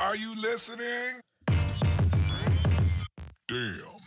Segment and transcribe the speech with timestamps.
[0.00, 1.20] Are you listening?
[3.46, 3.98] Damn.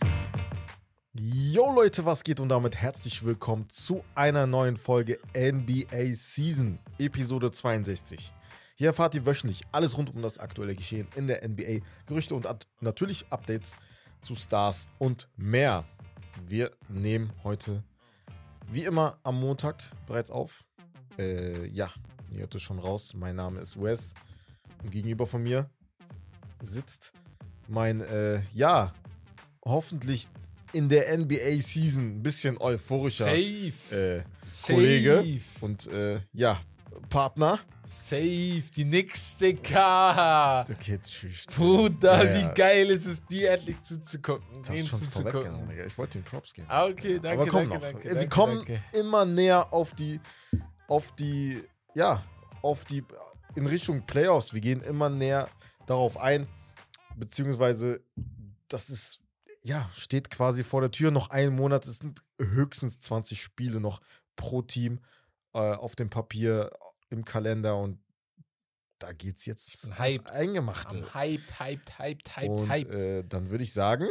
[1.14, 7.52] Yo Leute, was geht und damit herzlich willkommen zu einer neuen Folge NBA Season, Episode
[7.52, 8.32] 62.
[8.76, 12.46] Hier erfahrt ihr wöchentlich alles rund um das aktuelle Geschehen in der NBA, Gerüchte und
[12.48, 13.76] at- natürlich Updates
[14.21, 15.84] zu Stars und mehr.
[16.46, 17.84] Wir nehmen heute
[18.70, 20.64] wie immer am Montag bereits auf.
[21.20, 21.92] Äh, ja,
[22.32, 23.14] ihr hört es schon raus.
[23.14, 24.14] Mein Name ist Wes.
[24.89, 25.70] Gegenüber von mir
[26.62, 27.12] sitzt
[27.68, 28.93] mein, äh, ja,
[29.65, 30.28] hoffentlich
[30.74, 33.73] in der NBA-Season ein bisschen euphorischer Safe.
[33.92, 34.73] äh, Safe.
[34.73, 35.23] Kollege
[35.61, 36.59] und äh, ja,
[37.09, 37.59] Partner.
[37.94, 38.64] Safe.
[38.73, 40.61] Die Knicks, Digga.
[40.61, 41.45] Okay, tschüss.
[41.47, 42.50] Bruder, Ja, ja.
[42.50, 44.45] wie geil ist es, dir endlich zuzugucken.
[44.66, 45.67] Das schon zuzugucken.
[45.67, 45.86] Digga.
[45.86, 46.67] Ich wollte den Props geben.
[46.70, 47.81] Ah, okay, danke, Aber komm danke, noch.
[47.81, 48.81] danke, Wir danke, kommen danke.
[48.94, 50.22] immer näher auf die,
[50.88, 51.62] auf die,
[51.94, 52.23] ja,
[52.62, 53.03] auf die,
[53.56, 54.53] in Richtung Playoffs.
[54.53, 55.50] Wir gehen immer näher
[55.91, 56.47] darauf ein,
[57.16, 58.03] beziehungsweise
[58.67, 59.19] das ist,
[59.61, 61.11] ja, steht quasi vor der Tür.
[61.11, 64.02] Noch einen Monat, es sind höchstens 20 Spiele noch
[64.36, 65.00] pro Team
[65.53, 66.72] äh, auf dem Papier,
[67.09, 68.00] im Kalender und
[69.00, 70.28] da geht's jetzt hyped.
[70.28, 70.98] Eingemachte.
[71.00, 72.92] Am hyped, hyped, hyped, hyped, und hyped.
[72.94, 74.08] Äh, dann würde ich sagen,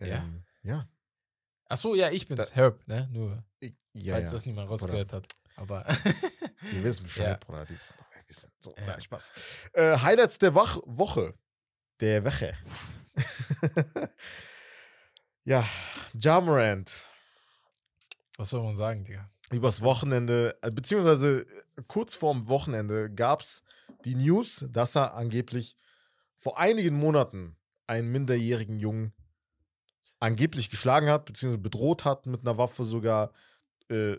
[0.00, 0.18] Ja.
[0.18, 0.88] ähm, ja,
[1.66, 2.54] Achso, ja, ich bin's.
[2.54, 3.08] Herb, ne?
[3.12, 4.32] Nur, ich- ja, falls ja.
[4.32, 5.26] das niemand rausgehört hat.
[5.56, 5.84] Aber
[6.70, 7.36] Die wissen Bescheid, Ja.
[7.38, 7.64] Bruder.
[7.64, 7.94] Die wissen,
[8.42, 8.52] wir wissen.
[8.60, 8.86] So, Ja.
[8.86, 9.32] nein, Spaß.
[9.72, 11.34] Äh, Highlights der Wach Woche.
[12.00, 12.54] Der Woche.
[15.44, 15.64] ja,
[16.14, 17.10] Jamrand.
[18.36, 19.30] was soll man sagen, Digga?
[19.50, 23.62] Übers Wochenende, äh, beziehungsweise äh, kurz vorm Wochenende gab es
[24.04, 25.76] die News, dass er angeblich
[26.38, 29.12] vor einigen Monaten einen minderjährigen Jungen
[30.20, 33.32] angeblich geschlagen hat, beziehungsweise bedroht hat mit einer Waffe sogar,
[33.90, 34.16] äh,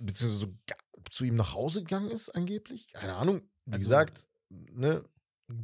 [0.00, 0.78] beziehungsweise sogar
[1.10, 2.92] zu ihm nach Hause gegangen ist, angeblich.
[2.92, 3.42] Keine Ahnung.
[3.64, 5.04] Wie Also, gesagt, ne,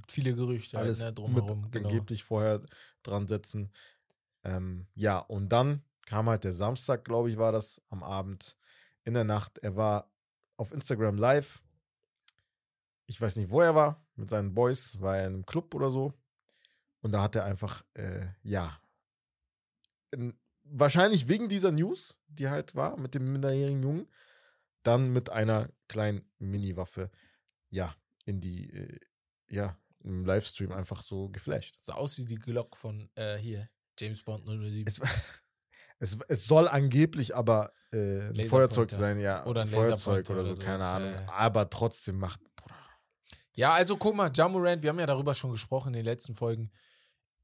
[0.09, 1.71] Viele Gerüchte alles halt, ne, mit drumherum.
[1.71, 1.89] Genau.
[1.89, 2.63] angeblich vorher
[3.03, 3.71] dran setzen.
[4.43, 8.57] Ähm, ja, und dann kam halt der Samstag, glaube ich, war das am Abend
[9.05, 9.59] in der Nacht.
[9.59, 10.11] Er war
[10.57, 11.63] auf Instagram live.
[13.07, 14.07] Ich weiß nicht, wo er war.
[14.17, 16.15] Mit seinen Boys war er in einem Club oder so.
[17.03, 18.81] Und da hat er einfach, äh, ja,
[20.13, 24.09] in, wahrscheinlich wegen dieser News, die halt war mit dem minderjährigen Jungen,
[24.85, 27.11] dann mit einer kleinen Mini-Waffe,
[27.71, 29.01] ja, in die, äh,
[29.49, 31.77] ja, im Livestream einfach so geflasht.
[31.81, 33.69] Sah aus wie die Glock von äh, hier,
[33.99, 34.85] James Bond 007.
[34.87, 35.01] Es,
[35.99, 38.49] es, es soll angeblich aber äh, ein.
[38.49, 39.45] Feuerzeug sein, ja.
[39.47, 41.15] Oder ein Feuerzeug Laserpointer oder so, oder keine Ahnung.
[41.15, 41.27] äh.
[41.29, 42.75] Aber trotzdem macht, Bruder.
[43.55, 46.71] Ja, also guck mal, Jamorant, wir haben ja darüber schon gesprochen in den letzten Folgen.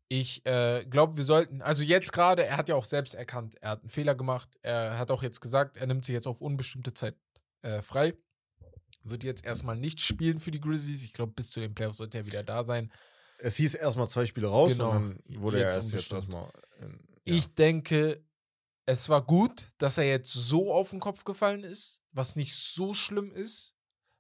[0.08, 3.70] Ich äh, glaube, wir sollten, also jetzt gerade, er hat ja auch selbst erkannt, er
[3.70, 4.48] hat einen Fehler gemacht.
[4.60, 7.14] Er hat auch jetzt gesagt, er nimmt sich jetzt auf unbestimmte Zeit
[7.62, 8.15] äh, frei.
[9.03, 11.03] Wird jetzt erstmal nicht spielen für die Grizzlies.
[11.04, 12.93] Ich glaube, bis zu den Playoffs sollte er wieder da sein.
[13.38, 14.91] Es hieß erstmal zwei Spiele raus Genau.
[14.91, 16.50] und dann wurde Jetzt er erst jetzt erstmal.
[16.81, 17.34] in- Ja.
[17.34, 18.22] Ich denke,
[18.87, 22.93] es war gut, dass er jetzt so auf den Kopf gefallen ist, was nicht so
[22.93, 23.75] schlimm ist,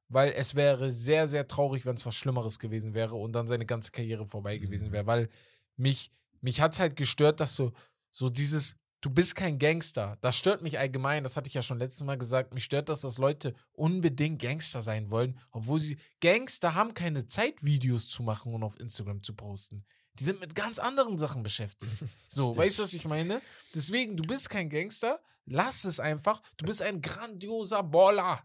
[0.08, 3.66] weil es wäre sehr, sehr traurig, wenn es was Schlimmeres gewesen wäre und dann seine
[3.66, 4.92] ganze Karriere vorbei gewesen Mhm.
[4.92, 5.28] wäre, weil
[5.76, 7.72] mich, mich hat es halt gestört, dass so,
[8.10, 10.18] so dieses, du bist kein Gangster.
[10.20, 12.54] Das stört mich allgemein, das hatte ich ja schon letztes Mal gesagt.
[12.54, 17.62] Mich stört das, dass Leute unbedingt Gangster sein wollen, obwohl sie, Gangster haben keine Zeit,
[17.64, 19.84] Videos zu machen und auf Instagram zu posten.
[20.18, 21.92] Die sind mit ganz anderen Sachen beschäftigt.
[22.28, 23.42] So, weißt du, was ich meine?
[23.74, 26.40] Deswegen, du bist kein Gangster, lass es einfach.
[26.58, 28.44] Du bist ein grandioser Baller.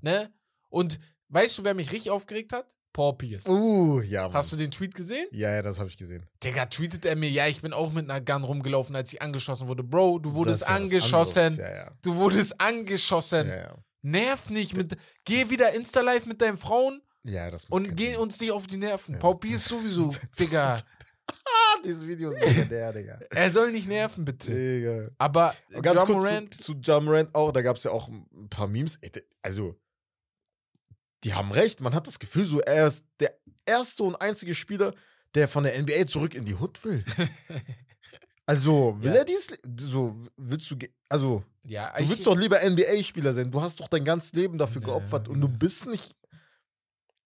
[0.00, 0.32] Ne?
[0.70, 0.98] Und
[1.28, 2.74] weißt du, wer mich richtig aufgeregt hat?
[2.98, 3.46] Paul Pierce.
[3.46, 4.32] Uh, ja, Mann.
[4.32, 5.28] Hast du den Tweet gesehen?
[5.30, 6.26] Ja, ja, das habe ich gesehen.
[6.42, 9.68] Digga, tweetet er mir, ja, ich bin auch mit einer Gun rumgelaufen, als sie angeschossen
[9.68, 9.84] wurde.
[9.84, 11.58] Bro, du wurdest ja angeschossen.
[11.58, 11.92] Ja, ja.
[12.02, 13.46] Du wurdest angeschossen.
[13.46, 13.74] Ja, ja.
[14.02, 14.96] Nerv nicht mit.
[15.24, 18.76] Geh wieder Insta-Live mit deinen Frauen ja das macht und geh uns nicht auf die
[18.76, 19.16] Nerven.
[19.20, 20.80] Paul Pierce sowieso, Digga.
[21.30, 23.18] Ah, dieses Video ist legendär, Digga.
[23.30, 24.50] Er soll nicht nerven, bitte.
[24.50, 25.10] Digga.
[25.18, 28.48] Aber Ganz Ja kurz Morant, zu, zu Jamorant auch, da gab es ja auch ein
[28.48, 28.98] paar Memes.
[29.42, 29.76] Also,
[31.24, 31.80] die haben recht.
[31.80, 33.34] Man hat das Gefühl, so er ist der
[33.66, 34.94] erste und einzige Spieler,
[35.34, 37.04] der von der NBA zurück in die Hood will.
[38.46, 39.18] Also, will Ja.
[39.18, 39.48] er dies?
[39.78, 40.76] So, willst du.
[41.10, 43.50] Also, ja, du willst doch lieber NBA-Spieler sein.
[43.50, 46.16] Du hast doch dein ganzes Leben dafür Ja, geopfert und du bist nicht.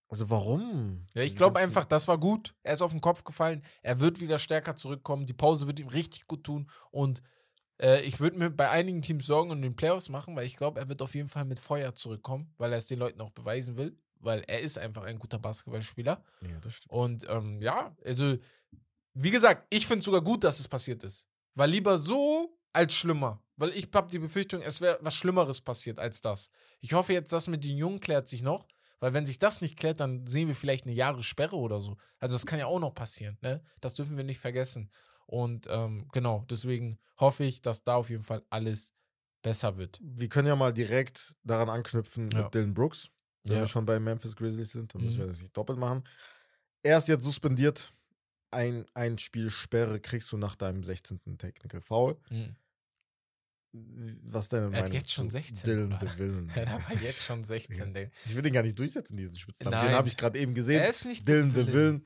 [0.09, 1.07] Also, warum?
[1.15, 2.55] Ja, ich glaube einfach, das war gut.
[2.65, 3.65] Er ist auf den Kopf gefallen.
[3.83, 5.25] Er wird wieder stärker zurückkommen.
[5.27, 6.69] Die Pause wird ihm richtig gut tun.
[6.91, 7.23] Und
[7.83, 10.81] äh, ich würde mir bei einigen Teams Sorgen um den Playoffs machen, weil ich glaube,
[10.81, 13.77] er wird auf jeden Fall mit Feuer zurückkommen, weil er es den Leuten auch beweisen
[13.77, 13.99] will.
[14.21, 16.23] Weil er ist einfach ein guter Basketballspieler.
[16.43, 16.93] Ja, das stimmt.
[16.93, 18.37] Und ähm, ja, also,
[19.15, 21.27] wie gesagt, ich finde es sogar gut, dass es passiert ist.
[21.55, 23.43] Weil lieber so als schlimmer.
[23.57, 26.51] Weil ich habe die Befürchtung, es wäre was Schlimmeres passiert als das.
[26.81, 28.69] Ich hoffe jetzt, das mit den Jungen klärt sich noch.
[29.01, 31.97] Weil wenn sich das nicht klärt, dann sehen wir vielleicht eine Jahressperre oder so.
[32.21, 33.61] Also das kann ja auch noch passieren, ne?
[33.81, 34.93] Das dürfen wir nicht vergessen.
[35.27, 38.93] Und ähm, genau, deswegen hoffe ich, dass da auf jeden Fall alles
[39.43, 39.99] besser wird.
[40.03, 42.45] Wir können ja mal direkt daran anknüpfen Ja.
[42.45, 43.09] mit Dylan Brooks.
[43.45, 43.63] Wenn Ja.
[43.63, 45.21] wir schon bei Memphis Grizzlies sind, dann müssen Mhm.
[45.23, 46.05] wir das nicht doppelt machen.
[46.83, 47.93] Er ist jetzt suspendiert.
[48.51, 51.39] Ein, ein Spiel Sperre kriegst du nach deinem 16.
[51.39, 52.19] Technical Foul.
[52.31, 52.55] Mhm.
[54.25, 56.01] Was deine Er hat jetzt schon zu 16, Dylan Bruder.
[56.01, 56.53] de Villen.
[56.57, 58.11] Ja, da war jetzt schon 16, Digga.
[58.27, 59.81] Ich will den gar nicht durchsetzen, diesen Spitznamen.
[59.89, 60.83] Den habe ich gerade eben gesehen.
[60.83, 62.01] Er ist nicht Dylan de de.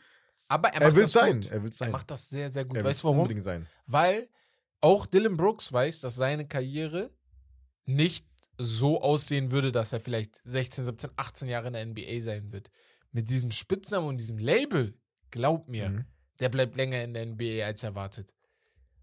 [0.48, 1.40] Aber er, Er, macht will sein.
[1.40, 1.50] Gut.
[1.50, 1.88] Er will sein.
[1.88, 2.76] Er macht das sehr, sehr gut.
[2.76, 3.18] er weißt du warum?
[3.20, 3.66] unbedingt sein.
[3.86, 4.28] Weil
[4.80, 7.10] auch Dylan Brooks weiß, dass seine Karriere
[7.84, 8.26] nicht
[8.58, 12.70] so aussehen würde, dass er vielleicht 16, 17, 18 Jahre in der NBA sein wird.
[13.12, 14.98] Mit diesem Spitznamen und diesem Label,
[15.30, 16.04] glaub mir, Mhm.
[16.40, 18.32] der bleibt länger in der NBA als erwartet.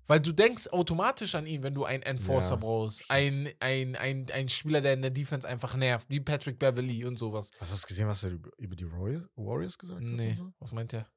[0.06, 3.10] Weil du denkst automatisch an ihn, wenn du einen Enforcer Ja, brauchst.
[3.10, 7.16] Ein, ein, ein, ein Spieler, der in der Defense einfach nervt, wie Patrick Beverly und
[7.18, 7.50] sowas.
[7.60, 10.10] Hast du das gesehen, was er über die Warriors, gesagt hat?
[10.10, 10.52] Nee, So?
[10.60, 11.08] was meint er?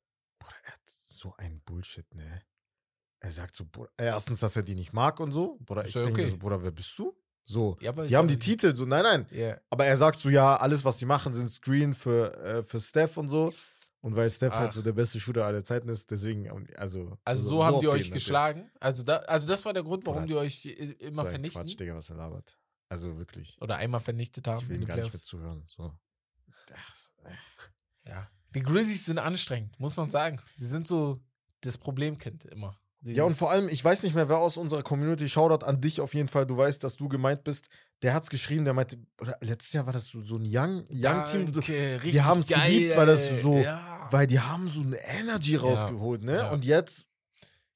[0.46, 2.42] Bruder, er hat so ein Bullshit, ne?
[3.20, 5.58] Er sagt so, Bruder, erstens, dass er die nicht mag und so.
[5.60, 6.30] Bruder, ich ja denke okay.
[6.30, 7.16] so, Bruder, wer bist du?
[7.44, 9.26] So, Ja, die haben die Titel, so, nein, nein.
[9.30, 9.60] Ja.
[9.70, 13.16] Aber er sagt so, ja, alles, was sie machen, sind Screen für, äh, für Steph
[13.16, 13.52] und so.
[14.00, 14.74] Und weil Steph halt Ach.
[14.74, 17.16] so der beste Shooter aller Zeiten ist, deswegen, also.
[17.24, 18.12] Also so, haben auf die euch natürlich.
[18.12, 18.70] geschlagen.
[18.80, 21.62] Also, da, also das war der Grund, warum Bruder, die euch äh, immer So vernichten.
[21.62, 22.58] Quatsch, Digga, was er labert.
[22.88, 23.56] Also wirklich.
[23.60, 24.62] Oder einmal vernichtet haben.
[24.62, 25.64] Ich will gar nicht mehr zuhören.
[25.66, 25.92] So.
[26.72, 26.94] Ach.
[28.04, 28.30] Ja.
[28.56, 30.40] Die Grizzlies sind anstrengend, muss man sagen.
[30.54, 31.20] Sie sind so
[31.60, 32.78] das Problemkind immer.
[33.02, 36.00] Ja, und vor allem, ich weiß nicht mehr, wer aus unserer Community, Shoutout an dich
[36.00, 37.68] auf jeden Fall, du weißt, dass du gemeint bist,
[38.02, 41.24] der hat's geschrieben, der meinte, oder letztes Jahr war das so, so ein Young, Young
[41.24, 43.64] Team, so, wir haben es geliebt, weil das so,
[44.10, 46.36] weil die haben so eine Energy rausgeholt, ne?
[46.36, 46.50] Ja.
[46.50, 47.04] Und jetzt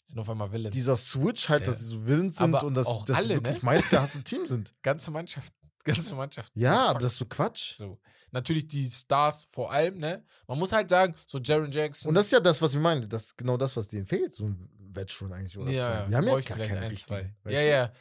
[0.05, 0.75] sind auf einmal Villains.
[0.75, 1.85] dieser Switch halt, dass Ja.
[1.85, 3.61] sie so willens sind Aber und dass, dass sie wirklich ne?
[3.62, 4.75] meistgehasste Team sind.
[4.82, 5.53] ganze Mannschaft.
[5.85, 6.50] Ganze Mannschaft.
[6.56, 7.77] Ja, aber das ist so Quatsch.
[7.77, 7.99] so.
[8.32, 10.25] Natürlich die Stars vor allem, ne?
[10.47, 12.11] Man muss halt sagen, so Jaron Jackson.
[12.11, 13.09] Und das ist ja das, was wir meinen.
[13.09, 14.32] Das ist genau das, was denen fehlt.
[14.35, 16.06] So ein Veteran eigentlich oder ja, zwei.
[16.09, 17.37] Die haben ja gar vielleicht keine ein, richtigen.
[17.44, 17.69] Ja, du?
[17.69, 17.93] ja.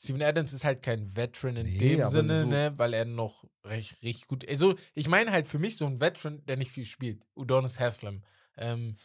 [0.00, 3.44] Steven Adams ist halt kein Veteran in Nee, dem Sinne, so- ne, weil er noch
[3.64, 4.48] recht, richtig gut.
[4.48, 7.26] Also, ich meine halt für mich so ein Veteran, der nicht viel spielt.
[7.34, 8.22] Udonis Haslam.
[8.56, 8.96] Ähm,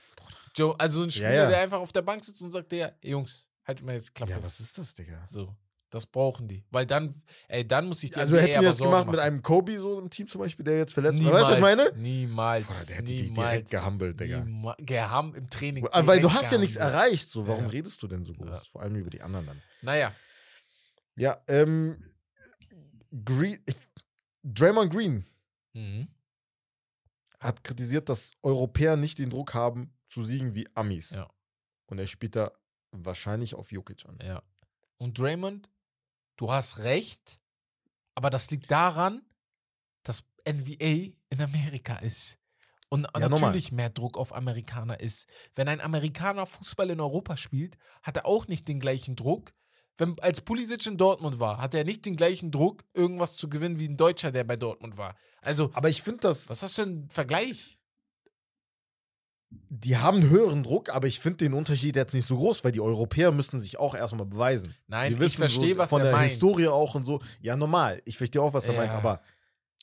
[0.55, 1.49] Joe, also ein Spieler, ja.
[1.49, 4.33] der einfach auf der Bank sitzt und sagt, der, Jungs, halt mal jetzt Klappe.
[4.33, 5.25] Ja, was ist das, Digga?
[5.27, 5.55] So.
[5.93, 6.63] Das brauchen die.
[6.71, 7.13] Weil dann,
[7.47, 9.25] ey, dann muss ich die Also NBA hätten wir das gemacht mit machen.
[9.27, 11.33] einem Kobe so im Team zum Beispiel, der jetzt verletzt war.
[11.33, 11.91] Weißt du, was ich meine?
[12.01, 12.65] Niemals.
[12.65, 14.43] Boah, der hätte die niemals, direkt gehumbelt, Digga.
[14.79, 15.87] Geham im Training.
[15.91, 17.29] Weil du hast ja nichts erreicht.
[17.29, 17.69] So, warum Ja.
[17.69, 18.47] redest du denn so groß?
[18.49, 18.55] Ja.
[18.71, 19.61] Vor allem über die anderen dann.
[19.83, 20.15] Naja.
[21.15, 22.03] Ja, ähm,
[23.23, 23.75] Green, ich,
[24.43, 25.23] Draymond Green
[25.73, 26.07] Mhm.
[27.39, 31.11] hat kritisiert, dass Europäer nicht den Druck haben, zu siegen wie Amis.
[31.11, 31.29] Ja.
[31.85, 32.51] Und er spielt da
[32.91, 34.17] wahrscheinlich auf Jokic an.
[34.23, 34.41] Ja.
[34.97, 35.69] Und Draymond,
[36.37, 37.39] du hast recht,
[38.15, 39.21] aber das liegt daran,
[40.03, 42.39] dass NBA in Amerika ist.
[42.89, 45.27] Und Ja, natürlich mehr Druck auf Amerikaner ist.
[45.55, 49.53] Wenn ein Amerikaner Fußball in Europa spielt, hat er auch nicht den gleichen Druck.
[49.97, 53.79] Wenn, als Pulisic in Dortmund war, hatte er nicht den gleichen Druck, irgendwas zu gewinnen
[53.79, 55.15] wie ein Deutscher, der bei Dortmund war.
[55.41, 57.79] Also, Aber ich finde das, was ist das für ein Vergleich?
[59.69, 62.71] Die haben einen höheren Druck, aber ich finde den Unterschied jetzt nicht so groß, weil
[62.71, 64.75] die Europäer müssten sich auch erstmal beweisen.
[64.87, 66.29] Nein, ich verstehe, so was von er der meint.
[66.29, 67.19] Historie auch und so.
[67.41, 68.01] Ja, normal.
[68.05, 68.79] Ich verstehe auch, was er Ja.
[68.81, 69.21] meint, aber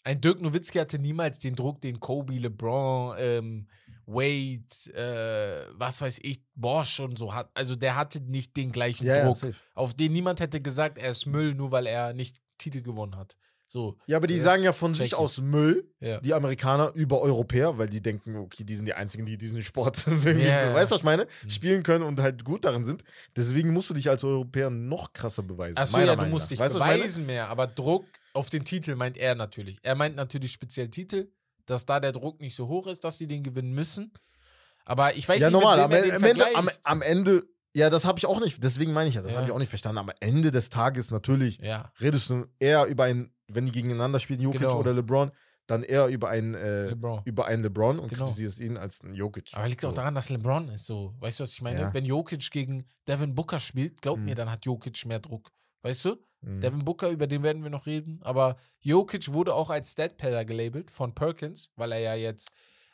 [0.03, 3.67] Ein Dirk Nowitzki hatte niemals den Druck, den Kobe, LeBron, ähm,
[4.07, 4.65] Wade,
[4.95, 7.51] äh, was weiß ich, Bosch und so hat.
[7.55, 9.55] Also der hatte nicht den gleichen ja, ja, Druck, safe.
[9.75, 13.37] auf den niemand hätte gesagt, er ist Müll, nur weil er nicht Titel gewonnen hat.
[13.73, 13.97] So.
[14.07, 16.21] Ja, aber die sagen ja von sich aus Müll, Ja.
[16.21, 20.05] die Amerikaner über Europäer, weil die denken, okay, die sind die einzigen, die diesen Sport,
[20.09, 20.75] Ja.
[20.75, 21.51] weißt du, was ich meine, Mhm.
[21.51, 23.05] spielen können und halt gut darin sind.
[23.37, 25.77] Deswegen musst du dich als Europäer noch krasser beweisen.
[25.79, 29.37] Achso, ja, du musst dich weißt beweisen mehr, aber Druck auf den Titel meint er
[29.37, 29.79] natürlich.
[29.83, 31.29] Er meint natürlich speziell Titel,
[31.67, 34.13] dass da der Druck nicht so hoch ist, dass die den gewinnen müssen.
[34.85, 35.79] Aber ich weiß Ja, nicht, normal.
[35.79, 37.45] Am, am, Ende, am, am Ende,
[37.77, 39.37] ja, das habe ich auch nicht, deswegen meine ich ja, das Ja.
[39.39, 39.99] habe ich auch nicht verstanden.
[39.99, 44.41] Am Ende des Tages natürlich ja, redest du eher über einen, wenn die gegeneinander spielen,
[44.41, 44.79] Jokic Genau.
[44.79, 45.31] oder LeBron,
[45.67, 47.23] dann eher über einen, äh, LeBron.
[47.25, 48.25] über einen LeBron und Genau.
[48.25, 49.51] kritisierst ihn als einen Jokic.
[49.55, 49.95] Aber liegt auch So.
[49.97, 51.15] daran, dass LeBron ist so.
[51.21, 51.81] Weißt du, was ich meine?
[51.81, 51.95] Ja.
[51.95, 54.25] Wenn Jokic gegen Devin Booker spielt, glaub Mhm.
[54.25, 55.53] mir, dann hat Jokic mehr Druck.
[55.83, 56.17] Weißt du?
[56.41, 56.61] Mhm.
[56.61, 58.19] Devin Booker, über den werden wir noch reden.
[58.23, 62.51] Aber Jokic wurde auch als Stat-Padder gelabelt von Perkins, weil er ja jetzt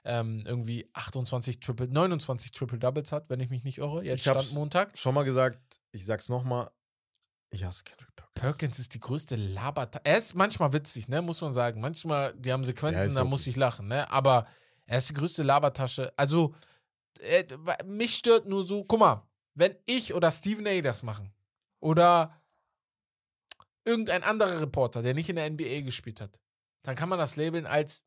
[0.09, 4.05] ähm, irgendwie 28 Triple, 29 Triple Doubles hat, wenn ich mich nicht irre.
[4.05, 4.97] Jetzt Ich stand Montag.
[4.97, 5.59] Schon mal gesagt,
[5.91, 6.71] ich sag's nochmal,
[7.57, 8.35] ich hasse Kendrick Perkins.
[8.35, 10.01] Perkins ist die größte Laberta.
[10.05, 11.81] Er ist manchmal witzig, ne, muss man sagen.
[11.81, 13.31] Manchmal, die haben Ja, Sequenzen, ist da okay.
[13.31, 14.11] muss ich lachen, ne?
[14.11, 14.47] Aber
[14.87, 16.13] er ist die größte Labertasche.
[16.17, 16.55] Also,
[17.21, 17.45] äh,
[17.85, 20.81] mich stört nur so, guck mal, wenn ich oder Stephen A.
[20.81, 21.33] das machen
[21.81, 22.41] oder
[23.85, 26.39] irgendein anderer Reporter, der nicht in der NBA gespielt hat,
[26.83, 28.05] dann kann man das labeln als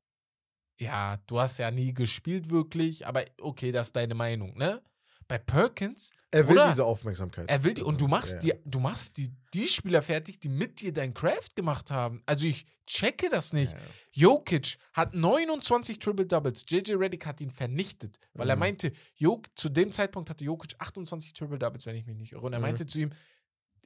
[0.79, 4.81] ja, du hast ja nie gespielt wirklich, aber okay, das ist deine Meinung, ne?
[5.29, 7.47] Bei Perkins, Er will diese Aufmerksamkeit.
[7.49, 8.39] er will die, und du machst Ja.
[8.39, 12.21] die, du machst die, die Spieler fertig, die mit dir dein Craft gemacht haben.
[12.25, 13.71] Also ich checke das nicht.
[13.71, 13.77] Ja.
[14.11, 16.65] Jokic hat 29 Triple Doubles.
[16.67, 18.59] JJ Redick hat ihn vernichtet, weil er Mhm.
[18.59, 22.41] meinte, Jok, zu dem Zeitpunkt hatte Jokic 28 Triple Doubles, wenn ich mich nicht irre.
[22.41, 22.63] Und er Mhm.
[22.63, 23.11] meinte zu ihm,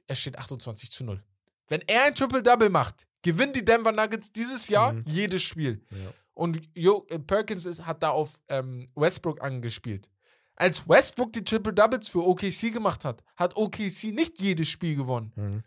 [0.06, 1.22] es steht 28 zu 0.
[1.68, 5.04] Wenn er ein Triple Double macht, gewinnen die Denver Nuggets dieses Jahr Mhm.
[5.06, 5.82] jedes Spiel.
[5.90, 6.12] Ja.
[6.32, 10.10] Und jo äh, Perkins ist, hat da auf ähm, Westbrook angespielt.
[10.56, 15.32] Als Westbrook die Triple Doubles für OKC gemacht hat, hat OKC nicht jedes Spiel gewonnen.
[15.36, 15.62] Mhm.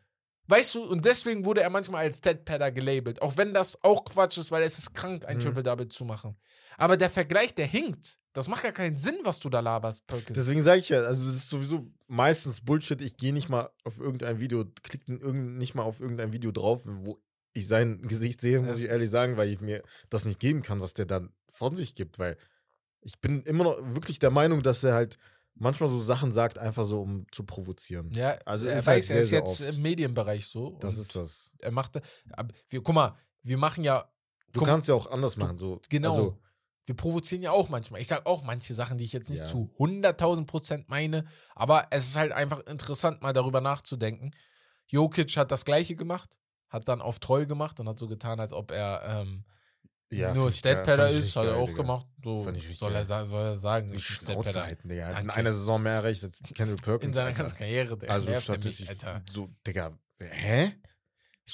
[0.49, 3.21] Weißt du, und deswegen wurde er manchmal als Deadpadder gelabelt.
[3.21, 5.41] Auch wenn das auch Quatsch ist, weil es ist krank, ein Mhm.
[5.41, 6.37] Triple-Double zu machen.
[6.77, 8.17] Aber der Vergleich, der hinkt.
[8.31, 10.37] Das macht ja keinen Sinn, was du da laberst, Perkins.
[10.37, 13.01] Deswegen sage ich ja, also das ist sowieso meistens Bullshit.
[13.01, 17.19] Ich gehe nicht mal auf irgendein Video, klicke nicht mal auf irgendein Video drauf, wo
[17.53, 18.85] ich sein Gesicht sehe, muss Ja.
[18.85, 21.95] ich ehrlich sagen, weil ich mir das nicht geben kann, was der dann von sich
[21.95, 22.37] gibt, weil
[23.07, 25.17] ich bin immer noch wirklich der Meinung, dass er halt
[25.55, 28.11] manchmal so Sachen sagt, einfach so, um zu provozieren.
[28.11, 29.75] ja, Also er ist halt weiß, sehr, er ist sehr jetzt oft.
[29.75, 30.77] im Medienbereich so.
[30.81, 31.51] Das ist das.
[31.59, 31.99] Er macht,
[32.69, 34.11] wir, guck mal, wir machen ja,
[34.51, 35.57] Du guck, kannst ja auch anders machen.
[35.57, 36.37] So, genau, Also,
[36.85, 37.99] wir provozieren ja auch manchmal.
[38.01, 39.45] Ich sage auch manche Sachen, die ich jetzt nicht Ja.
[39.45, 44.31] zu 100.000 Prozent meine, aber es ist halt einfach interessant, mal darüber nachzudenken.
[44.87, 46.37] Jokic hat das Gleiche gemacht,
[46.69, 49.43] hat dann auf Troll gemacht und hat so getan, als ob er ähm,
[50.11, 50.65] ja, nur ich ist,
[51.35, 51.81] hat er auch Digga.
[51.81, 52.07] gemacht.
[52.23, 52.41] So
[52.73, 55.19] soll er, soll er sagen, ich bin halten, Digga.
[55.19, 57.07] In einer Saison mehr erreicht als Kendall Perkins.
[57.07, 57.39] In seiner Alter.
[57.39, 57.97] ganzen Karriere.
[57.97, 59.21] Der Also nervt er mich, statistisch, Alter.
[59.29, 60.73] so, Digga, hä?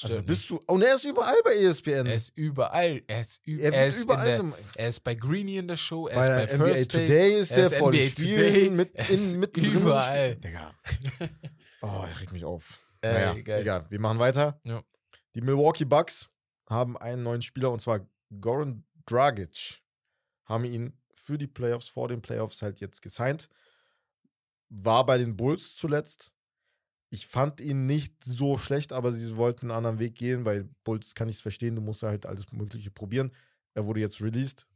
[0.02, 2.06] Also bist du, und er ist überall bei ESPN.
[2.06, 3.02] Er ist überall.
[3.06, 6.08] Er ist, ü er er ist überall, der, er ist bei Greenie in der Show,
[6.08, 6.90] er bei ist bei NBA First.
[6.90, 10.36] Today ist er ist vor den Spielen mit, in, mit überall.
[10.36, 10.74] Digga.
[11.82, 12.80] Oh, er regt mich auf.
[13.02, 13.60] Ey, naja, geil.
[13.60, 14.58] egal, wir machen weiter.
[14.64, 14.82] Ja.
[15.34, 16.30] Die Milwaukee Bucks
[16.66, 18.00] haben einen neuen Spieler und zwar
[18.40, 19.82] Goran Dragic.
[20.44, 23.48] Haben ihn für die Playoffs, vor den Playoffs halt jetzt gesigned.
[24.68, 26.32] War bei den Bulls zuletzt.
[27.10, 31.14] Ich fand ihn nicht so schlecht, aber sie wollten einen anderen Weg gehen, weil Bulls
[31.14, 33.30] kann ich es verstehen, du musst halt alles Mögliche probieren.
[33.74, 34.66] Er wurde jetzt released,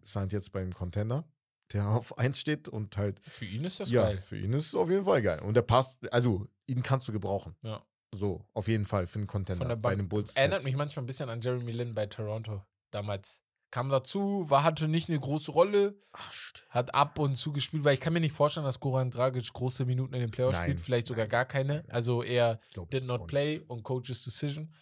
[0.00, 1.28] signed jetzt beim Contender,
[1.72, 4.18] der auf 1 steht und halt, Für ihn ist das ja, geil.
[4.18, 5.40] für ihn ist es auf jeden Fall geil.
[5.40, 7.54] Und der passt, also ihn kannst du gebrauchen.
[7.62, 7.84] Ja.
[8.12, 10.34] So, auf jeden Fall für einen Contender Von der bei den Bulls.
[10.34, 13.42] Erinnert mich manchmal ein bisschen an Jeremy Lin bei Toronto damals.
[13.70, 16.32] Kam dazu, war, hatte nicht eine große Rolle, Ach,
[16.70, 19.84] hat ab und zu gespielt, weil ich kann mir nicht vorstellen, dass Goran Dragic große
[19.84, 21.84] Minuten in den Playoffs Nein, spielt, vielleicht sogar gar keine.
[21.88, 24.74] Also eher glaub, did not play und Coach's Decision.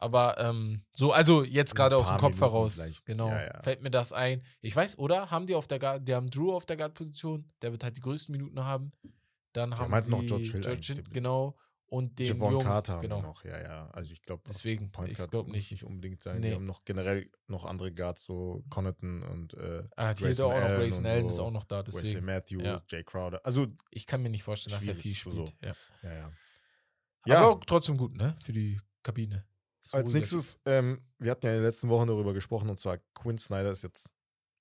[0.00, 3.04] Aber ähm, so, also jetzt gerade aus dem Kopf Minuten heraus, vielleicht.
[3.04, 3.62] genau, Ja, ja.
[3.62, 4.42] fällt mir das ein.
[4.62, 5.30] Ich weiß, oder?
[5.30, 8.00] Haben die auf der Guard, die haben Drew auf der Guard-Position, der wird halt die
[8.00, 8.92] größten Minuten haben.
[9.52, 11.58] Dann haben meinten sie noch George Hill George Hill, genau.
[11.90, 13.20] Und den Javon Jungen, Carter genau.
[13.20, 13.90] noch, ja, ja.
[13.90, 15.72] Also ich glaube, Deswegen, Point ich Guard glaube muss nicht.
[15.72, 16.40] nicht unbedingt sein.
[16.40, 16.50] Nee.
[16.50, 20.52] Wir haben noch generell noch andere Guards, so Connaughton und äh, Ah, hier ist auch
[20.52, 22.26] noch Grayson Allen so, ist auch noch da, Wesley deswegen.
[22.26, 22.80] Matthews, Ja.
[22.88, 23.44] Jay Crowder.
[23.44, 25.52] Also, Ich kann mir nicht vorstellen, dass er viel spielt.
[25.62, 25.74] Ja.
[26.04, 26.24] ja, ja.
[26.26, 26.34] Aber
[27.26, 27.46] Ja.
[27.48, 28.38] auch trotzdem gut, ne?
[28.42, 29.44] Für die Kabine.
[29.82, 32.98] So Als nächstes, ähm, wir hatten ja in den letzten Wochen darüber gesprochen, und zwar
[33.14, 34.12] Quinn Snyder ist jetzt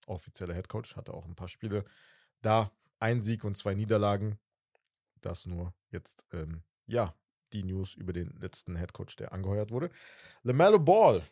[0.07, 1.85] offizieller Headcoach, hatte auch ein paar Spiele
[2.41, 2.71] da.
[2.99, 4.39] Ein Sieg und zwei Niederlagen.
[5.21, 7.15] Das nur jetzt, ähm, ja,
[7.53, 9.89] die News über den letzten Headcoach, der angeheuert wurde.
[10.43, 11.23] LaMelo Ball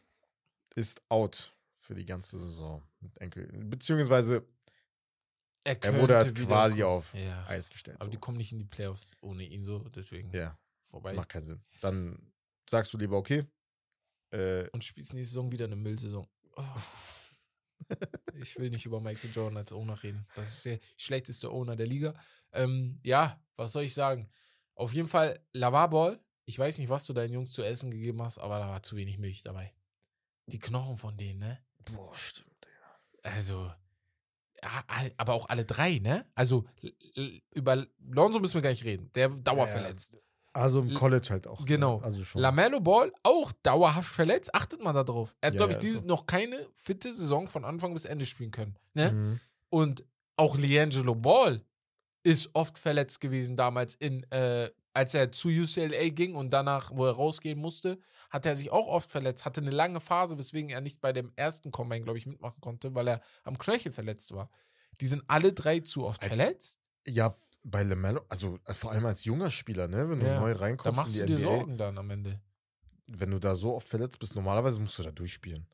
[0.75, 3.47] ist out für die ganze Saison mit Enkel.
[3.65, 4.45] Beziehungsweise
[5.63, 7.45] Er, er wurde halt quasi auf Ja.
[7.47, 7.97] Eis gestellt.
[7.97, 8.11] Aber so.
[8.11, 11.13] die kommen nicht in die Playoffs ohne ihn so, deswegen ja, vorbei.
[11.13, 11.61] macht keinen Sinn.
[11.81, 12.31] Dann
[12.69, 13.45] sagst du lieber, okay,
[14.31, 16.27] äh, Und spielst nächste Saison wieder eine Müllsaison.
[16.55, 16.63] Oh.
[18.41, 20.27] ich will nicht über Michael Jordan als Owner reden.
[20.35, 22.13] Das ist der schlechteste Owner der Liga.
[22.51, 24.29] Ähm, ja, was soll ich sagen?
[24.77, 26.19] Auf jeden Fall Lavarball.
[26.45, 28.95] Ich weiß nicht, was du deinen Jungs zu essen gegeben hast, aber da war zu
[28.95, 29.73] wenig Milch dabei.
[30.47, 31.59] Die Knochen von denen, ne?
[31.93, 32.47] boah, stimmt.
[33.23, 33.71] Also,
[34.61, 36.25] ja, all- aber auch alle drei, ne?
[36.35, 36.65] Also,
[37.51, 39.11] über Lonzo müssen wir gar nicht reden.
[39.13, 40.17] Der dauerverletzt.
[40.53, 41.59] Also im College halt auch.
[41.59, 41.65] ne?
[41.65, 41.99] Genau.
[41.99, 42.41] Also schon.
[42.41, 44.55] Lamello Ball auch dauerhaft verletzt.
[44.55, 45.35] Achtet mal darauf.
[45.39, 46.05] Er hat, Ja, glaube ja, ich, diese so.
[46.05, 48.75] noch keine fitte Saison von Anfang bis Ende spielen können.
[48.93, 49.11] Ne?
[49.11, 49.39] Mhm.
[49.69, 50.05] Und
[50.35, 51.63] auch Liangelo Ball
[52.27, 57.05] ist oft verletzt gewesen damals in, äh, als er zu UCLA ging und danach, wo
[57.05, 60.81] er rausgehen musste, hat er sich auch oft verletzt, hatte eine lange Phase, weswegen er
[60.81, 64.49] nicht bei dem ersten Combine, glaube ich, mitmachen konnte, weil er am Knöchel verletzt war.
[64.99, 66.79] Die sind alle drei zu oft Als- verletzt.
[67.07, 70.09] Ja, bei LaMelo, also äh, vor allem als junger Spieler, ne?
[70.09, 72.09] Wenn du Ja, neu Da reinkommst machst du in die dir NBA, Sorgen dann am
[72.09, 72.41] Ende.
[73.07, 75.65] wenn du da so oft verletzt bist, normalerweise musst du da durchspielen.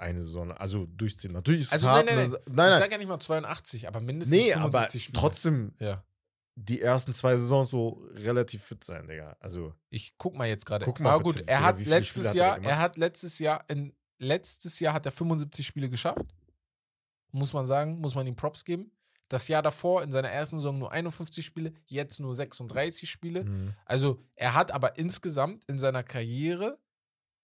[0.00, 1.32] Eine Saison, also durchziehen.
[1.32, 2.06] Natürlich ist es Also, hart.
[2.06, 2.38] nein, nein, ne?
[2.46, 2.54] nein.
[2.56, 5.12] nein, ich sage ja nicht mal 82, aber mindestens Nee, 75 aber Spiele.
[5.20, 6.02] trotzdem Ja.
[6.56, 9.36] die ersten zwei Saisons so relativ fit sein, Digga.
[9.40, 10.84] Also, Ich guck mal jetzt gerade.
[10.84, 12.96] Guck mal Aber gut, bitte, er Digga, hat viele letztes hat er Jahr, er hat
[12.96, 16.24] letztes Jahr, in, letztes Jahr hat er 75 Spiele geschafft.
[17.32, 18.90] muss man sagen, muss man ihm Props geben.
[19.28, 23.44] Das Jahr davor in seiner ersten Saison nur 51 Spiele, jetzt nur 36 Spiele.
[23.44, 23.74] Mhm.
[23.84, 26.78] Also er hat aber insgesamt in seiner Karriere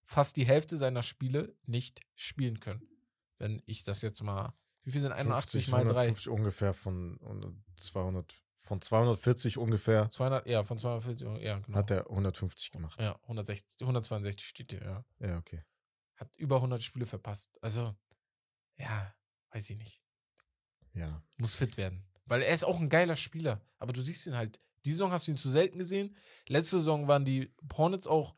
[0.07, 2.81] fast die Hälfte seiner Spiele nicht spielen können.
[3.37, 5.89] Wenn ich das jetzt mal, wie viel sind 81 50, mal 3?
[5.89, 11.77] 150 ungefähr von und 200, von 240 ungefähr 200, ja, von 240, ja, genau.
[11.77, 12.99] hat er 150 gemacht.
[12.99, 15.05] ja, 160, 162 steht hier, ja.
[15.19, 15.63] Ja, okay.
[16.15, 17.55] Hat über 100 Spiele verpasst.
[17.61, 17.93] Also,
[18.77, 19.13] ja,
[19.51, 20.01] weiß ich nicht.
[20.93, 21.21] Ja.
[21.37, 22.07] Muss fit werden.
[22.25, 23.61] Weil er ist auch ein geiler Spieler.
[23.77, 24.59] Aber du siehst ihn halt.
[24.85, 26.15] Die Saison hast du ihn zu selten gesehen.
[26.47, 28.35] Letzte Saison waren die Hornets auch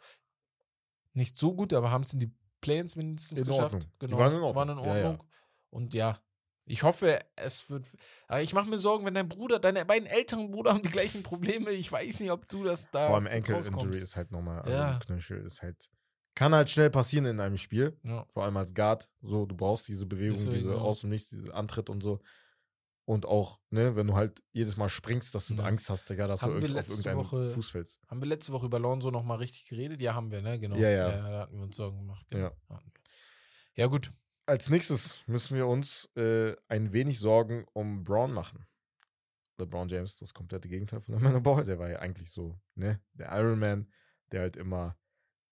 [1.20, 3.76] nicht so gut, aber haben es in die Play-ins mindestens In geschafft.
[3.76, 3.92] Ordnung.
[4.02, 4.18] Die Genau.
[4.18, 4.56] waren in Ordnung.
[4.56, 5.10] Waren in Ja, ja.
[5.12, 5.28] Ordnung.
[5.70, 6.20] Und ja,
[6.66, 7.88] ich hoffe, es wird.
[8.28, 11.24] Aber ich mache mir Sorgen, wenn dein Bruder, deine beiden älteren Brüder haben die gleichen
[11.24, 11.72] Probleme.
[11.72, 13.08] Ich weiß nicht, ob du das da.
[13.08, 13.86] Vor allem Ankle rauskommst.
[13.86, 15.00] Injury ist halt nochmal, also Ja.
[15.00, 15.90] Knöchel ist halt,
[16.36, 17.98] kann halt schnell passieren in einem Spiel.
[18.04, 18.26] Ja.
[18.30, 19.10] Vor allem als Guard.
[19.22, 20.78] So, du brauchst diese Bewegung, Deswegen, diese ja.
[20.78, 22.20] aus dem Nichts, diese Antritt und so.
[23.10, 25.64] Und auch, ne, wenn du halt jedes Mal springst, dass du Ja.
[25.64, 28.00] Angst hast, Digga, dass Haben du auf irgendeinen Woche- Fuß fällst.
[28.08, 30.00] Haben wir letzte Woche über Lonzo nochmal richtig geredet?
[30.00, 30.60] Ja, haben wir, ne?
[30.60, 30.76] Genau.
[30.76, 31.10] Ja, ja.
[31.10, 32.24] da hatten wir uns Sorgen gemacht.
[32.32, 32.38] Ja.
[32.50, 32.56] Genau.
[32.68, 32.92] Wir.
[33.74, 34.14] Ja, gut.
[34.46, 38.68] Als nächstes müssen wir uns äh, ein wenig Sorgen um Braun machen.
[39.58, 41.64] LeBron James, das komplette Gegenteil von Lamelo Ball.
[41.66, 43.92] Der war ja eigentlich so, ne, der Iron Man,
[44.32, 44.96] der halt immer,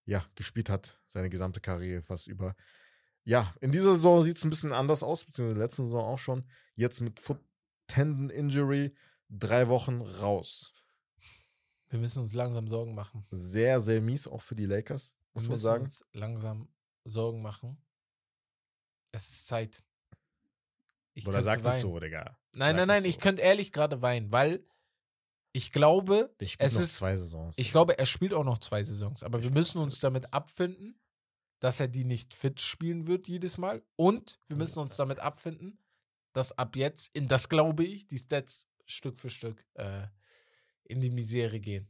[0.05, 2.55] ja, gespielt hat, seine gesamte Karriere fast über.
[3.27, 6.03] Ja, in dieser Saison sieht es ein bisschen anders aus, beziehungsweise in der letzten Saison
[6.05, 6.49] auch schon.
[6.75, 7.39] Jetzt mit Foot
[7.87, 8.95] Tendon Injury,
[9.29, 10.73] drei Wochen raus.
[11.89, 13.25] Wir müssen uns langsam Sorgen machen.
[13.31, 15.83] Sehr, sehr mies, auch für die Lakers, muss wir man müssen sagen.
[15.83, 16.69] uns langsam
[17.03, 17.77] Sorgen machen.
[19.11, 19.83] Es ist Zeit.
[21.13, 22.37] Ich Oder könnte sag das so, Digga.
[22.53, 23.09] Nein, Sag nein, nein, so.
[23.09, 24.65] ich könnte ehrlich gerade weinen, weil
[25.51, 27.57] ich glaube, es ist- zwei Saisons.
[27.57, 30.99] ich glaube, er spielt auch noch zwei Saisons, aber Der wir müssen uns damit abfinden,
[31.59, 35.79] dass er die nicht fit spielen wird jedes Mal und wir müssen uns damit abfinden,
[36.33, 40.07] dass ab jetzt, in das glaube ich, die Stats Stück für Stück äh,
[40.83, 41.87] in die Misere gehen.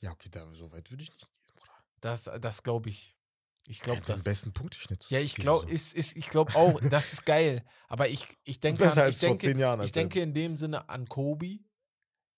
[0.00, 1.72] ja, okay, da, so weit würde ich nicht gehen, Bruder.
[2.00, 3.16] Das, das glaube ich.
[3.66, 4.24] Ich glaube das.
[4.24, 5.08] besten Punkteschnitt.
[5.08, 7.64] Ja, ich glaube, ist, ist, ich glaube auch, das ist geil.
[7.88, 9.80] Aber ich, ich denke, Besser an, als ich vor denke, zehn Jahren.
[9.82, 11.60] ich denke in dem Sinne an Kobe.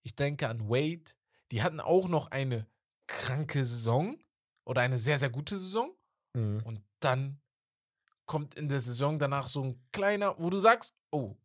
[0.03, 1.11] Ich denke an Wade.
[1.51, 2.69] Die hatten auch noch eine
[3.09, 4.17] kranke Saison
[4.65, 5.97] oder eine sehr, sehr gute Saison.
[6.37, 6.63] Mhm.
[6.65, 7.41] Und dann
[8.27, 11.37] kommt in der Saison danach so ein kleiner, wo du sagst, oh,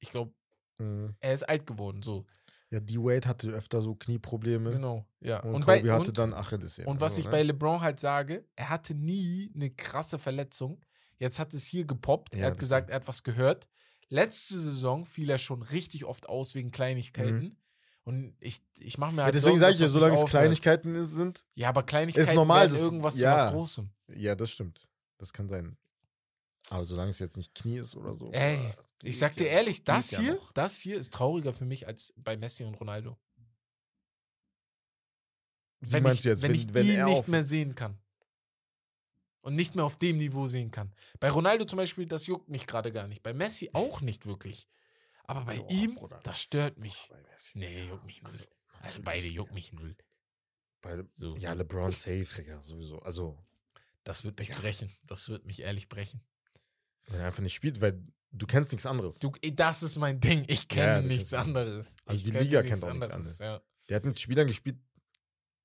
[0.00, 0.32] ich glaube,
[0.78, 1.16] Mhm.
[1.20, 2.02] er ist alt geworden.
[2.02, 2.26] So,
[2.70, 4.72] Ja, die Wade hatte öfter so Knieprobleme.
[4.72, 5.06] genau.
[5.20, 5.40] Ja.
[5.40, 6.88] Und, Und, Kobe bei, hatte und, dann Achillessehnen.
[6.90, 7.30] und was also, ich ne?
[7.30, 10.84] bei LeBron halt sage, er hatte nie eine krasse Verletzung.
[11.18, 12.34] Jetzt hat es hier gepoppt.
[12.34, 13.68] Ja, er hat gesagt, er hat was gehört.
[14.08, 17.56] Letzte Saison fiel er schon richtig oft aus wegen Kleinigkeiten.
[18.06, 19.18] Und ich, ich mache mir Mhm.
[19.18, 20.30] Ja, halt deswegen sage ich ja, solange es aufhört.
[20.30, 23.34] Kleinigkeiten ist- sind, Ja, aber Kleinigkeiten normal, werden das- irgendwas zu ja.
[23.46, 23.90] was Großem.
[24.14, 24.80] ja, das stimmt.
[25.18, 25.76] Das kann sein.
[26.70, 28.30] Aber solange es jetzt nicht Knie ist oder so.
[28.32, 30.52] Ey, äh, Ich sag dir ja ehrlich, das ja hier, noch.
[30.52, 33.16] das hier ist trauriger für mich als bei Messi und Ronaldo.
[35.80, 37.98] Wie wenn meinst ich, du jetzt, wenn, wenn, ich wenn ihn nicht mehr sehen kann.
[39.42, 40.92] Und nicht mehr auf dem Niveau sehen kann.
[41.20, 43.22] Bei Ronaldo zum Beispiel, das juckt mich gerade gar nicht.
[43.22, 44.66] Bei Messi auch nicht wirklich.
[45.26, 47.10] Aber bei Boah, ihm, Bruder, das stört mich.
[47.54, 48.30] Nee, juckt mich null.
[48.32, 49.96] Also, Also natürlich beide juckt mich null.
[50.82, 51.36] Bei, So.
[51.36, 52.98] ja, LeBron safe, Digga, sowieso.
[53.00, 53.38] Also,
[54.04, 54.60] Das wird mich Digga.
[54.60, 54.90] brechen.
[55.02, 56.20] Das wird mich ehrlich brechen.
[57.08, 59.18] wenn er einfach nicht spielt, weil du kennst nichts anderes.
[59.20, 60.44] Du, ey, das ist mein Ding.
[60.48, 61.96] Ich kenne Ja, nichts anderes.
[62.04, 63.38] Also ich die Liga kennt auch nichts anderes.
[63.38, 63.62] Ja.
[63.88, 64.78] Der hat mit Spielern gespielt,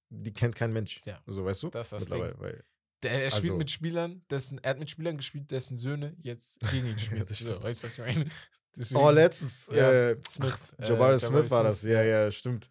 [0.10, 1.02] die kennt kein Mensch.
[1.06, 1.22] Ja.
[1.26, 1.70] So, weißt du?
[1.72, 2.64] Das ist das Mittlerweile, Weil,
[3.04, 6.60] Der, er spielt Also- mit Spielern, dessen, er hat mit Spielern gespielt, dessen Söhne jetzt
[6.70, 7.26] gegen ihn spielen.
[7.28, 8.30] so, weißt du, was ich meine?
[8.78, 9.68] Deswegen- oh, letztens.
[9.72, 10.58] Ja, äh, Smith.
[10.80, 11.84] ach, Jabari äh, Smith war das.
[11.84, 12.70] Ja, ja, stimmt.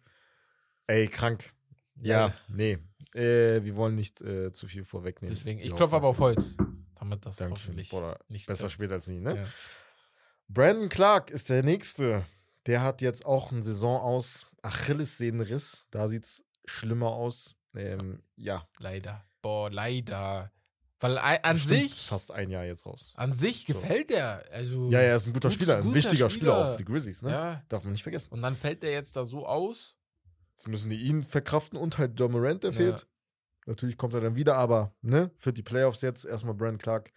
[0.87, 1.53] Ey, krank.
[2.01, 2.33] Ja, Ja.
[2.47, 2.77] nee.
[3.13, 5.33] Äh, wir wollen nicht äh, zu viel vorwegnehmen.
[5.35, 6.19] Deswegen, ich klopfe aber auf.
[6.19, 6.55] Holz.
[6.95, 7.69] Damit das Dankeschön.
[7.73, 8.73] hoffentlich Bruder, nicht Besser trifft.
[8.75, 9.35] spät als nie, ne?
[9.35, 9.45] Ja.
[10.47, 12.23] Brandon Clark ist der Nächste.
[12.67, 15.87] Der hat jetzt auch eine Saison aus Achillessehnenriss.
[15.91, 17.55] Da sieht's schlimmer aus.
[17.75, 18.67] Ähm, ja.
[18.79, 19.25] Leider.
[19.41, 20.51] Boah, leider.
[21.01, 23.11] Weil ei- an bestimmt sich, Fast ein Jahr jetzt raus.
[23.15, 23.73] an sich So.
[23.73, 24.45] gefällt der.
[24.51, 25.75] Also, Ja, ja, er ist ein guter Gut- Spieler.
[25.77, 26.53] Ein guter wichtiger Spieler.
[26.53, 26.71] Spieler.
[26.73, 27.31] für die Grizzlies, ne?
[27.31, 27.63] ja.
[27.69, 28.29] Darf man nicht vergessen.
[28.31, 29.97] Und dann fällt der jetzt da so aus.
[30.51, 32.77] Jetzt müssen die ihn verkraften und halt John Morant, der Ja.
[32.77, 33.07] fehlt.
[33.65, 37.11] Natürlich kommt er dann wieder, aber ne, für die Playoffs jetzt erstmal Brandon Clark,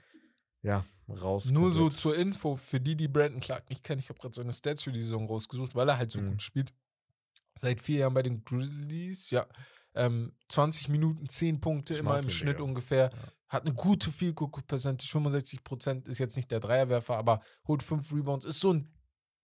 [0.63, 1.51] ja, raus.
[1.51, 4.53] Nur so zur Info, für die, die Brandon Clark nicht kennen, ich habe gerade seine
[4.53, 6.31] Stats für die Saison rausgesucht, weil er halt so Mhm.
[6.31, 6.73] gut spielt.
[7.61, 9.47] Seit vier Jahren bei den Grizzlies, ja.
[9.95, 13.11] Ähm, 20 Minuten, 10 Punkte immer im Schnitt ungefähr.
[13.13, 13.19] Ja.
[13.49, 17.83] Hat eine gute Field Goal Percentage, 65 Prozent, ist jetzt nicht der Dreierwerfer, aber holt
[17.83, 18.45] fünf Rebounds.
[18.45, 18.91] Ist so ein,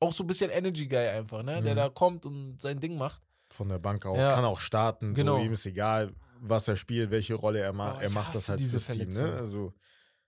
[0.00, 1.62] auch so ein bisschen Energy Guy einfach, ne?
[1.62, 1.76] Der Mhm.
[1.76, 3.22] da kommt und sein Ding macht.
[3.50, 4.16] Von der Bank auch.
[4.16, 4.34] Ja.
[4.34, 5.14] Kann auch starten.
[5.14, 5.36] Genau.
[5.38, 7.96] So, ihm ist egal, was er spielt, welche Rolle er macht.
[7.96, 9.34] Boah, er macht das halt fürs Team, ne?
[9.36, 9.72] Also,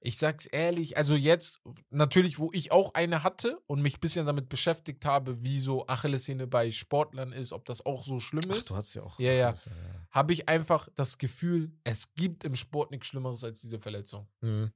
[0.04, 1.60] Ich sag's ehrlich, also jetzt,
[1.90, 5.86] natürlich, wo ich auch eine hatte und mich ein bisschen damit beschäftigt habe, wie so
[5.86, 9.18] Achillessehne bei Sportlern ist, ob das auch so schlimm Ach, ist, du hast ja auch.
[9.20, 9.54] Ja, ja.
[9.56, 9.72] Ach, ja.
[10.10, 14.26] habe ich einfach das Gefühl, es gibt im Sport nichts Schlimmeres als diese Verletzung.
[14.40, 14.72] Mhm.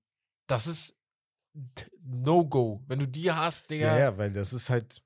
[0.47, 0.95] Das ist
[2.03, 2.83] No-Go.
[2.87, 5.03] Wenn du die hast, Digga, Ja, ja, weil das ist halt,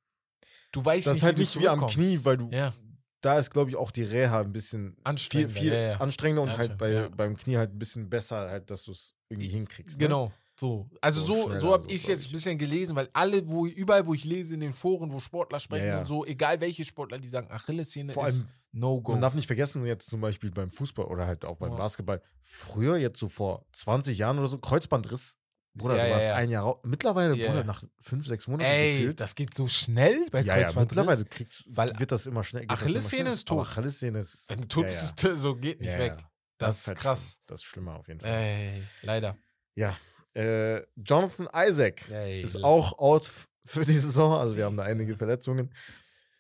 [0.73, 1.87] du weißt das nicht, ist halt nicht wie am.
[1.87, 2.75] Knie, weil du, Ja,
[3.21, 5.97] da ist, glaube ich, auch die Reha ein bisschen viel, Anstrengender, viel ja, ja.
[6.01, 9.49] anstrengender und halt bei, beim Knie halt ein bisschen besser, halt, dass du es irgendwie
[9.49, 9.99] hinkriegst.
[9.99, 10.07] Ne?
[10.07, 10.33] genau.
[10.59, 10.91] So.
[11.01, 14.07] Also So so, so habe ich es jetzt ein bisschen gelesen, weil alle, wo überall,
[14.07, 15.99] wo ich lese in den Foren, wo Sportler sprechen Ja, ja.
[16.01, 19.13] und so, egal welche Sportler, die sagen, Achillessehne Vor ist No-Go.
[19.13, 21.77] man darf nicht vergessen, jetzt zum Beispiel beim Fußball oder halt auch beim Ja.
[21.77, 25.39] Basketball, früher, jetzt so vor 20 Jahren oder so, Kreuzbandriss.
[25.75, 26.35] Bruder, Ja, du ja, warst ja.
[26.37, 26.81] ein Jahr raus.
[26.85, 27.49] Mittlerweile, Ja.
[27.49, 29.21] Bruder, nach fünf, sechs Monaten Ey, gefühlt.
[29.21, 30.97] das geht so schnell bei ja, ja, Kreuzbandriss.
[30.97, 32.67] mittlerweile kriegst, Weil wird das immer schnell.
[32.67, 33.67] das Achillessehne ist tot.
[33.67, 34.49] Achillessehne ist.
[34.51, 35.37] Wenn du tot ja, bist, ja.
[35.37, 36.15] so geht nicht Ja, weg.
[36.19, 36.31] ja.
[36.59, 37.21] Das, ist halt krass.
[37.35, 37.43] schlimm.
[37.47, 38.31] Das ist schlimmer auf jeden Fall.
[38.31, 39.37] Ey, leider.
[39.77, 39.97] Ja.
[40.35, 43.31] Äh, Jonathan Isaac Ey, ist auch out
[43.65, 44.35] für die Saison.
[44.35, 45.73] Also wir haben da einige Verletzungen.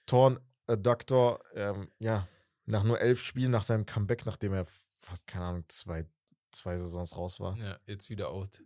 [0.06, 2.28] Torn Adductor, ähm, ja,
[2.66, 4.66] nach nur elf Spielen nach seinem Comeback, nachdem er
[4.98, 6.06] fast, keine Ahnung, zwei,
[6.52, 7.56] zwei Saisons raus war.
[7.56, 8.60] Ja, jetzt wieder out.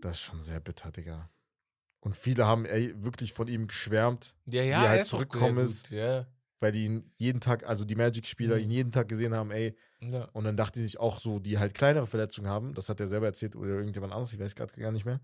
[0.00, 1.30] Das ist schon sehr bitter, Digga.
[2.00, 5.08] Und viele haben ey, wirklich von ihm geschwärmt, Ja, Wie ja, er halt er ist
[5.14, 5.90] auch zurückgekommen ist.
[5.90, 6.26] Ja.
[6.60, 8.62] weil die ihn jeden Tag, also die Magic-Spieler, Mhm.
[8.62, 9.76] ihn jeden Tag gesehen haben, ey.
[10.32, 13.08] Und dann dachte ich sich auch so, die halt kleinere Verletzungen haben, das hat er
[13.08, 15.20] selber erzählt oder irgendjemand anderes, ich weiß gerade gar nicht mehr.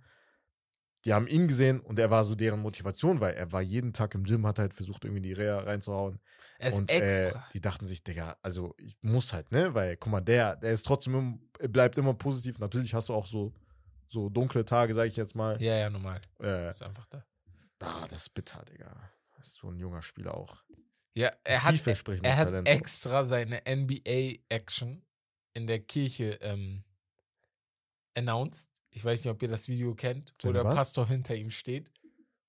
[1.05, 4.15] Die haben ihn gesehen und er war so deren Motivation, weil er war jeden Tag
[4.15, 6.19] im Gym, hat halt versucht, irgendwie die Reha reinzuhauen.
[6.59, 7.45] Er ist und äh, extra.
[7.53, 9.75] die dachten sich, Digga, also ich muss halt, ne?
[9.75, 12.59] Weil, guck mal, der, der ist trotzdem, bleibt immer positiv.
[12.59, 13.53] Natürlich hast du auch so,
[14.09, 15.61] so dunkle Tage, sage ich jetzt mal.
[15.63, 16.21] ja, ja, normal.
[16.41, 17.25] Äh, Ist einfach da.
[17.81, 18.95] ah, das ist bitter, Digga.
[19.37, 20.63] Das ist so ein junger Spieler auch.
[21.15, 25.05] Ja, er hat, Vielversprechendes er hat extra seine NBA-Action
[25.55, 26.83] in der Kirche ähm,
[28.17, 28.71] announced.
[28.91, 30.75] Ich weiß nicht, ob ihr das Video kennt, wo der was?
[30.75, 31.91] Pastor hinter ihm steht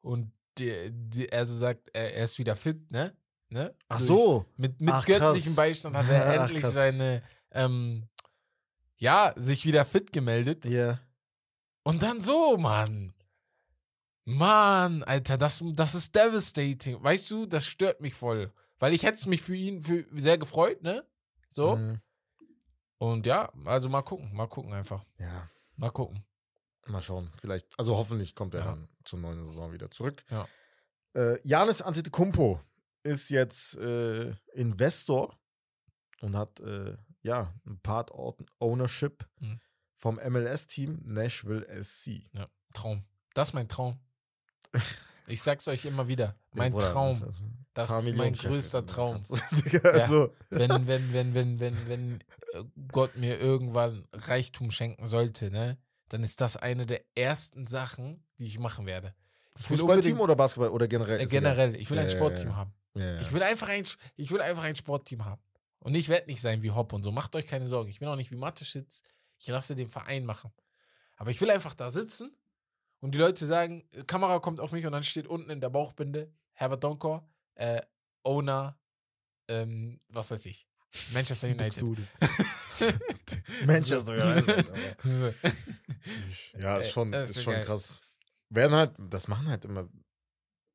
[0.02, 3.16] und die, die, er so sagt, er, er ist wieder fit, ne?
[3.50, 3.76] ne?
[3.90, 4.46] Ach Durch- so.
[4.58, 5.56] Mit, mit Ach, göttlichem krass.
[5.56, 6.74] Beistand hat er Ach, endlich krass.
[6.74, 8.08] seine, ähm,
[8.98, 10.66] ja, sich wieder fit gemeldet.
[10.66, 11.00] Ja.
[11.86, 13.14] Und dann so, Mann.
[14.26, 17.02] Mann, Alter, das, das ist devastating.
[17.02, 18.52] Weißt du, das stört mich voll.
[18.80, 21.06] Weil ich hätte mich für ihn für sehr gefreut, ne?
[21.48, 21.76] So.
[21.76, 22.02] Mhm.
[22.98, 25.06] Und ja, also mal gucken, mal gucken einfach.
[25.20, 25.50] Ja.
[25.76, 26.26] Mal gucken.
[26.88, 27.32] Mal schauen.
[27.38, 28.66] Vielleicht, also hoffentlich kommt er Ja.
[28.68, 30.24] dann zur neuen Saison wieder zurück.
[30.30, 30.48] Ja.
[31.14, 32.60] Äh, Janis Antetokounmpo
[33.04, 35.38] ist jetzt äh, Investor
[36.22, 39.60] und hat äh, ja ein Part Own- Ownership Mhm.
[39.96, 42.24] Vom MLS-Team Nashville SC.
[42.34, 43.04] Ja, Traum.
[43.34, 43.98] Das ist mein Traum.
[45.28, 46.36] Ich sag's euch immer wieder.
[46.52, 47.08] Mein Ja, Bruder, Traum.
[47.08, 49.24] also ein Das ist mein Millionen Chef, größter Traum.
[49.66, 52.20] Digga, also, Wenn, wenn, wenn, wenn, wenn, wenn
[52.54, 55.80] äh, Gott mir irgendwann Reichtum schenken sollte, ne?
[56.10, 59.16] Dann ist das eine der ersten Sachen, die ich machen werde.
[59.56, 61.20] Fußballteam oder Basketball oder generell?
[61.20, 62.56] Äh, generell, ich will ein Ja, ja, Sportteam ja.
[62.58, 62.74] haben.
[62.94, 63.22] Ja, ja.
[63.22, 63.84] Ich will einfach ein,
[64.18, 65.42] ich will einfach ein Sportteam haben.
[65.80, 67.12] Und ich werde nicht sein wie Hopp und so.
[67.12, 67.90] Macht euch keine Sorgen.
[67.90, 69.02] Ich bin auch nicht wie Mateschitz.
[69.38, 70.52] Ich lasse den Verein machen.
[71.18, 72.36] Aber ich will einfach da sitzen
[73.00, 76.34] und die Leute sagen, Kamera kommt auf mich und dann steht unten in der Bauchbinde
[76.54, 77.82] Herbert Donkor, äh,
[78.24, 78.78] Owner,
[79.48, 80.68] ähm, was weiß ich,
[81.14, 81.84] Manchester United.
[83.66, 84.66] Manchester United.
[86.60, 87.64] Ja, ist schon, das ist schon geil.
[87.64, 88.00] krass.
[88.50, 89.90] Werden halt, das machen halt immer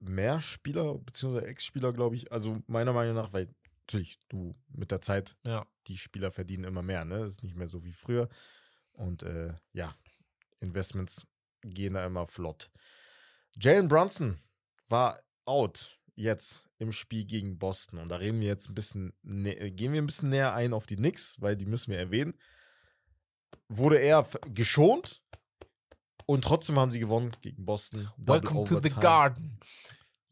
[0.00, 2.32] mehr Spieler, beziehungsweise Ex-Spieler, glaube ich.
[2.32, 3.48] Also meiner Meinung nach, weil
[3.90, 5.66] natürlich du mit der Zeit, Ja.
[5.88, 7.18] die Spieler verdienen immer mehr, ne?
[7.20, 8.28] Das ist nicht mehr so wie früher.
[8.92, 9.94] Und äh, ja,
[10.60, 11.26] Investments
[11.62, 12.70] gehen da immer flott.
[13.60, 14.38] Jalen Brunson
[14.88, 17.98] war out jetzt im Spiel gegen Boston.
[17.98, 20.96] Und da reden wir jetzt ein bisschen, gehen wir ein bisschen näher ein auf die
[20.96, 22.34] Knicks, weil die müssen wir erwähnen.
[23.68, 25.22] Wurde er geschont
[26.26, 28.08] und trotzdem haben sie gewonnen gegen Boston.
[28.18, 29.00] Double Welcome to the Overtime.
[29.02, 29.60] Garden.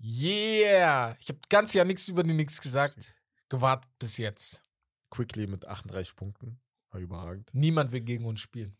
[0.00, 1.16] Yeah.
[1.20, 3.14] Ich habe ganz Jahr nichts über die Nix gesagt.
[3.48, 4.62] Gewartet bis jetzt.
[5.10, 6.60] Quickly mit 38 Punkten.
[6.90, 7.50] War überragend.
[7.52, 8.76] Niemand will gegen uns spielen.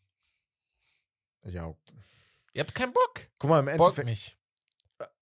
[1.45, 1.75] Ja,
[2.55, 3.29] Ihr habt keinen Bock.
[3.39, 4.07] guck mal, im Bock Endeffekt.
[4.07, 4.39] nicht.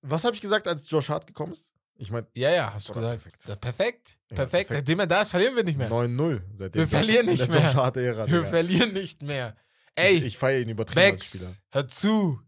[0.03, 1.73] Was habe ich gesagt, als Josh Hart gekommen ist?
[1.97, 3.23] Ich meine, Ja, ja, hast du gesagt.
[3.23, 3.43] perfekt.
[3.45, 3.61] Perfekt.
[3.61, 4.19] Perfekt.
[4.31, 4.71] Ja, perfekt.
[4.71, 5.91] Seitdem er da ist, verlieren wir nicht mehr.
[5.91, 6.81] 9-0 seitdem.
[6.81, 7.61] Wir verlieren nicht mehr.
[7.63, 8.27] Josh Hart-Ära.
[8.27, 8.51] wir Digga.
[8.51, 9.57] verlieren nicht mehr.
[9.95, 11.55] Ey, ich, ich feiere ihn übertrieben als Spieler.
[11.71, 12.41] Hör zu.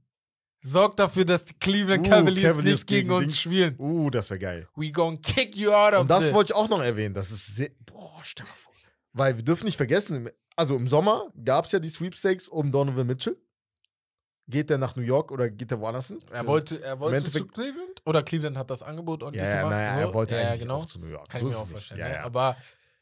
[0.60, 3.40] Sorg dafür, dass die Cleveland Uh, Cavaliers, Cavaliers nicht gegen, uns Dings.
[3.40, 3.76] spielen.
[3.78, 4.68] Uh, das wäre geil.
[4.76, 7.14] We gonna kick you out of Und das wollte ich auch noch erwähnen.
[7.14, 7.70] Das ist sehr.
[7.86, 8.72] Boah, stell mal vor.
[9.12, 13.06] Weil wir dürfen nicht vergessen, also im Sommer gab es ja die Sweepstakes um Donovan
[13.06, 13.36] Mitchell.
[14.50, 16.20] Geht der nach New York oder geht der woanders hin?
[16.32, 18.00] Er wollte, er wollte zu Cleveland?
[18.06, 20.76] Oder Cleveland hat das Angebot und Ja, ja, naja, er wollte ja, eigentlich genau.
[20.78, 21.28] auch zu New York.
[21.28, 22.00] Kann So ich mir auch vorstellen.
[22.00, 22.14] Ja, ne?
[22.14, 22.24] ja.
[22.24, 22.56] Aber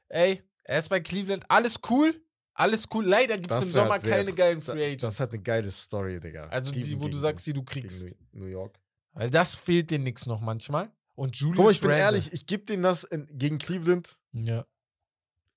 [0.09, 2.21] ey, er ist bei Cleveland, alles cool,
[2.59, 3.05] Alles cool.
[3.05, 5.03] Leider gibt es im Sommer sehr- keine geilen Free Agents.
[5.03, 6.49] Das hat eine geile Story, Digga.
[6.49, 8.17] also die, Cleveland wo du sagst, die du kriegst.
[8.33, 8.79] New York.
[9.13, 10.91] Weil das fehlt dir nix noch manchmal.
[11.15, 14.19] Und Julius Guck mal, ich bin Randle- ehrlich, ich gebe denen das in, gegen Cleveland.
[14.33, 14.67] Ja.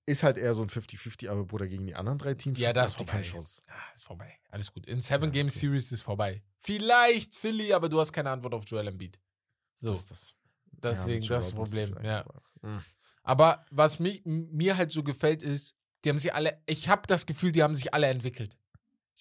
[0.06, 2.76] Ist halt eher so ein 50-50, aber Bruder, gegen die anderen drei Teams Ja, hast
[2.78, 3.38] das du ist keine vorbei.
[3.38, 3.62] Chance.
[3.68, 4.34] Ah, ist vorbei.
[4.50, 4.86] Alles gut.
[4.88, 5.60] In Seven Ja, Game okay.
[5.60, 6.42] Series ist vorbei.
[6.58, 9.20] Vielleicht Philly, aber du hast keine Antwort auf Joel Embiid.
[9.76, 10.34] So, Das ist das.
[10.72, 11.96] deswegen mit das ist Problem.
[12.04, 12.22] Ja.
[12.26, 12.84] aber- Mhm.
[13.24, 17.26] Aber was mi mir halt so gefällt, ist, die haben sich alle, ich habe das
[17.26, 18.58] Gefühl, die haben sich alle entwickelt.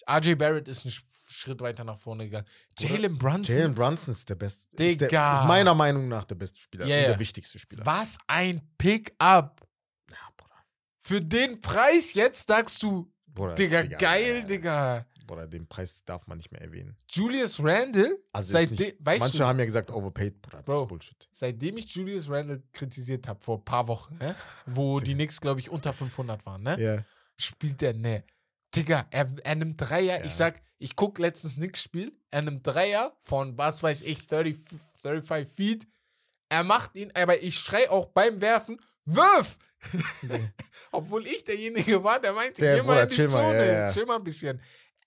[0.09, 2.47] RJ Barrett ist einen Sch- Schritt weiter nach vorne gegangen.
[2.79, 4.65] Jalen Brunson, Jalen Brunson ist der beste.
[4.71, 5.41] Ist, der, Digga.
[5.41, 6.85] ist meiner Meinung nach der beste Spieler.
[6.85, 7.85] Ja, und der wichtigste Spieler.
[7.85, 9.67] was ein Pick-up.
[10.09, 10.55] Ja, Bruder.
[10.97, 15.05] Für den Preis jetzt sagst du, Bruder, Digga, geil, Ja, Digga.
[15.29, 16.97] Bruder, den Preis darf man nicht mehr erwähnen.
[17.09, 20.57] Julius Randle, Also nicht, manche du- haben ja gesagt, overpaid, Bruder.
[20.57, 20.81] Das Bro.
[20.83, 21.29] ist Bullshit.
[21.31, 24.35] seitdem ich Julius Randle kritisiert habe, vor ein paar Wochen, ne?
[24.65, 26.79] wo die Knicks, glaube ich, unter 500 waren, ne?
[26.81, 27.03] Ja.
[27.39, 28.23] spielt er, ne.
[28.75, 30.19] Digga, er, er nimmt Dreier.
[30.19, 30.25] Ja.
[30.25, 32.11] Ich sag, ich guck letztens nix Spiel.
[32.31, 34.57] Er nimmt Dreier von, was weiß ich, 30,
[35.01, 35.87] 35 Feet.
[36.49, 39.57] Er macht ihn, aber ich schrei auch beim Werfen, wirf!
[40.91, 43.91] Obwohl ich derjenige war, der meinte, Der geh mal Bruder, in die Zone, ja, ja.
[43.91, 44.61] chill mal ein bisschen.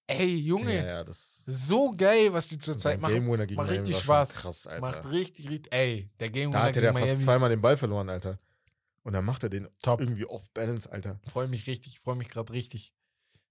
[0.06, 3.14] Ey, Junge, Ja, ja, so geil, was die zurzeit machen.
[3.14, 4.34] Game Winner gegen macht Miami richtig Spaß.
[4.34, 4.80] Krass, Alter.
[4.86, 7.76] Macht richtig, richtig, ey, der Game da Winner hatte gegen der fast zweimal den Ball
[7.76, 8.38] verloren, Alter.
[9.04, 10.00] Und dann macht er den Top.
[10.00, 11.20] irgendwie off-balance, Alter.
[11.26, 12.92] Freue mich richtig, freue mich gerade richtig.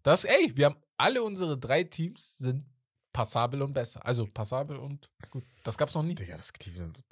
[0.03, 2.65] Das, ey, wir haben alle unsere drei Teams sind
[3.13, 4.05] passabel und besser.
[4.05, 5.43] Also passabel und gut.
[5.63, 6.15] Das gab's noch nie.
[6.15, 7.03] Digga, das Cleveland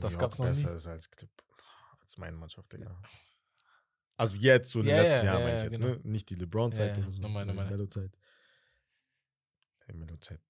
[0.00, 0.76] Das gab's noch besser nie.
[0.76, 1.08] ist als,
[2.00, 2.96] als meine Mannschaft, Digga.
[4.16, 5.86] Also jetzt, so in den Ja, letzten ja, Jahren ja, meine ich jetzt, genau.
[5.94, 6.00] ne?
[6.04, 7.22] Nicht die LeBron-Zeit Ja, ja, oder so.
[7.22, 7.88] nochmal, die nochmal.
[9.92, 10.40] Melo-Zeit.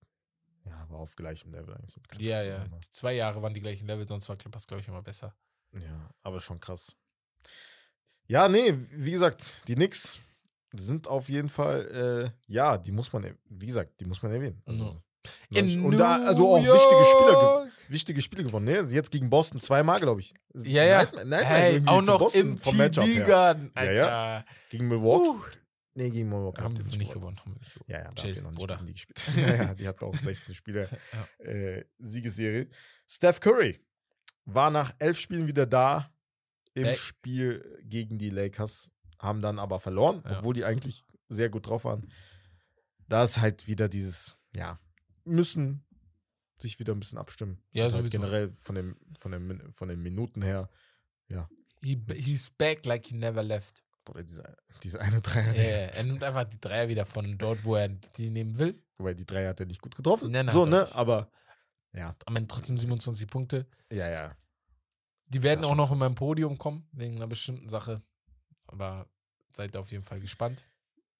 [0.64, 1.96] Ja, aber auf gleichem Level eigentlich.
[1.96, 2.62] mit Clippers Ja, ja.
[2.64, 2.80] immer.
[2.90, 5.34] Zwei Jahre waren die gleichen Level, sonst war Clippers, glaube ich, immer besser.
[5.78, 6.94] Ja, aber schon krass.
[8.26, 10.18] Ja, nee, wie gesagt, die Knicks
[10.74, 14.62] sind auf jeden Fall, äh, ja, die muss man, wie gesagt, die muss man erwähnen.
[14.64, 15.00] Also,
[15.50, 18.80] neun- In und da, also auch wichtige Spieler, wichtige Spiele gewonnen, ne?
[18.90, 20.34] Jetzt gegen Boston zweimal, glaube ich.
[20.54, 21.04] Ja, ja.
[21.14, 22.90] Nein, nein, Hey, auch noch Boston im her.
[22.90, 23.94] TD-Garden, Ja, Alter.
[23.94, 24.44] ja.
[24.70, 25.28] Gegen Milwaukee.
[25.28, 25.40] Uh.
[25.96, 26.76] Nee, gegen Milwaukee Haben.
[26.78, 27.40] Haben wir nicht gewonnen.
[27.86, 29.22] Ja, ja, da Chill, habt ihr noch nicht gegen die gespielt.
[29.36, 30.88] ja, ja, die hatten auch 16 Spiele
[31.38, 31.44] Ja.
[31.46, 32.68] äh, Siegesserie.
[33.06, 33.80] Steph Curry
[34.44, 36.12] war nach elf Spielen wieder da
[36.74, 36.96] im Back.
[36.96, 40.38] Spiel gegen die Lakers, haben dann aber verloren, Ja.
[40.38, 42.08] obwohl die eigentlich sehr gut drauf waren.
[43.08, 44.80] Da ist halt wieder dieses, ja,
[45.24, 45.84] müssen
[46.58, 47.62] sich wieder ein bisschen abstimmen.
[47.72, 50.68] Ja, Und halt generell von, dem, von, den, Min- von den Minuten her,
[51.82, 53.83] He, he's back like he never left.
[54.10, 57.64] Oder diese, diese eine Dreier, Ja, ja, er nimmt einfach die Dreier wieder von dort,
[57.64, 58.80] wo er die nehmen will.
[58.98, 60.30] wobei die Dreier hat er nicht gut getroffen.
[60.30, 60.94] Nein, nein, so, ne, nicht.
[60.94, 61.30] aber
[61.92, 63.66] ja, Am Ende trotzdem 27 Punkte.
[63.92, 64.36] ja, ja.
[65.26, 68.02] Die werden auch noch in meinem Podium kommen, wegen einer bestimmten Sache.
[68.66, 69.08] Aber
[69.52, 70.64] seid auf jeden Fall gespannt.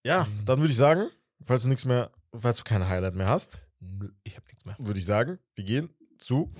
[0.04, 0.44] Ja, Mhm.
[0.44, 1.08] dann würde ich sagen,
[1.42, 4.76] falls du nichts mehr, falls du keine Highlight mehr hast, Nö, ich habe nichts mehr.
[4.78, 6.52] würde ich sagen, wir gehen zu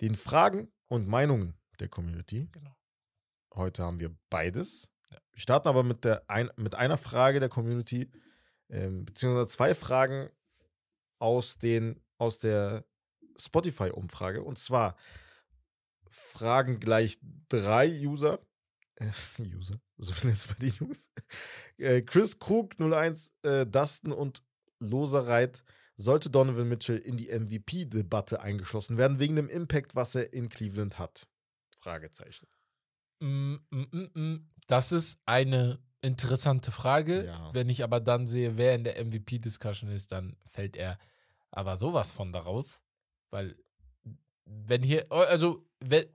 [0.00, 2.48] den Fragen und Meinungen der Community.
[2.52, 2.74] Genau.
[3.54, 4.91] Heute haben wir beides.
[5.32, 8.10] Wir starten aber mit, der ein, mit einer Frage der Community,
[8.68, 10.30] ähm, beziehungsweise zwei Fragen
[11.18, 12.84] aus, den, aus der
[13.36, 14.42] Spotify-Umfrage.
[14.42, 14.96] Und zwar
[16.08, 18.40] fragen gleich drei User.
[18.96, 19.10] Äh,
[19.56, 21.08] User, so viel jetzt bei den Jungs.
[21.78, 24.42] Äh, Chris Krug 01, äh, Dustin und
[24.80, 25.64] Losereit.
[25.96, 30.98] Sollte Donovan Mitchell in die MVP-Debatte eingeschlossen werden, wegen dem Impact, was er in Cleveland
[30.98, 31.28] hat?
[31.78, 32.48] Fragezeichen.
[33.20, 34.51] Mm, mm, mm, mm.
[34.66, 37.26] Das ist eine interessante Frage.
[37.26, 37.54] Ja.
[37.54, 40.98] Wenn ich aber dann sehe, wer in der MVP-Discussion ist, dann fällt er
[41.50, 42.80] aber sowas von daraus.
[43.30, 43.56] Weil,
[44.44, 46.06] wenn hier, also, wenn,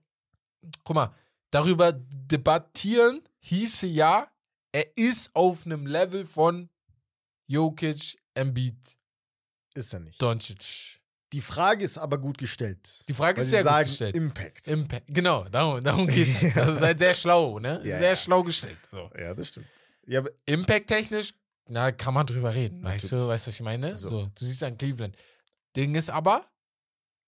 [0.83, 1.15] guck mal,
[1.51, 4.29] darüber debattieren hieße ja,
[4.71, 6.69] er ist auf einem Level von
[7.47, 8.97] Jokic, Embiid,
[9.73, 10.21] Ist er nicht.
[10.21, 11.01] Doncic.
[11.33, 13.03] Die Frage ist aber gut gestellt.
[13.07, 14.15] Die Frage ist sehr sagen gut gestellt.
[14.15, 14.67] Impact.
[14.67, 15.05] Impact.
[15.07, 16.41] Genau, darum, darum geht es.
[16.41, 16.55] Ja.
[16.63, 17.81] Also seid sehr schlau, ne?
[17.83, 18.15] Ja, sehr ja.
[18.15, 18.77] schlau gestellt.
[18.91, 19.09] So.
[19.17, 19.67] ja, das stimmt.
[20.05, 21.33] Ja, Impact-technisch,
[21.67, 22.81] na, kann man drüber reden.
[22.81, 23.95] Weißt du, weißt du, was ich meine?
[23.95, 24.09] So.
[24.09, 24.25] So.
[24.25, 25.17] du siehst an Cleveland.
[25.75, 26.45] Ding ist aber,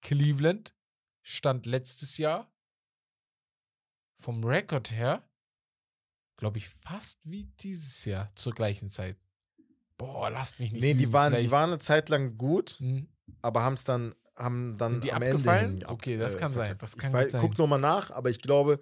[0.02, 0.74] Cleveland
[1.22, 2.50] stand letztes Jahr
[4.18, 5.24] vom Rekord her,
[6.38, 9.18] glaube ich, fast wie dieses Jahr zur gleichen Zeit.
[9.98, 10.82] Boah, lasst mich nicht.
[10.82, 13.10] nee, die lügen, waren, die waren eine Zeit lang gut, Hm,
[13.42, 15.66] aber haben es dann, haben dann Sind die am abgefallen?
[15.74, 17.42] Ende hin Okay, das kann sein, das ich kann wei- gut sein.
[17.42, 18.80] Guck nochmal nach, aber ich glaube,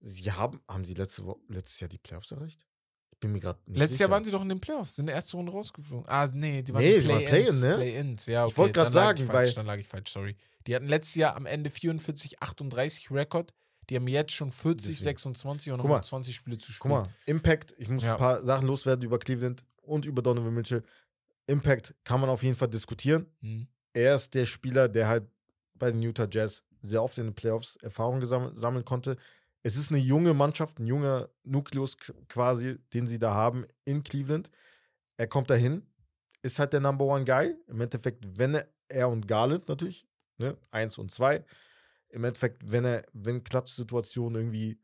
[0.00, 2.64] sie haben, haben sie letzte Wo letztes Jahr die Playoffs erreicht?
[3.12, 4.08] Ich bin mir gerade nicht Letztes sicher.
[4.08, 6.06] Jahr waren sie doch in den Playoffs, sind in der ersten Runde rausgeflogen.
[6.08, 7.26] Ah, nee, die waren Nee, Play-Ins.
[7.28, 7.74] Play-in, ne?
[7.76, 8.52] Play-Ins, ja, okay.
[8.52, 10.36] Ich wollte lag sagen, falsch, weil- Dann lag ich falsch, sorry.
[10.66, 13.54] Die hatten letztes Jahr am Ende 44, 38 Rekord.
[13.88, 15.04] Die haben jetzt schon 40, Deswegen.
[15.04, 16.02] 26 und Guck noch mal.
[16.02, 16.90] 20 Spiele zu Guck spielen.
[16.92, 18.14] mal, Impact, ich muss Ja.
[18.14, 20.82] ein paar Sachen loswerden über Cleveland und über Donovan Mitchell.
[21.46, 23.26] Impact kann man auf jeden Fall diskutieren.
[23.40, 23.68] Mhm.
[23.92, 25.24] Er ist der Spieler, der halt
[25.74, 29.16] bei den Utah Jazz sehr oft in den Playoffs Erfahrung gesammelt, sammeln konnte.
[29.62, 31.96] Es ist eine junge Mannschaft, ein junger Nukleus
[32.28, 34.50] quasi, den sie da haben in Cleveland.
[35.16, 35.82] Er kommt dahin,
[36.42, 37.54] ist halt der Number One Guy.
[37.66, 40.06] Im Endeffekt, wenn er, er und Garland natürlich,
[40.38, 41.44] ne, eins und zwei.
[42.08, 44.78] Im Endeffekt, wenn er, wenn Klatschsituationen irgendwie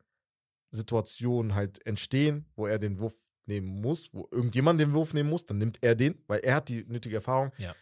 [0.71, 5.45] Situationen halt entstehen, wo er den Wurf nehmen muss, wo irgendjemand den Wurf nehmen muss,
[5.45, 7.51] dann nimmt er den, weil er hat die nötige Erfahrung.
[7.57, 7.75] Ja.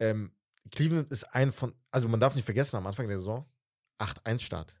[0.00, 0.32] Ähm,
[0.70, 3.46] Cleveland ist ein von, also man darf nicht vergessen, am Anfang der Saison
[3.98, 4.76] 8-1-Start.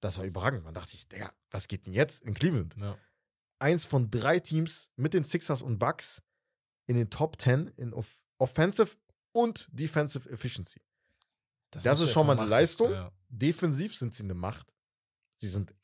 [0.00, 0.64] Das war überragend.
[0.64, 2.76] Man dachte sich, Digga, was geht denn jetzt in Cleveland?
[2.78, 2.96] Ja.
[3.58, 6.22] Eins von drei Teams mit den Sixers und Bucks
[6.86, 8.96] in den Top 10 in Off Offensive
[9.32, 10.80] und Defensive Efficiency.
[11.70, 12.50] Das du ist schon mal eine machen.
[12.50, 12.92] Leistung.
[12.92, 13.12] Ja.
[13.28, 14.72] Defensiv sind sie eine Macht.
[15.34, 15.74] Sie sind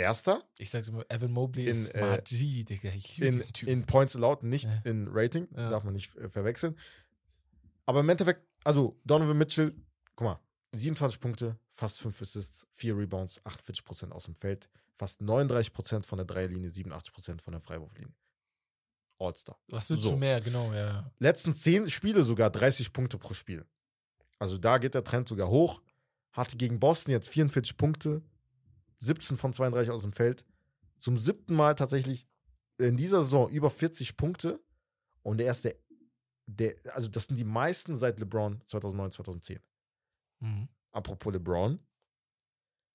[0.00, 2.88] Erster Ich sag's immer, Evan Mobley In, ist äh, Smart G, Digga.
[2.90, 3.72] Ich liebe in, Typen.
[3.72, 4.80] in Points allowed, nicht Ja.
[4.84, 5.48] in Rating.
[5.56, 5.70] Ja.
[5.70, 6.76] Darf man nicht äh, verwechseln.
[7.86, 9.74] Aber im Endeffekt, also Donovan Mitchell,
[10.14, 10.40] guck mal,
[10.72, 16.26] 27 Punkte, fast 5 Assists, 4 Rebounds, 48% aus dem Feld, fast 39% von der
[16.26, 18.12] Dreierlinie, 87% von der Freiwurflinie.
[19.18, 19.58] All-Star.
[19.68, 20.10] Was willst so.
[20.10, 20.40] du mehr?
[20.40, 21.10] Genau, ja.
[21.18, 23.66] Letzten 10 Spiele sogar 30 Punkte pro Spiel.
[24.38, 25.82] Also da geht der Trend sogar hoch.
[26.32, 28.22] Hatte gegen Boston jetzt 44 Punkte,
[29.00, 30.44] 17 von 32 aus dem Feld.
[30.98, 32.26] Zum siebten Mal tatsächlich
[32.78, 34.60] in dieser Saison über 40 Punkte.
[35.22, 35.74] Und er ist der,
[36.46, 39.60] der, also das sind die meisten seit LeBron 2009, 2010.
[40.40, 40.68] Mhm.
[40.92, 41.78] Apropos LeBron,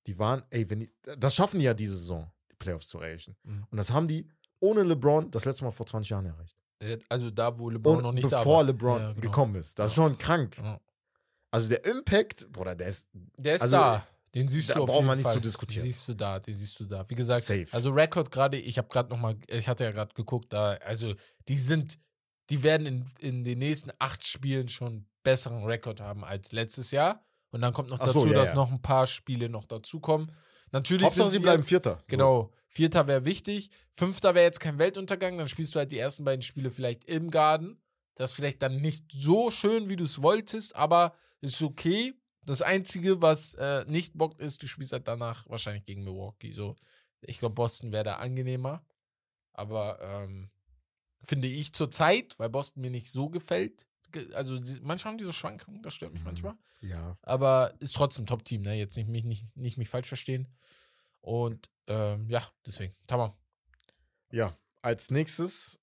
[0.07, 3.35] die waren, ey, wenn die, das schaffen die ja diese Saison, die Playoffs zu erreichen.
[3.43, 3.65] Mhm.
[3.69, 4.27] Und das haben die
[4.59, 6.55] ohne LeBron das letzte Mal vor 20 Jahren erreicht.
[6.79, 8.63] Äh, Also da, wo LeBron Und noch nicht da bevor.
[8.63, 9.21] LeBron Ja, genau.
[9.21, 9.77] gekommen ist.
[9.79, 10.03] Das ist Ja.
[10.03, 10.57] schon krank.
[10.57, 10.79] Ja.
[11.51, 14.07] Also der Impact, Bruder, der ist Der ist Also, da.
[14.35, 15.33] Den siehst da du auf brauchen jeden wir nicht Fall.
[15.35, 15.83] zu diskutieren.
[15.83, 17.09] Den siehst du da, den siehst du da.
[17.09, 17.67] Wie gesagt, safe.
[17.71, 21.15] also Rekord gerade, ich habe gerade noch mal, ich hatte ja gerade geguckt, da, also
[21.47, 21.97] die sind,
[22.49, 27.25] die werden in, in den nächsten acht Spielen schon besseren Rekord haben als letztes Jahr.
[27.51, 28.55] Und dann kommt noch Ach so, dazu, ja, dass ja.
[28.55, 30.29] noch ein paar Spiele noch dazukommen.
[30.71, 32.03] Natürlich Hauptsache, sie bleiben Vierter.
[32.07, 32.51] Genau.
[32.67, 33.71] Vierter wäre wichtig.
[33.91, 35.37] Fünfter wäre jetzt kein Weltuntergang.
[35.37, 37.81] Dann spielst du halt die ersten beiden Spiele vielleicht im Garden.
[38.15, 42.13] Das ist vielleicht dann nicht so schön, wie du es wolltest, aber ist okay.
[42.45, 46.51] Das Einzige, was äh, nicht bockt, ist, du spielst halt danach wahrscheinlich gegen Milwaukee.
[46.51, 46.75] So,
[47.21, 48.85] ich glaube, Boston wäre da angenehmer.
[49.53, 50.49] Aber ähm,
[51.23, 53.87] finde ich zur Zeit, weil Boston mir nicht so gefällt.
[54.11, 56.25] Ge- Also die, manchmal haben die so Schwankungen, das stört mich Mhm.
[56.27, 56.55] manchmal.
[56.81, 57.17] Ja.
[57.23, 58.75] aber ist trotzdem Top-Team, ne?
[58.75, 60.47] Jetzt nicht mich, nicht, nicht mich falsch verstehen.
[61.21, 62.93] Und ähm, ja, deswegen.
[63.07, 63.33] Tamam.
[64.31, 64.55] ja.
[64.83, 65.79] Als nächstes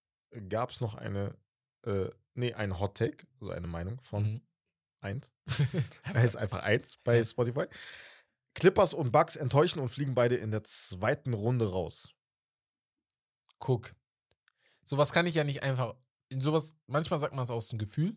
[0.48, 1.36] gab es noch eine,
[1.84, 4.40] äh, nee, ein Hot Take, also eine Meinung von Mhm.
[5.02, 5.32] Eins.
[6.14, 7.66] er ist einfach eins bei Spotify.
[8.54, 12.14] Clippers und Bucks enttäuschen und fliegen beide in der zweiten Runde raus.
[13.58, 13.94] Guck.
[14.84, 15.94] Sowas kann ich ja nicht einfach.
[16.28, 18.16] In sowas, manchmal sagt man es aus dem Gefühl.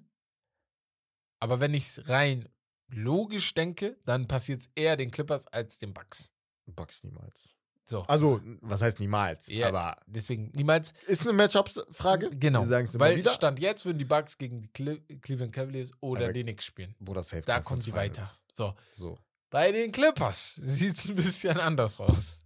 [1.39, 2.49] Aber wenn ich es rein
[2.87, 6.31] logisch denke, dann passiert es eher den Clippers als den Bucks.
[6.65, 7.54] Bucks niemals.
[7.87, 8.01] So.
[8.03, 9.47] Also, was heißt niemals?
[9.47, 10.91] Ja, Aber deswegen niemals.
[11.05, 12.31] ist eine Matchup-Frage.
[12.31, 12.61] Genau.
[12.61, 13.31] Wir sagen es Weil wieder.
[13.31, 16.95] Stand jetzt würden die Bucks gegen die Cle Cleveland Cavaliers oder Aber- die Knicks spielen.
[16.99, 18.27] Bruder, safe Da kommt sie weiter.
[18.53, 18.73] So.
[18.91, 19.19] So.
[19.51, 22.39] Bei den Clippers sieht es ein bisschen anders aus.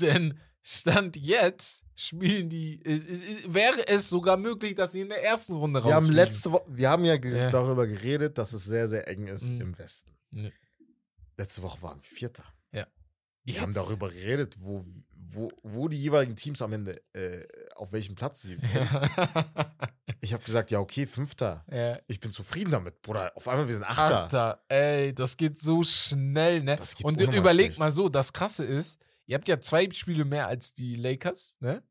[0.00, 2.80] Denn Stand jetzt spielen die.
[2.84, 6.50] Es, es, wäre es sogar möglich, dass sie in der ersten Runde Wir haben letzte
[6.52, 7.50] Woche, wir haben ja, ge Ja.
[7.50, 9.60] darüber geredet, dass es sehr, sehr eng ist Mhm.
[9.60, 10.10] im Westen.
[10.30, 10.52] Ne.
[11.36, 12.44] Letzte Woche waren wir Vierter.
[13.46, 18.14] Wir haben darüber geredet, wo, wo, wo die jeweiligen Teams am Ende, äh, auf welchem
[18.14, 18.58] Platz sie.
[20.20, 21.64] Ich habe gesagt, ja, okay, Fünfter.
[21.70, 21.98] ja.
[22.08, 23.32] Ich bin zufrieden damit, Bruder.
[23.36, 24.24] Auf einmal, wir sind Achter.
[24.24, 24.64] Achter.
[24.68, 26.76] Ey, das geht so schnell, ne?
[26.76, 27.78] Das geht Und überlegt schlecht.
[27.78, 31.82] mal so: Das Krasse ist, ihr habt ja zwei Spiele mehr als die Lakers, ne?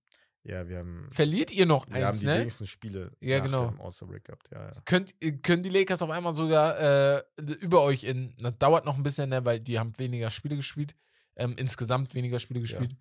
[0.44, 2.40] Ja, wir haben, Verliert ihr noch wir haben eins, die ne?
[2.40, 3.70] wenigsten Spiele Ja, genau.
[3.70, 4.48] dem All-Star-Break gehabt.
[4.52, 4.82] Ja, ja.
[4.86, 6.80] könnt, können die Lakers auf einmal sogar
[7.18, 7.24] äh,
[7.62, 10.94] über euch in, das dauert noch ein bisschen, ne, weil die haben weniger Spiele gespielt,
[11.36, 12.96] ähm, insgesamt weniger Spiele gespielt.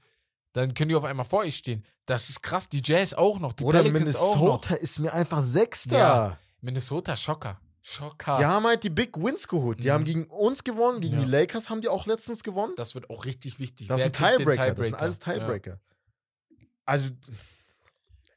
[0.52, 1.84] Dann können die auf einmal vor euch stehen.
[2.06, 2.68] Das ist krass.
[2.68, 4.40] Die Jazz auch noch, die Bruder, Pelicans auch noch.
[4.42, 5.98] Minnesota ist mir einfach Sechster.
[5.98, 6.38] Ja.
[6.60, 7.60] Minnesota, Schocker.
[7.82, 8.38] Schocker.
[8.38, 9.82] Die haben halt die Big Wins geholt.
[9.82, 9.92] Die Mhm.
[9.92, 11.24] haben gegen uns gewonnen, gegen Ja.
[11.24, 12.72] die Lakers haben die auch letztens gewonnen.
[12.76, 13.88] Das wird auch richtig wichtig.
[13.88, 15.32] Das Wer sind kriegt den Tiebreaker, das sind alles Ja.
[15.34, 15.80] Tiebreaker.
[16.86, 17.10] Also,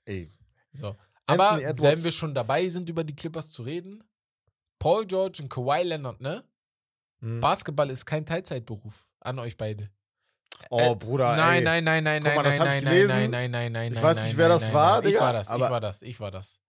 [0.05, 0.31] ey,
[0.73, 0.95] So.
[1.25, 4.03] Aber wenn wir schon dabei sind, über die Clippers zu reden,
[4.79, 6.43] Paul George und Kawhi Leonard, ne?
[7.19, 7.39] hm.
[7.41, 9.06] Basketball ist kein Teilzeitberuf.
[9.27, 9.89] An euch beide.
[10.69, 13.91] oh Äh, Bruder, nein, nein, nein, nein, nein, nein, nein, nein, nein, nein, nein, nein,
[13.91, 15.03] Ich nein, weiß nein, nicht, nein, wer das nein, war, nein.
[15.03, 16.59] Ich Digga, war das, ich war das, ich war das.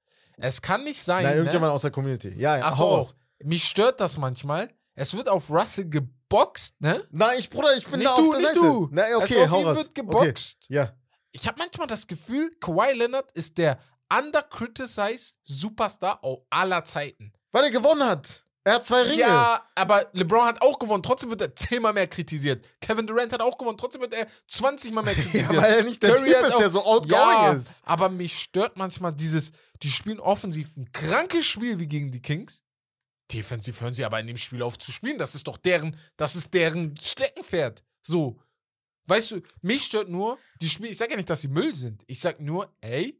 [0.40, 1.38] Es kann nicht sein, Nein, ne?
[1.38, 2.28] irgendjemand aus der Community.
[2.36, 3.08] Ja, ja, Ach so,
[3.42, 4.70] mich stört das manchmal.
[4.94, 7.02] Es wird auf Russell ge geboxt, ne?
[7.10, 8.60] Nein, ich, Bruder, ich bin nicht da du, auf der nicht Seite.
[8.60, 8.88] du.
[8.92, 9.76] Na, okay, also, hau raus.
[9.78, 10.00] wird Okay.
[10.00, 10.58] geboxt.
[10.68, 10.92] Ja.
[11.32, 13.78] Ich habe manchmal das Gefühl, Kawhi Leonard ist der
[14.12, 17.32] undercriticized Superstar aller Zeiten.
[17.52, 18.44] Weil er gewonnen hat.
[18.68, 19.20] Er hat zwei Ringe.
[19.20, 22.66] Ja, aber LeBron hat auch gewonnen, trotzdem wird er zehnmal mehr kritisiert.
[22.82, 25.52] Kevin Durant hat auch gewonnen, trotzdem wird er 20 Mal mehr kritisiert.
[25.52, 27.80] Ja, weil er nicht der Curry Typ ist, auch- der so outgoing ja, ist.
[27.86, 29.52] Aber mich stört manchmal dieses,
[29.82, 32.62] die spielen offensiv ein krankes Spiel wie gegen die Kings.
[33.32, 35.16] Defensiv hören sie aber in dem Spiel auf zu spielen.
[35.16, 37.82] Das ist doch deren, das ist deren Steckenpferd.
[38.02, 38.38] So.
[39.06, 42.04] Weißt du, mich stört nur, die Spiele, ich sage ja nicht, dass sie Müll sind.
[42.06, 43.18] Ich sag nur, ey,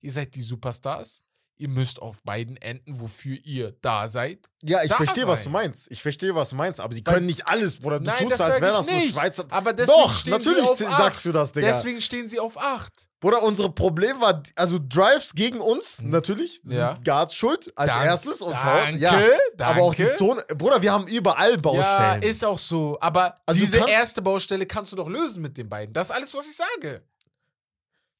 [0.00, 1.22] ihr seid die Superstars.
[1.56, 4.50] Ihr müsst auf beiden Enden, wofür ihr da seid.
[4.64, 5.88] Ja, ich verstehe, was du meinst.
[5.90, 6.80] Ich verstehe, was du meinst.
[6.80, 8.00] Aber die Weil- können nicht alles, Bruder.
[8.00, 9.12] Du Nein, tust das so, als wäre das so nicht.
[9.12, 9.44] Schweizer.
[9.50, 11.24] Aber deswegen Doch, stehen natürlich sie auf sagst acht.
[11.26, 11.66] du das, Digga.
[11.68, 13.08] Deswegen stehen sie auf 8.
[13.20, 16.76] Bruder, unsere Problem war, also Drives gegen uns, natürlich, sind.
[16.76, 16.94] Ja.
[17.04, 18.98] Guards schuld als Dank- erstes und danke.
[18.98, 19.16] Ja,
[19.60, 20.18] aber auch die danke.
[20.18, 20.44] Zone.
[20.58, 22.22] Bruder, wir haben überall Ja, Baustellen.
[22.22, 22.98] ist auch so.
[23.00, 25.92] Aber Also diese erste Baustelle kannst du doch lösen mit den beiden.
[25.94, 27.02] Das ist alles, was ich sage.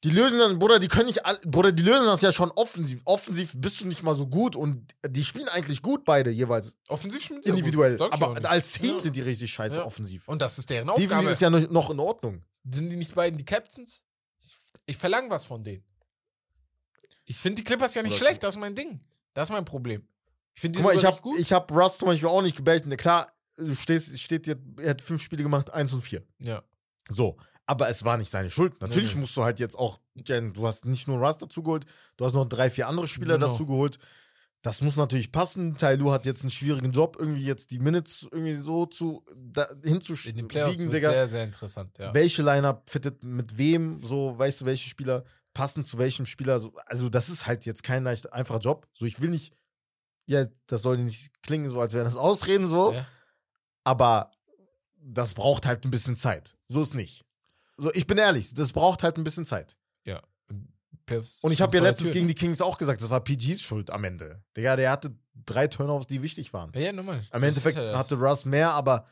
[0.04, 3.00] Die lösen dann, Bruder, die können nicht, Bruder, die lösen das ja schon offensiv.
[3.04, 7.22] Offensiv bist du nicht mal so gut und die spielen eigentlich gut beide jeweils Offensiv
[7.24, 7.96] spielt ja individuell.
[7.98, 8.12] gut.
[8.12, 9.00] Aber als Team Ja.
[9.00, 9.84] sind die richtig scheiße Ja.
[9.86, 10.28] offensiv.
[10.28, 11.30] Und das ist deren Defensiv Aufgabe.
[11.32, 12.42] ist ja noch- in Ordnung.
[12.70, 14.02] Sind die nicht beiden die Captains?
[14.86, 15.82] Ich verlange was von denen.
[17.24, 19.00] Ich finde die Clippers ja nicht Oder- schlecht, das ist mein Ding.
[19.32, 20.06] Das ist mein Problem.
[20.54, 21.38] Ich finde die Guck mal, ich habe richtig gut.
[21.40, 22.84] ich hab Russ zum Beispiel auch nicht gebellt.
[22.98, 24.56] Klar, du stehst, steht er
[24.90, 26.22] hat fünf Spiele gemacht, eins und vier.
[26.40, 26.62] ja.
[27.08, 27.36] So.
[27.66, 28.78] Aber es war nicht seine Schuld.
[28.80, 29.20] Natürlich nee.
[29.20, 31.86] musst du halt jetzt auch, Jen, du hast nicht nur Russ dazu geholt,
[32.16, 33.48] du hast noch drei, vier andere Spieler Genau.
[33.48, 33.98] dazu geholt.
[34.60, 35.76] Das muss natürlich passen.
[35.76, 40.00] Tyloo hat jetzt einen schwierigen Job, irgendwie jetzt die Minutes irgendwie so zu da, In
[40.36, 41.10] den Playoffs wird Digga.
[41.10, 41.98] sehr, sehr interessant.
[41.98, 42.14] Ja.
[42.14, 46.60] Welche Lineup fittet mit wem, so, weißt du, welche Spieler passen zu welchem Spieler.
[46.60, 48.88] So, also, das ist halt jetzt kein leicht, einfacher Job.
[48.94, 49.54] So, ich will nicht,
[50.26, 53.06] ja, das soll nicht klingen, so als wären das Ausreden, so, Ja.
[53.84, 54.30] aber
[54.96, 56.56] das braucht halt ein bisschen Zeit.
[56.68, 57.24] So ist nicht.
[57.76, 59.76] So, ich bin ehrlich, das braucht halt ein bisschen Zeit.
[60.04, 60.20] ja.
[61.06, 62.32] Playoffs Und ich habe ja letztens gegen ne?
[62.32, 64.42] die Kings auch gesagt, das war PGs Schuld am Ende.
[64.56, 65.14] Digga, der hatte
[65.44, 66.72] drei Turnovers, die wichtig waren.
[66.74, 67.22] Ja, normal.
[67.30, 69.04] Am Das Endeffekt ja hatte Russ mehr, aber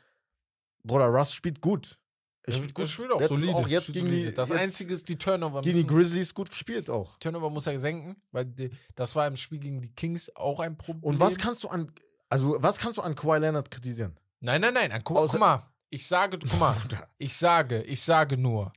[0.85, 1.99] Bruder, Russ spielt gut.
[2.45, 2.89] Er spielt gut.
[2.89, 3.55] Spielt auch Letztens solide.
[3.59, 5.61] auch jetzt gegen die, Das jetzt Einzige ist die Turnover.
[5.61, 7.19] gegen die Grizzlies gut gespielt auch.
[7.19, 10.79] Turnover muss er senken, weil die, das war im Spiel gegen die Kings auch ein
[10.79, 11.05] Problem.
[11.05, 11.93] Und was kannst du an,
[12.31, 14.19] also was kannst du an Kawhi Leonard kritisieren?
[14.41, 14.99] Nein, nein, nein.
[15.05, 15.72] Guck, Außer- guck mal.
[15.95, 16.75] Ich sage, guck mal.
[17.19, 18.73] Ich sage, ich sage nur,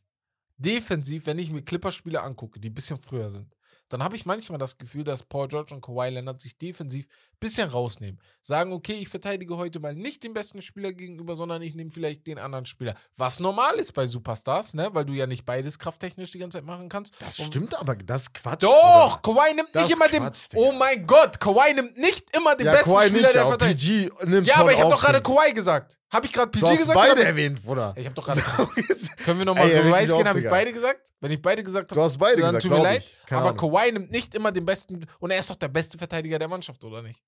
[0.57, 3.55] defensiv, wenn ich mir Clipperspiele angucke, die ein bisschen früher sind,
[3.87, 7.07] dann habe ich manchmal das Gefühl, dass Paul George und Kawhi Leonard sich defensiv
[7.39, 8.19] bisschen rausnehmen.
[8.41, 12.27] Sagen, okay, ich verteidige heute mal nicht den besten Spieler gegenüber, sondern ich nehme vielleicht
[12.27, 12.93] den anderen Spieler.
[13.17, 14.89] Was normal ist bei Superstars, ne?
[14.93, 17.13] Weil du ja nicht beides krafttechnisch die ganze Zeit machen kannst.
[17.19, 18.63] Das Und- stimmt aber, das Quatsch.
[18.63, 19.21] Doch.
[19.21, 20.21] Kawhi nimmt Das nicht immer ist den.
[20.23, 20.61] Quatsch, Digga.
[20.63, 23.51] oh mein Gott, Kawhi nimmt nicht immer den Ja, besten Kawhi Spieler nicht, der aber
[23.51, 24.17] Verteidigung.
[24.17, 25.97] PG nimmt Ja, aber ich habe doch gerade Kawhi gesagt.
[26.11, 26.95] Habe ich gerade PG Du hast gesagt?
[26.95, 27.93] beide erwähnt, Bruder.
[27.97, 28.41] Ich habe doch gerade.
[29.25, 30.27] Können wir nochmal Beweis gehen?
[30.27, 31.11] Habe ich beide gesagt?
[31.19, 33.03] Wenn ich beide gesagt habe, Du hast beide dann gesagt, tut mir leid.
[33.29, 33.57] aber Ahnung.
[33.57, 35.05] Kawhi nimmt nicht immer den besten.
[35.19, 37.21] Und er ist doch der beste Verteidiger der Mannschaft, oder nicht?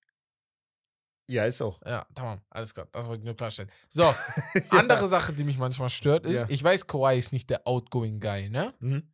[1.30, 1.80] Ja, ist auch.
[1.86, 2.88] Ja, tamam, alles klar.
[2.91, 3.69] Das wollte ich nur klarstellen.
[3.89, 4.03] So,
[4.69, 6.45] andere Sache, die mich manchmal stört, ist, Ja.
[6.49, 8.73] ich weiß, Kawhi ist nicht der outgoing Guy, ne?
[8.80, 9.13] Mhm.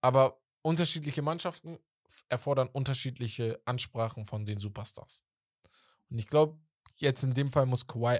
[0.00, 1.78] Aber unterschiedliche Mannschaften
[2.28, 5.24] erfordern unterschiedliche Ansprachen von den Superstars.
[6.08, 6.58] Und ich glaube,
[6.96, 8.18] jetzt in dem Fall muss Kawhi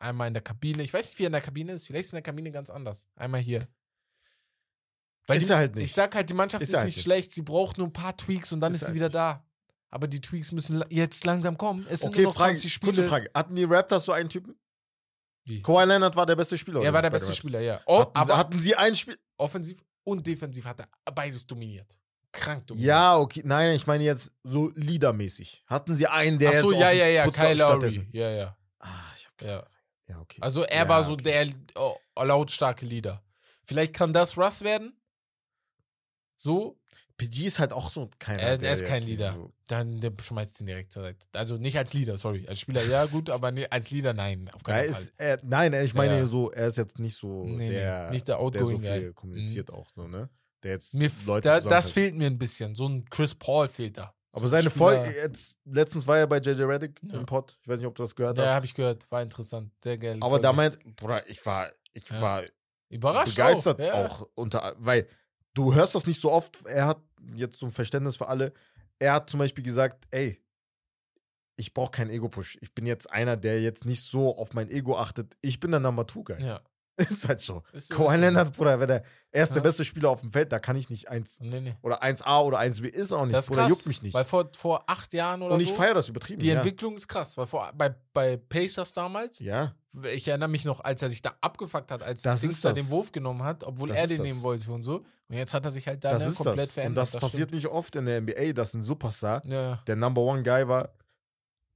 [0.00, 2.12] einmal in der Kabine, ich weiß nicht, wie er in der Kabine ist, vielleicht ist
[2.12, 3.06] er in der Kabine ganz anders.
[3.16, 3.66] Einmal hier.
[5.26, 5.84] Weil Ist die, er halt nicht.
[5.84, 7.04] Ich sag halt, die Mannschaft Ist ist, halt nicht nicht.
[7.04, 9.14] schlecht, sie braucht nur ein paar Tweaks und dann Ist ist, sie halt wieder nicht.
[9.14, 9.46] da.
[9.94, 11.86] Aber die Tweaks müssen jetzt langsam kommen.
[11.88, 12.92] Es sind Okay, nur noch Frage, 20 Spiele.
[12.92, 13.30] kurze Frage.
[13.32, 14.56] Hatten die Raptors so einen Typen?
[15.44, 15.62] Wie?
[15.62, 16.82] Kawhi Leonard war der beste Spieler.
[16.82, 17.80] Er war der beste Spieler, ja.
[17.86, 19.16] Oh, hatten, aber hatten sie ein Spiel?
[19.36, 21.96] offensiv und defensiv hat er beides dominiert.
[22.32, 22.88] Krank dominiert.
[22.88, 23.42] Ja, okay.
[23.44, 25.62] Nein, ich meine jetzt so leadermäßig.
[25.68, 28.08] Hatten sie einen, der Ach so, jetzt ja, ja, ja, Kyle Lowry.
[28.10, 29.64] Ja, ja, Ah, ich hab ja.
[30.08, 30.38] Ja, okay.
[30.40, 31.22] Also er Ja, war so okay.
[31.22, 33.22] der oh, lautstarke Leader.
[33.64, 35.00] Vielleicht kann das Russ werden.
[36.36, 36.80] So,
[37.16, 38.42] PG ist halt auch so keiner.
[38.42, 39.34] er, er ist kein Leader.
[39.34, 41.26] So Dann der schmeißt ihn direkt zur Seite.
[41.32, 42.44] Also nicht als Leader, sorry.
[42.48, 45.02] Als Spieler ja gut, aber nee, als Leader nein, auf er keinen Fall.
[45.02, 46.26] ist, er, nein, ich meine Ja.
[46.26, 49.08] so, er ist jetzt nicht so Nee, nee, der, nicht der der so outgoing viel.
[49.10, 49.14] Mhm.
[49.14, 50.28] kommuniziert auch so, ne?
[50.64, 51.92] Der jetzt Mir, Leute da, das zusammenhält.
[51.92, 52.74] fehlt mir ein bisschen.
[52.74, 54.12] So ein Chris Paul fehlt da.
[54.32, 57.18] Aber ein seine Folge, jetzt, letztens war er bei JJ Reddick Ja.
[57.20, 57.56] im Pod.
[57.62, 58.50] Ich weiß nicht, ob du das gehört Ja, hast.
[58.54, 59.08] habe ich gehört.
[59.12, 59.70] War interessant.
[59.84, 60.18] Sehr geil.
[60.20, 62.20] Aber da meint, Bruder, ich war, ich Ja.
[62.20, 62.42] war
[62.88, 63.86] Überrascht begeistert auch.
[63.86, 63.94] Ja.
[64.06, 65.06] auch unter, weil
[65.54, 66.64] du hörst das nicht so oft.
[66.66, 67.00] Er hat
[67.34, 68.52] jetzt zum Verständnis für alle,
[68.98, 70.40] er hat zum Beispiel gesagt, ey,
[71.56, 72.58] ich brauche keinen Ego-Push.
[72.60, 75.36] Ich bin jetzt einer, der jetzt nicht so auf mein Ego achtet.
[75.40, 76.42] Ich bin der Number Two Guy.
[76.42, 76.60] Ja.
[77.10, 77.62] Ist halt so.
[77.72, 78.16] Ist so, Kawhi.
[78.18, 79.62] Leonard, Bruder, wenn der erste Ja.
[79.62, 81.74] beste Spieler auf dem Feld, da kann ich nicht eins Nee, nee.
[81.82, 83.34] oder 1A oder 1B ist auch nicht.
[83.34, 84.14] Das ist Bruder, krass, juckt mich nicht.
[84.14, 86.38] Weil vor, vor acht Jahren oder Und ich so, feiere das übertrieben.
[86.38, 86.54] die ja.
[86.56, 87.36] Entwicklung ist krass.
[87.36, 89.74] Weil vor, bei, bei Pacers damals, Ja,
[90.12, 92.88] ich erinnere mich noch, als er sich da abgefuckt hat, als Das Dings da den
[92.90, 94.26] Wurf genommen hat, obwohl Das er den das.
[94.26, 95.04] nehmen wollte und so.
[95.28, 96.72] Und jetzt hat er sich halt da das ne, ist komplett das.
[96.74, 97.06] verändert.
[97.06, 99.52] Und das, passiert nicht oft in der NBA, dass ein Superstar, stimmt.
[99.54, 100.90] Ja, der Number One Guy war,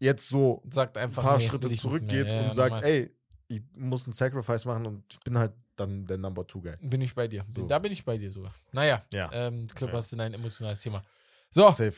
[0.01, 3.11] jetzt so sagt ein einfach paar nee, Schritte zurückgeht und sagt, ey,
[3.49, 6.77] ich muss einen Sacrifice machen und ich bin halt dann der Number Two Guy.
[6.81, 7.45] Bin ich bei dir.
[7.49, 7.67] So.
[7.67, 8.55] Da bin ich bei dir sogar.
[8.73, 9.31] Naja, Ja.
[9.33, 11.03] ähm, Clippers sind ein emotionales Thema.
[11.51, 11.95] So, Safe.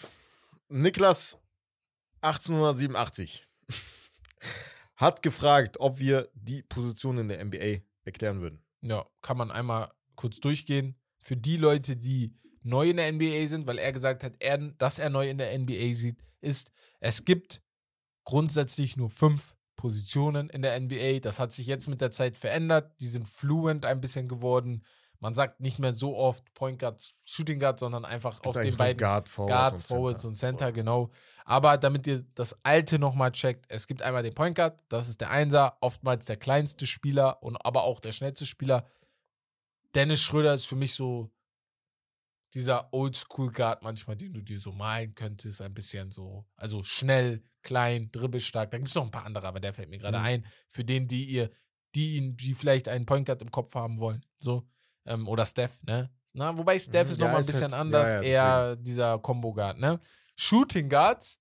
[0.69, 1.39] Niklas
[2.21, 3.47] 1887
[4.97, 8.63] hat gefragt, ob wir die Position in der NBA erklären würden.
[8.83, 10.97] ja, kann man einmal kurz durchgehen.
[11.19, 14.99] Für die Leute, die neu in der NBA sind, weil er gesagt hat, er, dass
[14.99, 16.71] er neu in der NBA sieht, ist,
[17.01, 17.63] es gibt
[18.25, 21.21] grundsätzlich nur fünf Positionen in der NBA.
[21.21, 22.93] Das hat sich jetzt mit der Zeit verändert.
[23.01, 24.85] Die sind fluent ein bisschen geworden.
[25.19, 28.99] Man sagt nicht mehr so oft Point Guard, Shooting Guard, sondern einfach auf den beiden
[28.99, 30.29] Guard, Forward Guards, und Forwards Center.
[30.29, 31.11] und Center, genau.
[31.45, 35.21] Aber damit ihr das alte nochmal checkt, es gibt einmal den Point Guard, das ist
[35.21, 38.87] der Einser, oftmals der kleinste Spieler und aber auch der schnellste Spieler.
[39.95, 41.31] Dennis Schröder ist für mich so
[42.55, 48.11] dieser Oldschool-Guard manchmal, den du dir so malen könntest, ein bisschen so, also schnell, klein,
[48.13, 48.71] dribbelstark.
[48.71, 50.25] Da gibt es noch ein paar andere, aber der fällt mir gerade Mhm.
[50.25, 50.47] ein.
[50.69, 51.51] Für den, die ihr,
[51.95, 54.25] die ihn, die vielleicht einen Point Guard im Kopf haben wollen.
[54.39, 54.67] So.
[55.07, 56.11] Ähm, oder Steph, ne?
[56.33, 58.29] Na, wobei Steph Mhm, ist ja, noch mal ein bisschen halt- anders, ja, ja,
[58.69, 59.99] eher dieser Combo Guard, ne?
[60.37, 61.39] Shooting Guards.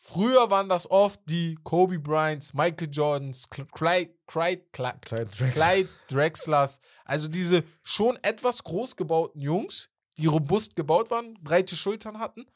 [0.00, 5.26] Früher waren das oft die Kobe Bryants, Michael Jordans, Cl- Clyde, Clyde, Clyde.
[5.52, 6.78] Clyde Drexlers.
[7.04, 9.88] Also diese schon etwas groß gebauten Jungs,
[10.18, 12.46] die robust gebaut waren, breite Schultern hatten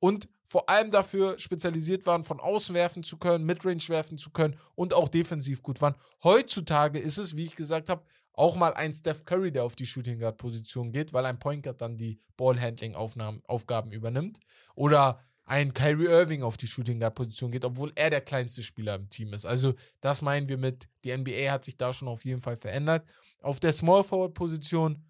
[0.00, 4.56] und vor allem dafür spezialisiert waren, von außen werfen zu können, Midrange werfen zu können
[4.74, 5.94] und auch defensiv gut waren.
[6.24, 8.04] Heutzutage ist es, wie ich gesagt habe,
[8.34, 11.64] auch mal ein Steph Curry, der auf die Shooting Guard Position geht, weil ein Point
[11.64, 14.40] Guard dann die Ballhandling Aufgaben übernimmt
[14.74, 18.94] oder ein Kyrie Irving auf die Shooting Guard Position geht, obwohl er der kleinste Spieler
[18.94, 19.44] im Team ist.
[19.44, 23.06] Also das meinen wir mit, die NBA hat sich da schon auf jeden Fall verändert.
[23.40, 25.04] Auf der Small Forward Position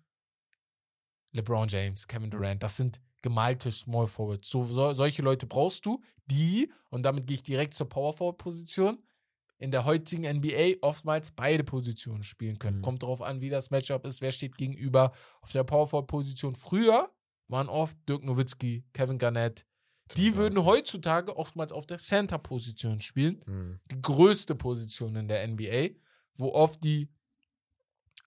[1.32, 4.48] LeBron James, Kevin Durant, das sind gemalte Small Forwards.
[4.50, 8.38] So, so, solche Leute brauchst du, die, und damit gehe ich direkt zur Power Forward
[8.38, 8.98] Position,
[9.58, 12.78] in der heutigen NBA oftmals beide Positionen spielen können.
[12.78, 12.82] Mhm.
[12.82, 15.12] Kommt darauf an, wie das Matchup ist, wer steht gegenüber.
[15.40, 17.10] Auf der Power Forward Position früher
[17.46, 19.64] waren oft Dirk Nowitzki, Kevin Garnett.
[20.16, 23.80] Die würden heutzutage oftmals auf der Center-Position spielen Mhm.
[23.90, 25.90] die größte Position in der NBA,
[26.34, 27.08] wo oft die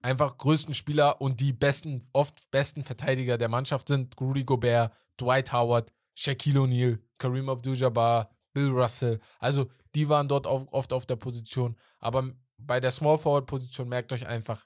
[0.06, 4.20] einfach größten Spieler und die besten, oft besten Verteidiger der Mannschaft sind.
[4.22, 9.20] Rudy Gobert, Dwight Howard, Shaquille O'Neal, Kareem Abdul-Jabbar, Bill Russell.
[9.40, 11.76] Also die waren dort auf, oft auf der Position.
[12.00, 14.66] Aber bei der Small Forward Position merkt euch einfach,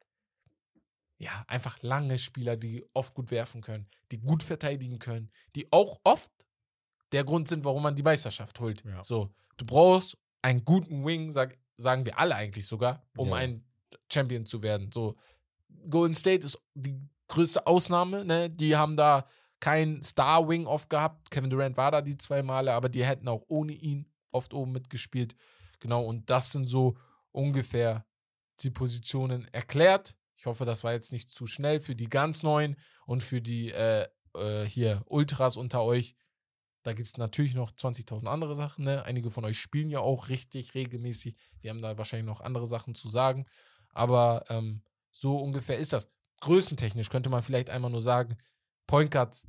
[1.17, 5.99] ja, einfach lange Spieler, die oft gut werfen können, die gut verteidigen können, die auch
[6.03, 6.31] oft
[7.11, 8.83] der Grund sind, warum man die Meisterschaft holt.
[8.85, 9.03] Ja.
[9.03, 13.35] So, du brauchst einen guten Wing, sag, sagen wir alle eigentlich sogar, um Ja.
[13.35, 13.65] ein
[14.11, 14.91] Champion zu werden.
[14.91, 15.15] So,
[15.89, 18.49] Golden State ist die größte Ausnahme, ne?
[18.49, 19.27] Die haben da
[19.59, 21.31] keinen Star-Wing oft gehabt.
[21.31, 24.71] Kevin Durant war da die zwei Male, aber die hätten auch ohne ihn oft oben
[24.71, 25.35] mitgespielt.
[25.79, 26.97] Genau, und das sind so
[27.31, 28.05] ungefähr
[28.61, 30.15] die Positionen erklärt.
[30.35, 33.71] Ich hoffe, das war jetzt nicht zu schnell für die ganz Neuen und für die
[33.71, 36.15] äh, äh, hier Ultras unter euch.
[36.83, 38.85] Da gibt es natürlich noch 20.000 andere Sachen.
[38.85, 39.03] Ne?
[39.03, 41.35] Einige von euch spielen ja auch richtig regelmäßig.
[41.61, 43.45] Die haben da wahrscheinlich noch andere Sachen zu sagen.
[43.99, 44.81] Aber ähm,
[45.11, 46.09] so ungefähr ist das.
[46.39, 48.37] Größentechnisch könnte man vielleicht einmal nur sagen,
[48.87, 49.45] Point Guards,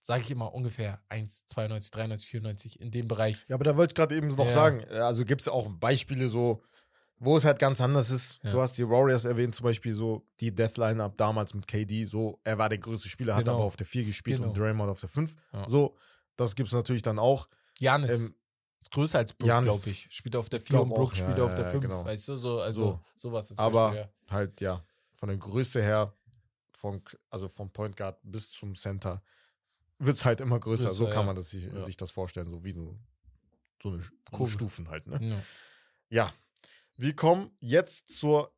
[0.00, 3.44] sage ich immer ungefähr 1, 92, 93, 94 in dem Bereich.
[3.46, 4.52] Ja, aber da wollte ich gerade eben noch Ja.
[4.52, 6.62] sagen, also gibt es auch Beispiele so,
[7.18, 8.42] wo es halt ganz anders ist.
[8.42, 8.52] Ja.
[8.52, 12.40] Du hast die Warriors erwähnt, zum Beispiel so die Death Lineup damals mit KD, so
[12.44, 13.56] er war der größte Spieler, hat Genau.
[13.56, 14.48] aber auf der 4 gespielt Genau.
[14.48, 15.34] und Draymond auf der 5.
[15.52, 15.68] Ja.
[15.68, 15.94] So,
[16.36, 17.48] das gibt es natürlich dann auch.
[17.80, 18.34] Janis Ähm,
[18.80, 20.06] ist größer als Brook, glaube ich.
[20.10, 21.82] Spielt auf der ich 4 und Brook spielt ja, auf der ja, 5.
[21.82, 22.04] genau.
[22.04, 23.00] Weißt du, so, also So.
[23.16, 24.32] sowas ist Aber Beispiel, ja.
[24.32, 26.12] halt, ja, von der Größe her,
[26.72, 29.22] von, also vom Point Guard bis zum Center,
[29.98, 30.90] wird es halt immer größer.
[30.90, 31.26] so Größer, kann ja.
[31.26, 32.96] man das sich, sich das vorstellen, so wie so,
[33.82, 34.02] so eine
[34.32, 34.46] so.
[34.46, 35.18] Stufen halt, ne?
[35.20, 35.42] Ja.
[36.10, 36.32] Ja,
[36.96, 38.52] wir kommen jetzt zur,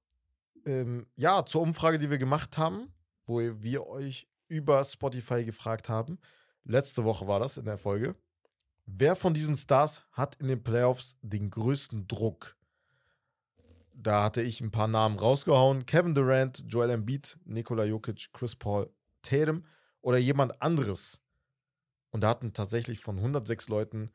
[0.67, 2.93] ähm, ja, zur Umfrage, die wir gemacht haben,
[3.25, 6.19] wo wir euch über Spotify gefragt haben.
[6.65, 8.15] Letzte Woche war das in der Folge.
[8.87, 12.57] Wer von diesen Stars hat in den Playoffs den größten Druck?
[13.95, 15.85] Da hatte ich ein paar Namen rausgehauen.
[15.87, 18.91] Kevin Durant, Joel Embiid, Nikola Jokic, Chris Paul,
[19.23, 19.65] Tatum
[20.01, 21.21] oder jemand anderes.
[22.11, 24.11] Und da hatten tatsächlich von 106 Leuten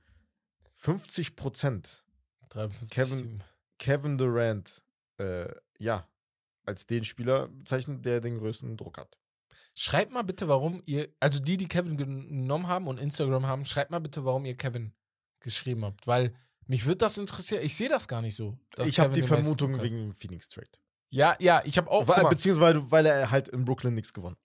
[0.74, 2.03] 50 Prozent
[2.49, 3.43] 53 Kevin-.
[3.78, 4.84] Kevin Durant,
[5.18, 6.07] äh, ja,
[6.66, 9.18] als den Spieler bezeichnen, der den größten Druck hat.
[9.78, 13.91] Schreibt mal bitte, warum ihr, also die, die Kevin genommen haben und Instagram haben, schreibt
[13.91, 14.93] mal bitte, warum ihr Kevin
[15.41, 16.07] geschrieben habt.
[16.07, 16.34] Weil
[16.65, 17.61] mich würde das interessieren.
[17.61, 18.57] Ich sehe das gar nicht so.
[18.78, 20.69] ich habe die Vermutung wegen dem Phoenix Trade.
[21.09, 22.07] Ja, ja, ich habe auch.
[22.07, 24.38] Weil, beziehungsweise weil er halt in Brooklyn nichts gewonnen.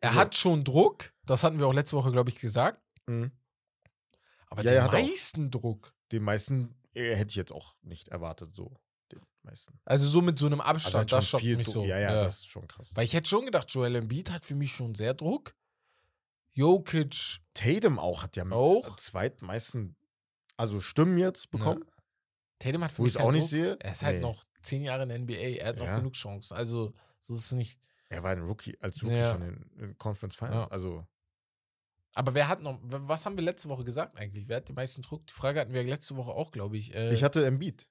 [0.00, 0.18] er so.
[0.18, 1.12] hat schon Druck.
[1.26, 2.82] Das hatten wir auch letzte Woche, glaube ich, gesagt.
[3.06, 3.30] Mhm.
[4.46, 5.94] Aber Ja, den er meisten Druck.
[6.12, 8.74] Den meisten äh, hätte ich jetzt auch nicht erwartet, so.
[9.44, 9.78] Meisten.
[9.84, 11.74] Also so mit so einem Also Abstand, hat das viel mich Druck.
[11.74, 11.84] so.
[11.84, 12.90] Ja, ja, das ist schon krass.
[12.94, 15.54] Weil ich hätte schon gedacht, Joel Embiid hat für mich schon sehr Druck.
[16.52, 18.96] Jokic Tatum auch hat ja Auch?
[18.96, 19.96] zweitmeisten,
[20.56, 21.84] also Stimmen jetzt bekommen,
[22.58, 23.50] Tatum hat für wo mich ich es auch nicht Druck.
[23.50, 23.76] sehe.
[23.80, 24.22] Er ist halt Nee.
[24.22, 25.34] noch zehn Jahre in der NBA.
[25.60, 25.98] Er hat noch Ja.
[25.98, 26.56] genug Chancen.
[26.56, 27.80] Also so ist es nicht.
[28.08, 29.32] Er war ein Rookie, als Rookie Ja.
[29.32, 30.66] schon in, in Conference Finals.
[30.66, 30.70] Ja.
[30.72, 31.06] Also,
[32.14, 34.48] Aber wer hat noch, was haben wir letzte Woche gesagt eigentlich?
[34.48, 35.24] Wer hat den meisten Druck?
[35.28, 36.92] Die Frage hatten wir letzte Woche auch, glaube ich.
[36.94, 37.88] Äh, ich hatte Embiid.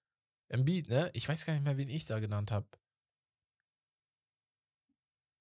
[0.49, 1.09] Embiid, ne?
[1.13, 2.67] Ich weiß gar nicht mehr, wen ich da genannt habe.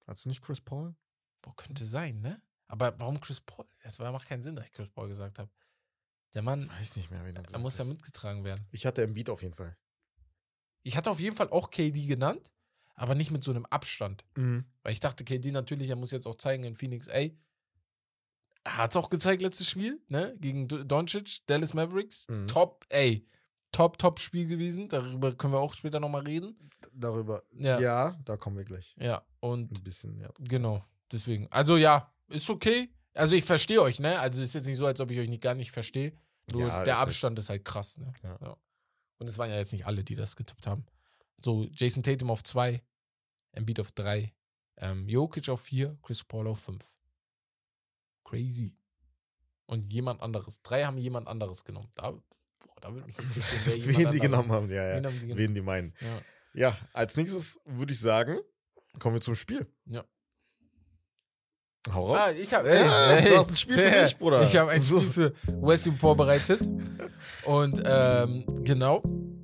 [0.05, 0.95] Hast du nicht Chris Paul?
[1.41, 2.41] Boah, könnte sein, ne?
[2.67, 3.65] Aber warum Chris Paul?
[3.97, 5.49] War, macht keinen Sinn, dass ich Chris Paul gesagt habe.
[6.33, 7.89] Der Mann, Ich weiß nicht mehr, wen du er gesagt muss ja hast.
[7.89, 8.65] mitgetragen werden.
[8.71, 9.77] Ich hatte Embiid auf jeden Fall.
[10.83, 12.53] Ich hatte auf jeden Fall auch KD genannt,
[12.95, 14.25] aber nicht mit so einem Abstand.
[14.35, 17.37] Weil ich dachte, KD natürlich, er muss jetzt auch zeigen in Phoenix, ey,
[18.63, 20.35] er hat es auch gezeigt letztes Spiel, ne?
[20.39, 22.27] Gegen Doncic, Dallas Mavericks.
[22.27, 22.47] Mhm.
[22.47, 23.25] Top, ey,
[23.71, 24.89] top, top Spiel gewesen.
[24.89, 26.57] Darüber können wir auch später nochmal reden.
[26.93, 27.43] Darüber.
[27.53, 27.79] Ja.
[27.79, 28.11] Ja.
[28.25, 28.95] da kommen wir gleich.
[28.99, 30.29] Ja, und Ein bisschen, ja.
[30.39, 31.47] genau, deswegen.
[31.51, 32.89] Also ja, ist okay.
[33.13, 34.19] Also ich verstehe euch, ne?
[34.19, 36.13] Also ist jetzt nicht so, als ob ich euch nicht, gar nicht verstehe.
[36.51, 38.11] Nur Ja, der halt- Abstand ist halt krass, ne?
[38.23, 38.55] Ja.
[39.17, 40.85] Und es waren ja jetzt nicht alle, die das getippt haben.
[41.41, 42.81] So, Jason Tatum auf 2,
[43.53, 44.33] Embiid auf 3,
[44.77, 46.95] ähm, Jokic auf 4, Chris Paul auf 5.
[48.23, 48.75] Crazy.
[49.65, 50.61] Und jemand anderes.
[50.61, 51.89] Drei haben jemand anderes genommen.
[51.95, 52.13] Da,
[52.59, 54.95] boah, da würde mich interessieren, wer jemand Wen die genommen haben, ja, ja.
[54.97, 55.37] Wen haben die genommen?
[55.39, 55.93] Wen die meinen.
[56.01, 56.21] Ja.
[56.53, 58.39] Ja, als nächstes würde ich sagen,
[58.99, 59.67] kommen wir zum Spiel.
[59.85, 60.03] Ja.
[61.93, 62.21] Hau raus.
[62.21, 62.67] Ah, ich habe.
[62.69, 64.41] Ja, du hast ein Spiel für mich, Bruder.
[64.41, 64.99] Ich habe ein So.
[64.99, 66.61] Spiel für Wesley vorbereitet.
[67.45, 69.01] Und ähm, genau.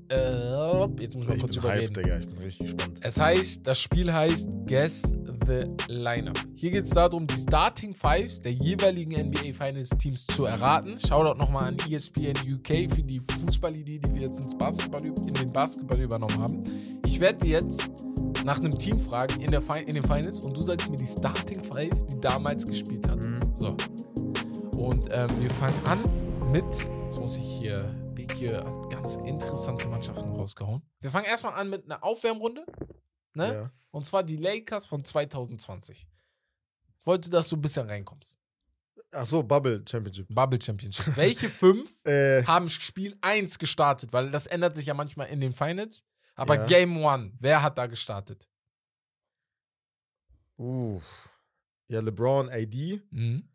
[0.10, 1.94] Äh, jetzt muss man ich kurz bin hyped, überreden.
[1.94, 2.18] Digga.
[2.18, 3.00] Ich bin richtig gespannt.
[3.02, 5.14] Es heißt, das Spiel heißt Guess
[5.46, 6.40] the Lineup.
[6.56, 10.98] Hier geht es darum, die Starting Fives der jeweiligen NBA Finals Teams zu erraten.
[10.98, 15.52] Shoutout nochmal an ESPN UK für die Fußballidee, die wir jetzt ins Basketball, in den
[15.52, 16.64] Basketball übernommen haben.
[17.06, 17.90] Ich werde jetzt
[18.46, 21.06] nach einem Team fragen in, der Fi in den Finals und du sagst mir die
[21.06, 23.24] Starting Five, die damals gespielt hat.
[23.24, 23.40] Mhm.
[23.54, 23.76] So.
[24.78, 26.00] Und ähm, wir fangen an
[26.52, 26.66] mit,
[27.04, 27.86] jetzt muss ich hier,
[28.36, 30.82] Hier hat ganz interessante Mannschaften rausgehauen.
[31.02, 32.66] Wir fangen erstmal an mit einer Aufwärmrunde.
[33.34, 33.54] Ne?
[33.54, 33.72] Ja.
[33.92, 36.08] Und zwar die Lakers von 2020.
[37.04, 38.40] Wollte, dass du ein bisschen reinkommst.
[39.12, 40.28] Ach so, Bubble Championship.
[40.30, 41.06] Bubble Championship.
[41.18, 44.12] Welche fünf Äh, haben Spiel 1 gestartet?
[44.14, 46.04] Weil das ändert sich ja manchmal in den Finals.
[46.36, 46.66] Aber Ja.
[46.66, 48.48] Game 1, wer hat da gestartet?
[50.58, 51.00] uh.
[51.88, 53.50] Ja, LeBron, AD, Mhm.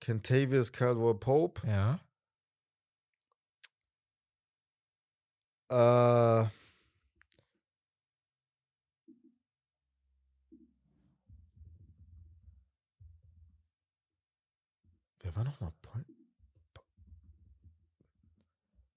[0.00, 1.66] Kentavious, Caldwell Pope.
[1.66, 2.00] Ja.
[5.72, 5.74] Äh.
[15.20, 15.72] Wer war nochmal?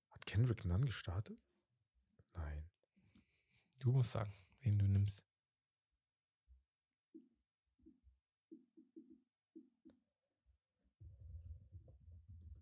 [0.09, 1.39] Hat Kendrick Nunn gestartet?
[2.33, 2.69] Nein.
[3.79, 5.23] Du musst sagen, wen du nimmst.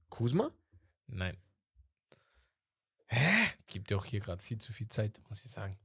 [0.10, 0.52] Kuzma?
[1.08, 1.43] Nein.
[3.14, 3.52] Hä?
[3.68, 5.78] Gibt dir auch hier gerade viel zu viel Zeit, muss ich sagen.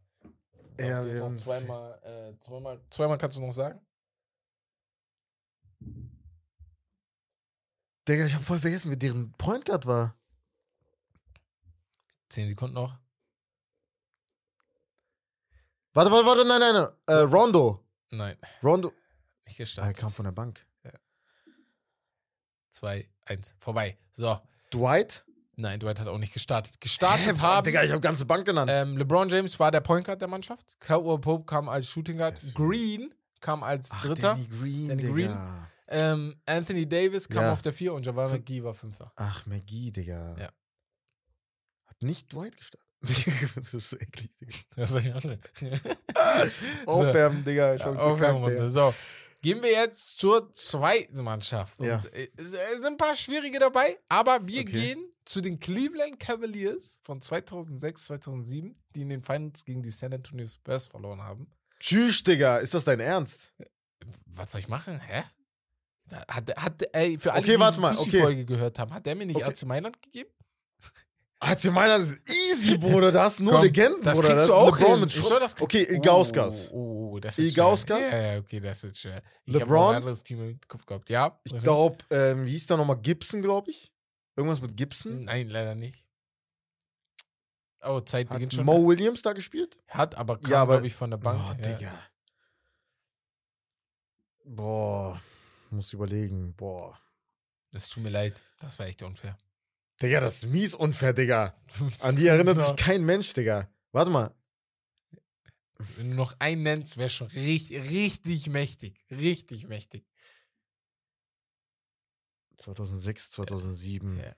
[0.81, 3.81] Ja, wir haben- zweimal, äh, zweimal, zweimal kannst du noch sagen?
[8.09, 10.17] Digga, ich hab voll vergessen, wie deren Point Guard war.
[12.31, 12.99] Zehn Sekunden noch.
[15.93, 16.89] Warte, warte, warte, nein, nein, nein.
[17.07, 17.85] Äh, Rondo.
[18.11, 18.89] Nein, Rondo.
[18.89, 18.99] nicht
[19.47, 19.97] Ah, er gestartet.
[19.99, 20.65] kam von der Bank.
[22.71, 23.99] Zwei, eins, vorbei.
[24.13, 24.41] So.
[24.73, 25.25] Dwight?
[25.61, 26.81] Nein, Dwight hat auch nicht gestartet.
[26.81, 27.65] Gestartet Hä, haben.
[27.65, 28.71] Digga, ich hab ganze Bank genannt.
[28.73, 30.77] Ähm, LeBron James war der Point Guard der Mannschaft.
[30.79, 32.37] Caldwell Pope kam als Shooting Guard.
[32.55, 34.35] Green kam als Ach, Dritter.
[34.35, 35.03] Danny Green, Danny.
[35.03, 35.37] Green.
[35.89, 37.53] Ähm, Anthony Davis kam Ja.
[37.53, 39.13] auf der 4 und Javal Fün- McGee war Fünfer.
[39.17, 40.37] Ach, McGee, Digga.
[40.39, 40.49] Ja.
[41.87, 42.87] Hat nicht Dwight gestartet.
[43.57, 44.53] das ist so eklig, Digga.
[44.77, 45.39] Das die andere.
[46.87, 47.73] Aufwärmen, Digga.
[47.75, 48.69] Ja, Schon Aufwärmrunde.
[48.69, 48.95] So.
[49.41, 51.79] Gehen wir jetzt zur zweiten Mannschaft.
[51.81, 52.03] Und Ja.
[52.13, 54.73] äh, es sind ein paar schwierige dabei, aber wir Okay.
[54.73, 60.13] gehen zu den Cleveland Cavaliers von 2006, 2007, die in den Finals gegen die San
[60.13, 61.53] Antonio Spurs verloren haben.
[61.79, 62.59] Tschüss, Digga.
[62.59, 63.55] Ist das dein Ernst?
[64.27, 64.99] Was soll ich machen?
[65.01, 65.23] Hä?
[66.27, 68.21] Hat, hat, ey, für alle, Okay, die die mal, okay.
[68.23, 69.45] Folge gehört haben, hat der mir nicht Okay.
[69.51, 70.31] AC Mailand gegeben?
[71.41, 73.13] AC Mailand ist easy, Bruder.
[73.13, 74.29] Da hast du nur Komm, Legenden, das Bruder.
[74.31, 75.01] kriegst Das du auch LeBron hin.
[75.03, 75.41] mit Schrott.
[75.43, 76.71] das- Okay, Ilgauskas.
[76.73, 78.09] Oh, oh, oh, das ist Ilgauskas?
[78.09, 78.33] schwer.
[78.35, 79.23] Ja, okay, das wird schwer.
[79.45, 79.79] Ich LeBron?
[79.81, 81.09] habe ein anderes Team im Kopf gehabt.
[81.11, 81.39] Ja?
[81.45, 83.93] Ich glaube, ähm, wie hieß da nochmal Gibson, glaube ich?
[84.37, 85.25] Irgendwas mit Gibson?
[85.25, 86.05] Nein, leider nicht.
[87.83, 88.65] Oh, Zeit beginnt schon.
[88.65, 89.79] Mo Williams da gespielt?
[89.87, 91.39] Hat, aber kam, Ja, glaube ich, von der Bank.
[91.41, 91.77] Boah, ja.
[91.77, 91.93] Digga.
[94.45, 95.21] Boah,
[95.71, 96.55] muss überlegen.
[96.55, 96.99] Boah.
[97.71, 98.43] Das tut mir leid.
[98.61, 99.37] Das war echt unfair.
[100.01, 101.61] Digga, das ist mies unfair, Digga.
[102.03, 103.69] An die erinnert sich kein Mensch, Digga.
[103.93, 104.35] Warte mal.
[105.97, 109.05] Wenn du noch einen nennst, wäre schon richtig, richtig mächtig.
[109.11, 110.05] Richtig mächtig.
[112.59, 114.17] 2006, 2007.
[114.19, 114.35] Ja.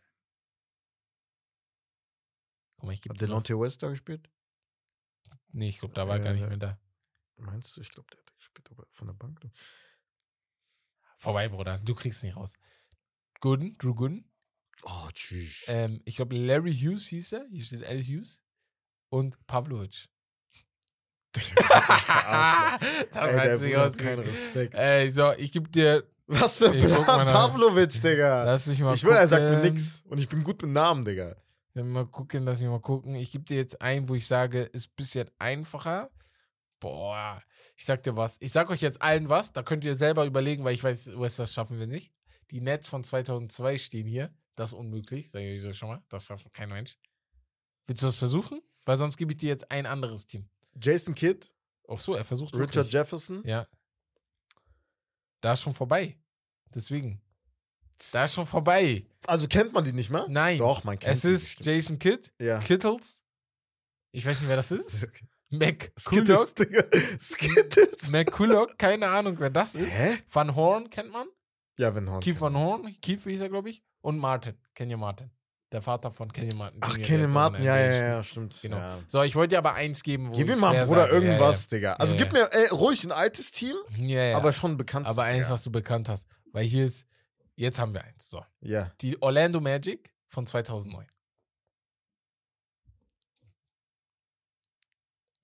[2.76, 3.20] Guck mal, ich Hat.
[3.20, 4.30] Delonte West da gespielt?
[5.52, 6.78] Nee, ich glaube, da war er gar Äh, nicht mehr da.
[7.36, 7.80] Meinst du?
[7.80, 9.40] Ich glaube, der hat gespielt, aber von der Bank.
[11.18, 11.78] Vorbei, Bruder.
[11.78, 12.54] Du kriegst nicht raus.
[13.40, 14.29] Gooden, Drew Gooden.
[14.82, 15.64] Oh, tschüss.
[15.68, 17.46] Ähm, ich glaube, Larry Hughes hieß er.
[17.50, 18.02] Hier steht L.
[18.02, 18.42] Hughes.
[19.08, 20.08] Und Pavlovic.
[21.34, 23.96] das hat sich aus.
[23.96, 24.74] keinen Respekt.
[24.74, 26.04] Ey, so, ich gebe dir.
[26.26, 27.26] Was für nach.
[27.26, 28.44] Pavlovic, Digga.
[28.44, 30.02] Lass mich mal Ich schwör, er sagt mir nix.
[30.06, 31.36] Und ich bin gut mit Namen, Digga.
[31.74, 33.14] Mal gucken, lass mich mal gucken.
[33.14, 36.10] Ich gebe dir jetzt ein, wo ich sage, ist ein bisschen einfacher.
[36.78, 37.42] Boah,
[37.76, 38.36] ich sag dir was.
[38.40, 39.52] Ich sag euch jetzt allen was.
[39.52, 42.12] Da könnt ihr selber überlegen, weil ich weiß, West, das schaffen wir nicht.
[42.50, 44.32] Die Nets von 2002 stehen hier.
[44.60, 46.02] Das ist unmöglich, sage ich euch schon mal.
[46.10, 46.98] Das schafft kein Mensch.
[47.86, 48.60] Willst du das versuchen?
[48.84, 50.50] Weil sonst gebe ich dir jetzt ein anderes Team.
[50.78, 51.50] Jason Kidd,
[51.88, 52.92] Ach so, er versucht Richard wirklich.
[52.92, 53.42] Jefferson.
[53.46, 53.66] Ja.
[55.40, 56.18] Da ist schon vorbei.
[56.74, 57.22] Deswegen.
[58.12, 59.06] Da ist schon vorbei.
[59.26, 60.26] Also kennt man die nicht mehr?
[60.28, 60.58] Nein.
[60.58, 61.66] Doch, man kennt es ist bestimmt.
[61.66, 62.58] Jason Kidd, Ja.
[62.58, 63.24] Kittles.
[64.12, 65.08] Ich weiß nicht, wer das ist.
[65.48, 66.52] Mac Skittles.
[66.52, 66.84] Digga.
[67.18, 68.10] Skittles.
[68.10, 69.90] Mac Kullock, keine Ahnung, wer das ist.
[69.90, 70.18] Hä?
[70.30, 71.28] Van Horn kennt man.
[71.80, 72.20] Ja, Van Horn.
[72.20, 73.82] Keith Van Horn, Keith hieß er, glaube ich.
[74.02, 75.30] Und Martin, Kenya Martin.
[75.72, 76.78] Der Vater von Kenya Martin.
[76.82, 77.62] Ach, Kenny Martin.
[77.64, 78.58] Ja, ja, ja, stimmt.
[78.60, 78.76] Genau.
[78.76, 79.02] Ja.
[79.06, 81.14] So, ich wollte dir aber eins geben, wo Gib mir mal, Bruder, sage.
[81.14, 81.92] irgendwas, Digga.
[81.94, 82.40] Also Ja, gib ja.
[82.42, 84.24] mir ey, ruhig ein altes Team, Ja, ja.
[84.30, 84.36] ja.
[84.36, 85.06] aber schon bekannt.
[85.06, 86.26] aber eins, was du bekannt hast.
[86.52, 87.06] Weil hier ist,
[87.56, 88.28] jetzt haben wir eins.
[88.28, 88.44] So.
[88.60, 88.92] Ja.
[89.00, 91.06] Die Orlando Magic von 2009.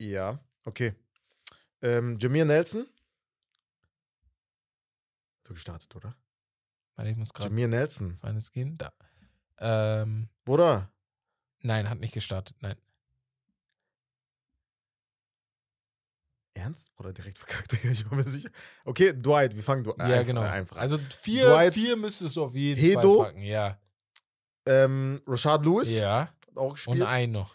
[0.01, 0.93] Ja, okay.
[1.81, 2.87] Ähm, Jameer Nelson.
[5.47, 6.15] So gestartet, oder?
[6.97, 8.17] Warte, ich muss gerade Jameer Nelson.
[8.17, 8.77] Finals gehen.
[8.79, 8.93] Da.
[9.59, 10.91] Ähm, Bruder.
[11.61, 12.57] nein, hat nicht gestartet.
[12.61, 12.77] Nein.
[16.55, 16.91] Ernst?
[16.97, 17.73] Oder direkt verkackt?
[17.85, 18.49] Ich war mir sicher.
[18.85, 20.41] Okay, Dwight, wir fangen du ja, einfach, genau.
[20.41, 20.77] Einfach.
[20.77, 23.43] Also vier, Dwight, vier müsstest du auf jeden Hedo, Fall packen.
[23.43, 23.79] Ja.
[24.67, 26.29] ähm, Rashad Lewis Ja.
[26.47, 27.03] hat auch Und gespielt.
[27.03, 27.55] ein noch.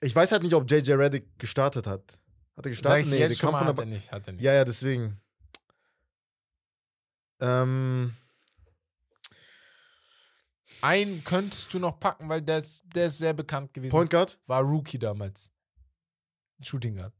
[0.00, 2.02] Ich weiß halt nicht, ob JJ Reddick gestartet hat.
[2.12, 2.18] Hat
[2.58, 3.04] er Sag gestartet?
[3.06, 4.12] ich Nee, jetzt der schon kam mal, hat er nicht.
[4.12, 4.42] Hat er nicht.
[4.42, 5.20] Ja, ja, deswegen.
[7.40, 8.16] Ähm,
[10.80, 13.90] Einen könntest du noch packen, weil der ist, der ist sehr bekannt gewesen.
[13.90, 14.38] Point Guard?
[14.46, 15.50] War Rookie damals.
[16.60, 17.14] Shooting Guard.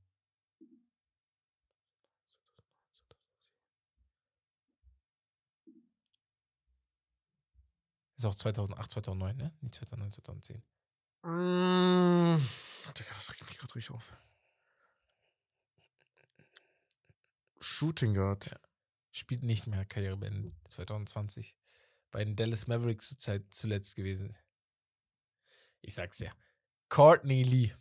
[8.16, 9.52] Ist auch 2008, 2009, ne?
[9.60, 10.62] Nicht 2009, 2010.
[11.22, 12.44] Mm,
[12.96, 14.12] Digga, das regt mich gerade richtig auf.
[17.60, 18.58] Shooting Guard.
[19.10, 20.54] Spielt nicht mehr Karriere beendet.
[20.68, 21.56] 2020.
[22.10, 23.16] Bei den Dallas Mavericks
[23.50, 24.36] zuletzt gewesen.
[25.82, 26.30] Ich sag's ja.
[26.88, 27.72] Courtney Lee.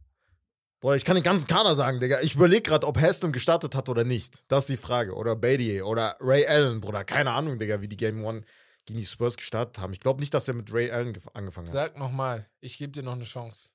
[0.81, 2.21] Boah, ich kann den ganzen Kader sagen, Digga.
[2.21, 4.43] Ich überlege gerade, ob Haslam gestartet hat oder nicht.
[4.47, 5.13] Das ist die Frage.
[5.13, 7.03] Oder Beatty oder Ray Allen, Bruder.
[7.03, 8.43] Keine Ahnung, Digga, wie die Game One
[8.85, 9.91] gegen die Spurs gestartet haben.
[9.91, 11.73] Ich glaube nicht, dass er mit Ray Allen gef- angefangen hat.
[11.73, 13.69] Sag nochmal, ich gebe dir noch eine Chance.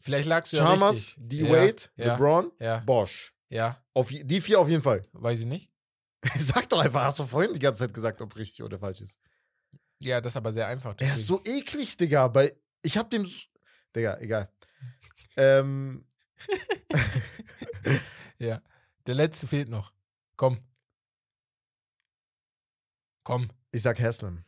[0.00, 1.16] Vielleicht lagst du ja Chalmers, richtig.
[1.48, 3.34] D-Wade, ja, ja, LeBron, Ja, Bosch.
[3.50, 5.06] ja, Auf, die vier auf jeden Fall.
[5.12, 5.70] weiß ich nicht.
[6.38, 9.18] Sag doch einfach, hast du vorhin die ganze Zeit gesagt, ob richtig oder falsch ist.
[10.00, 10.94] Ja, das ist aber sehr einfach.
[10.98, 12.26] Er ist so eklig, Digga.
[12.28, 12.52] Bei,
[12.82, 13.28] ich hab dem.
[13.94, 14.48] Digga, egal.
[15.36, 16.04] ähm,
[18.38, 18.60] Ja.
[19.06, 19.92] Der letzte fehlt noch.
[20.36, 20.58] Komm.
[23.24, 24.44] Komm, ich sag Haslam.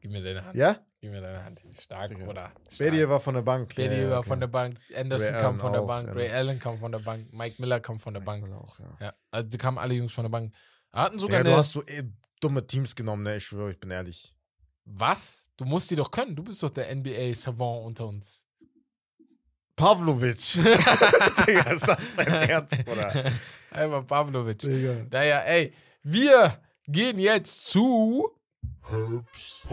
[0.00, 0.56] gib mir deine Hand.
[0.56, 0.76] Ja?
[1.00, 1.60] Gib mir deine Hand.
[1.78, 2.24] Stark, Digga.
[2.24, 2.52] Bruder.
[2.78, 3.74] Beatty war von der Bank.
[3.74, 4.28] Betty Ja, war okay.
[4.28, 6.92] von der Bank, Anderson Ray kam Allen von der auch, Bank, Ray Allen kam von
[6.92, 8.50] der Bank, Mike Miller kam von der Bank.
[8.50, 8.96] Auch, ja.
[9.00, 10.54] Ja, also die kamen alle Jungs von der Bank.
[10.92, 12.02] Hatten sogar Digga, du hast so eh
[12.40, 13.36] dumme Teams genommen, ne?
[13.36, 14.34] Ich schwöre, ich bin ehrlich.
[14.86, 15.42] was?
[15.58, 16.34] Du musst die doch können.
[16.34, 18.44] Du bist doch der NBA-Savant unter uns.
[19.76, 20.36] Pavlovic.
[21.46, 23.32] Digga, ist das dein Ernst, Bruder?
[23.70, 24.58] Einfach Pavlovic.
[24.58, 25.06] Digga.
[25.10, 25.72] Naja, ey,
[26.02, 28.30] wir gehen jetzt zu.
[28.82, 29.66] Herbst.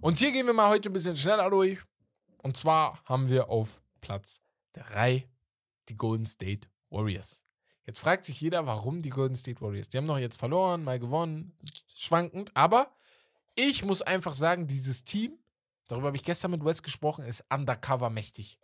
[0.00, 1.78] Und hier gehen wir mal heute ein bisschen schneller durch.
[2.38, 4.40] Und zwar haben wir auf Platz
[4.72, 5.28] 3
[5.88, 7.44] die Golden State Warriors.
[7.86, 9.88] Jetzt fragt sich jeder, warum die Golden State Warriors.
[9.88, 11.56] Die haben noch jetzt verloren, mal gewonnen,
[11.94, 12.50] schwankend.
[12.54, 12.92] Aber
[13.54, 15.38] ich muss einfach sagen, dieses Team,
[15.92, 18.58] darüber habe ich gestern mit Wes gesprochen, ist undercover mächtig.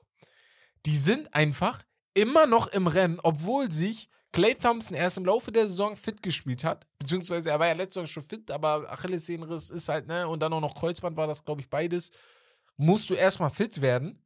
[0.87, 5.69] Die sind einfach immer noch im Rennen, obwohl sich Clay Thompson erst im Laufe der
[5.69, 6.87] Saison fit gespielt hat.
[6.99, 10.27] Beziehungsweise er war ja letzte Saison schon fit, aber Achillessehnenriss ist halt, ne?
[10.27, 12.11] Und dann auch noch Kreuzband war das, glaube ich, beides.
[12.77, 14.23] Musst du erstmal fit werden.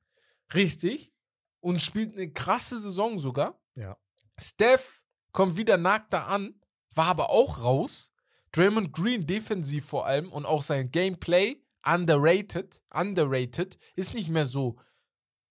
[0.55, 1.13] Richtig.
[1.61, 3.61] Und spielt eine krasse Saison sogar.
[3.75, 3.97] Ja.
[4.39, 8.13] Steph kommt wieder nackt da an, war aber auch raus.
[8.53, 14.79] Draymond Green defensiv vor allem und auch sein Gameplay underrated, underrated, ist nicht mehr so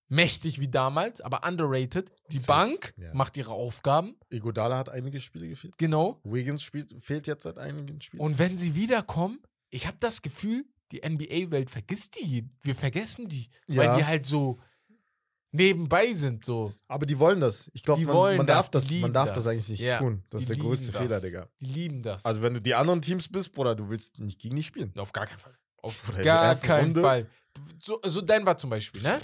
[0.07, 2.11] mächtig wie damals, aber underrated.
[2.31, 3.13] Die Safe, Bank ja.
[3.13, 5.77] macht ihre Aufgaben, Iguodala hat einige Spiele gefehlt.
[5.77, 6.19] genau.
[6.23, 8.21] Wiggins spielt, fehlt jetzt seit einigen Spielen.
[8.21, 12.49] Und wenn sie wiederkommen, ich habe das Gefühl, die NBA-Welt vergisst die.
[12.61, 13.77] Wir vergessen die, Ja.
[13.83, 14.59] weil die halt so
[15.53, 16.73] nebenbei sind, so.
[16.87, 17.69] Aber die wollen das.
[17.73, 19.43] Ich glaube, man, man das, darf das, lieben man darf das.
[19.43, 20.23] das eigentlich nicht Ja, tun.
[20.29, 21.01] Das Die ist der größte das.
[21.01, 21.47] Fehler, Digga.
[21.61, 22.25] Die lieben das.
[22.25, 24.91] Also wenn du die anderen Teams bist, Bruder, du willst nicht gegen die spielen.
[24.97, 25.57] Auf gar keinen Fall.
[25.81, 27.01] Auf gar keinen Runde.
[27.01, 27.27] Fall.
[27.79, 29.19] So, so Denver zum Beispiel, ne?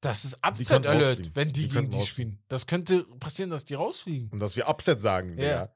[0.00, 2.38] Das ist Upset Alert, wenn die, Die gegen die spielen.
[2.48, 4.28] Das könnte passieren, dass die rausfliegen.
[4.30, 5.64] Und dass wir Upset sagen, Ja.
[5.64, 5.72] Digga.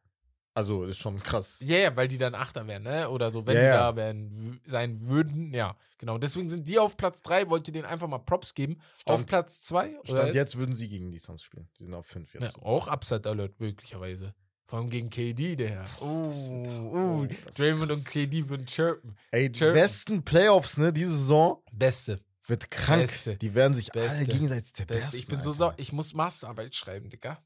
[0.52, 1.60] Also, ist schon krass.
[1.64, 3.08] Ja, ja, weil die dann Achter wären, ne?
[3.08, 3.76] Oder so, wenn Ja, die ja.
[3.92, 5.54] da wären, sein würden.
[5.54, 6.18] Ja, genau.
[6.18, 8.78] Deswegen sind die auf Platz 3, wollte denen einfach mal Props geben.
[8.80, 9.96] auf Stand- Platz 2?
[10.04, 11.68] Stand jetzt würden sie gegen die Suns spielen.
[11.78, 12.56] Die sind auf 5 Ja, jetzt.
[12.58, 14.34] auch Upset Alert möglicherweise.
[14.70, 15.84] Vor allem gegen KD, der.
[16.00, 16.36] Oh, hart.
[16.48, 18.04] uh, Oh, wird Draymond und.
[18.06, 19.16] KD würden chirpen.
[19.32, 19.74] Ey, Chirpen.
[19.74, 22.20] Westen Playoffs, ne, diese Saison Beste.
[22.46, 23.00] wird krank.
[23.02, 23.36] Beste.
[23.36, 24.26] Die werden sich alle Beste.
[24.26, 24.86] gegenseitig Beste.
[24.86, 25.18] zerbersten.
[25.18, 25.58] Ich bin so Alter.
[25.58, 25.74] sauer.
[25.78, 27.42] Ich muss Masterarbeit schreiben, Digga.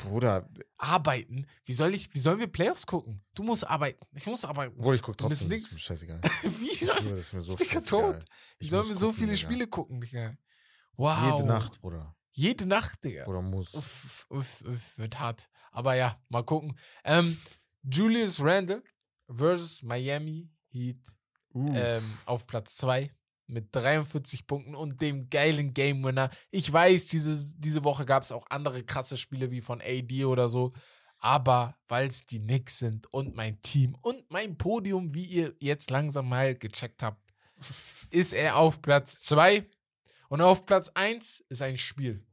[0.00, 0.46] Bruder,
[0.76, 1.46] Arbeiten?
[1.64, 3.22] Wie soll ich, wie sollen wir Playoffs gucken?
[3.34, 4.04] Du musst arbeiten.
[4.14, 4.76] Ich muss arbeiten.
[4.76, 5.48] Bruder, ich guck Du bist trotzdem.
[5.48, 5.70] Das nix.
[5.70, 6.20] ist mir scheißegal.
[6.60, 8.12] Wie Ich soll, das ist mir so Digga, scheißegal.
[8.12, 8.24] tot.
[8.58, 9.36] wie Ich sollen wir so viele Digga.
[9.38, 10.36] Spiele gucken, Digga?
[10.96, 11.32] Wow.
[11.38, 12.14] Jede Nacht, Bruder.
[12.36, 13.24] Jede Nacht, Digga.
[13.24, 13.74] Bruder muss.
[13.74, 15.48] Uff, uff, uff, wird hart.
[15.70, 16.76] Aber ja, mal gucken.
[17.04, 17.38] Ähm,
[17.82, 18.82] Julius Randle
[19.28, 20.98] versus Miami Heat
[21.54, 23.10] ähm, auf Platz 2
[23.46, 26.30] mit 43 Punkten und dem geilen Game Winner.
[26.50, 30.48] Ich weiß, diese, diese Woche gab es auch andere krasse Spiele wie von AD oder
[30.48, 30.72] so.
[31.18, 35.90] Aber weil es die Knicks sind und mein Team und mein Podium, wie ihr jetzt
[35.90, 37.22] langsam mal gecheckt habt,
[38.10, 39.66] ist er auf Platz 2.
[40.28, 42.26] Und auf Platz 1 ist ein Spiel.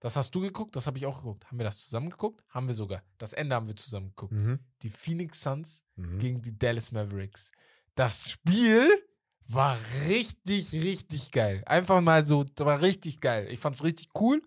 [0.00, 1.46] Das hast du geguckt, das habe ich auch geguckt.
[1.46, 2.42] Haben wir das zusammen geguckt?
[2.48, 3.02] Haben wir sogar.
[3.18, 4.32] Das Ende haben wir zusammen geguckt.
[4.32, 4.58] Mhm.
[4.82, 6.18] Die Phoenix Suns Mhm.
[6.18, 7.52] gegen die Dallas Mavericks.
[7.94, 8.90] Das Spiel
[9.46, 9.78] war
[10.08, 11.62] richtig, richtig geil.
[11.66, 13.46] Einfach mal so, das war richtig geil.
[13.50, 14.42] Ich fand's richtig cool.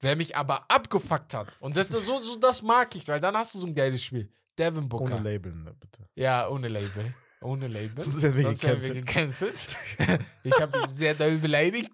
[0.00, 3.36] Wer mich aber abgefuckt hat, und das, das, so, so, das mag ich, weil dann
[3.36, 4.32] hast du so ein geiles Spiel.
[4.58, 5.04] Devin Booker.
[5.14, 6.08] Ohne Label, ne, bitte.
[6.16, 7.14] Ja, ohne Label.
[7.42, 8.02] Ohne Label.
[8.04, 9.68] Sonst werden wir Sonst werden wir gecancelt.
[10.44, 11.92] ich habe ihn sehr doll beleidigt.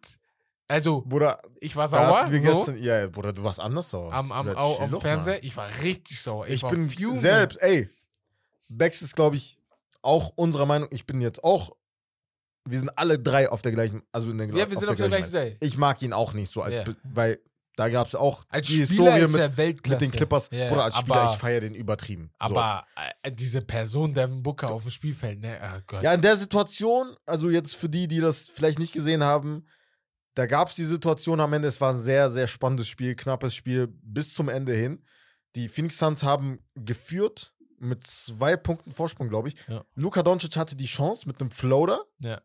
[0.71, 2.31] Also, Bruder, ich war sauer.
[2.31, 4.13] wir so, gestern, ja, Bruder, du warst anders sauer.
[4.13, 5.35] am, am, Bruder, au, am Fernseher.
[5.39, 5.45] mal.
[5.45, 6.47] Ich war richtig sauer.
[6.47, 7.15] Ich, Ich, war bin fuming.
[7.19, 7.89] selbst, ey,
[8.69, 9.59] Bex ist, glaube ich,
[10.03, 11.71] auch unserer Meinung, ich bin jetzt auch,
[12.67, 15.09] wir sind alle drei auf der gleichen, also in der Ja, wir sind auf der
[15.09, 15.57] gleichen Seite.
[15.61, 17.39] Ich mag ihn auch nicht so, als, be- weil
[17.79, 20.49] da gab es auch Als die Spieler Historie ist mit, mit den Clippers.
[20.51, 22.33] Ja, Bruder, als Spieler, aber, ich feiere den übertrieben.
[22.33, 22.47] So.
[22.47, 22.85] Aber
[23.23, 25.61] äh, diese Person, Devin Booker auf dem Spielfeld, ne?
[25.63, 26.03] Oh Gott.
[26.03, 29.65] Ja, in der Situation, also jetzt für die, die das vielleicht nicht gesehen haben,
[30.35, 33.55] da gab es die Situation am Ende, es war ein sehr, sehr spannendes Spiel, knappes
[33.55, 35.05] Spiel bis zum Ende hin.
[35.55, 39.57] Die Phoenix Suns haben geführt mit zwei Punkten Vorsprung, glaube ich.
[39.69, 39.85] Ja.
[39.95, 42.41] Luka Doncic hatte die Chance mit einem Floater Ja.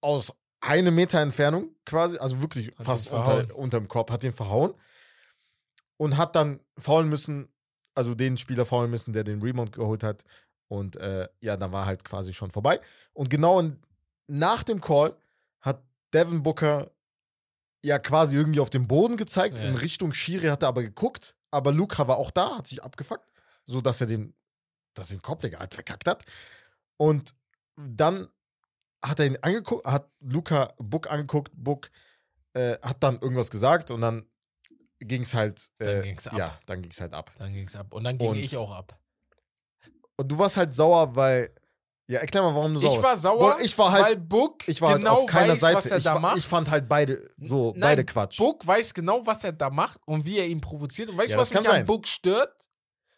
[0.00, 0.32] aus
[0.62, 4.72] einem Meter Entfernung quasi, also wirklich Hat fast unter, unterm Korb, hat den verhauen
[5.98, 7.48] und hat dann faulen müssen,
[7.94, 10.24] also den Spieler faulen müssen, der den Rebound geholt hat.
[10.68, 12.80] Und äh, ja, dann war halt quasi schon vorbei.
[13.12, 13.82] Und genau in,
[14.28, 15.16] nach dem Call
[15.60, 15.82] hat
[16.14, 16.90] Devin Booker
[17.84, 19.64] ja quasi irgendwie auf den Boden gezeigt, Ja.
[19.64, 23.28] in Richtung Schiri hat er aber geguckt, aber Luca war auch da, hat sich abgefuckt,
[23.66, 24.32] so dass er den,
[24.94, 26.24] dass er den Kopf, Digga, halt verkackt hat.
[26.96, 27.34] Und
[27.76, 28.28] dann
[29.04, 31.90] hat er ihn angeguckt, hat Luca Book angeguckt, Book
[32.54, 34.26] äh, hat dann irgendwas gesagt und dann
[35.00, 36.38] ging es halt, äh, Dann ging's ab.
[36.38, 37.32] ja, dann ging es halt ab.
[37.38, 37.92] Dann ging es ab.
[37.92, 38.98] Und dann ging Und- ich auch ab.
[40.16, 41.50] Und du warst halt sauer, weil,
[42.06, 44.80] ja, erklär mal, warum du sauer Ich war sauer, ich war halt- weil Book Ich
[44.80, 45.76] war genau halt auf keiner weiß, Seite.
[45.76, 46.36] was er ich, da war- macht.
[46.38, 48.36] ich fand halt beide so, Nein, beide Quatsch.
[48.38, 51.08] Book weiß genau, was er da macht und wie er ihn provoziert.
[51.08, 51.86] Und weißt Ja, du, was mich an sein.
[51.86, 52.68] Book stört?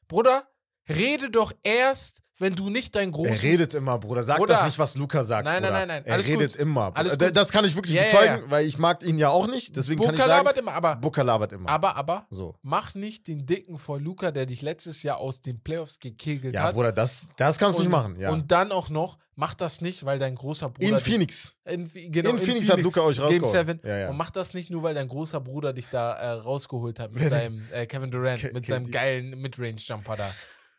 [0.09, 0.49] Bruder,
[0.89, 4.22] rede doch erst, wenn du nicht deinen großen er redet immer, Bruder.
[4.24, 4.55] Sag Bruder.
[4.55, 5.45] das nicht, was Luca sagt.
[5.45, 6.03] Nein, nein, nein, nein.
[6.05, 6.61] Er redet gut.
[6.61, 6.91] immer.
[6.95, 7.37] Alles gut.
[7.37, 9.76] Das kann ich wirklich Ja, ja, bezeugen, weil ich mag ihn ja auch nicht.
[9.76, 11.68] Deswegen kann ich sagen, labert immer, aber, Booker labert immer.
[11.68, 12.57] aber, aber, so.
[12.62, 16.64] mach nicht den Dicken vor Luca, der dich letztes Jahr aus den Playoffs gekegelt Ja,
[16.64, 16.74] hat.
[16.74, 18.18] Bruder, das, das kannst du nicht machen.
[18.18, 18.30] Ja.
[18.30, 20.89] und dann auch noch, mach das nicht, weil dein großer Bruder.
[20.89, 21.57] in Phoenix.
[21.64, 23.66] In, genau, In Phoenix hat Luka euch Game rausgehauen.
[23.68, 23.80] 7.
[23.85, 24.11] Ja, ja.
[24.11, 27.22] Und mach das nicht nur, weil dein großer Bruder dich da äh, rausgeholt hat mit
[27.28, 30.30] seinem äh, Kevin Durant, Ke- mit seinem geilen Midrange-Jumper da.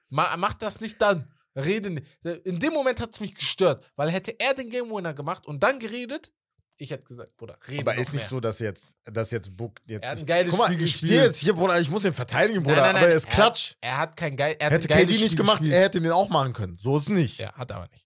[0.09, 1.27] Ma mach das nicht dann.
[1.55, 2.05] Rede nicht.
[2.43, 5.61] In dem Moment hat es mich gestört, weil hätte er den Game Winner gemacht und
[5.63, 6.31] dann geredet,
[6.77, 8.29] ich hätte gesagt, Bruder, rede Aber ist nicht mehr.
[8.29, 10.03] so, dass jetzt, dass jetzt Book jetzt.
[10.03, 11.11] Er hat ein nicht- geiles Guck mal, Spiel ich gespielt.
[11.11, 11.79] stehe jetzt hier, Bruder.
[11.79, 12.75] Ich muss ihn verteidigen, Bruder.
[12.77, 13.69] Nein, nein, nein, aber er ist er Klatsch.
[13.71, 14.55] Hat, er hat kein geil.
[14.59, 15.73] Er Hätte KD nicht Spiel gemacht, gespielt.
[15.75, 16.75] er hätte den auch machen können.
[16.75, 17.39] So ist nicht.
[17.39, 18.05] Ja, hat er aber nicht.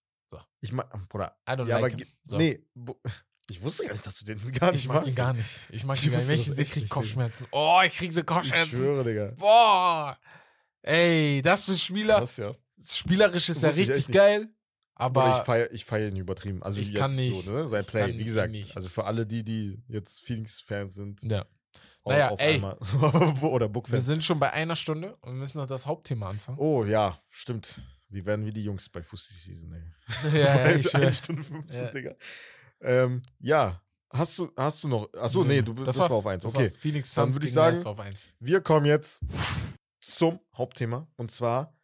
[0.62, 1.36] Ich mag, Bruder.
[1.50, 2.08] I don't Ja, aber like him.
[2.26, 2.36] So.
[2.38, 2.60] nee,
[3.50, 5.16] ich wusste gar nicht, dass du den gar nicht ich mag ihn magst.
[5.16, 5.50] gar nicht.
[5.72, 6.48] Ich mag Ich ihn gar nicht.
[6.50, 7.48] ich krieg ich nicht, Kopfschmerzen.
[7.52, 8.70] Oh, ich krieg so Ich Kopfschmerzen.
[8.70, 9.32] schwöre, Digga.
[9.38, 10.20] Boah.
[10.82, 12.18] Ey, das ist ein Spieler.
[12.20, 12.54] Krass, ja.
[12.84, 14.50] Spielerisch ist er ich richtig geil.
[14.96, 16.62] Aber ich feiere ich feier ihn übertrieben.
[16.62, 17.44] Also Ich jetzt kann nicht.
[17.46, 17.70] so, ne?
[17.70, 18.52] Sein Ich Play, wie gesagt.
[18.52, 18.76] nicht.
[18.76, 21.46] Also für alle die, die jetzt Phoenix-Fans sind, ja.
[22.06, 22.56] Naja, auf ey.
[22.56, 22.78] einmal.
[23.42, 24.06] Oder wir Book-Fans.
[24.06, 26.58] sind schon bei einer Stunde und müssen noch das Hauptthema anfangen.
[26.60, 27.82] Oh ja, stimmt.
[28.10, 29.84] Wie werden wie die Jungs bei Fußball Season, ey.
[30.40, 31.14] ja, ja, ich eine.
[31.14, 31.92] Stunde 15, Ja.
[31.92, 32.16] Digga.
[32.82, 33.82] Ähm, ja.
[34.12, 35.14] Hast du, hast du noch.
[35.14, 36.44] Achso, nee, du, das, war auf eins.
[36.44, 36.64] Okay.
[36.64, 36.78] war's.
[36.78, 38.30] Phoenix Dann Suns würd ich gegen sagen- Leicester auf eins.
[38.40, 39.22] Wir kommen jetzt
[40.00, 41.08] zum Hauptthema.
[41.16, 41.78] Und zwar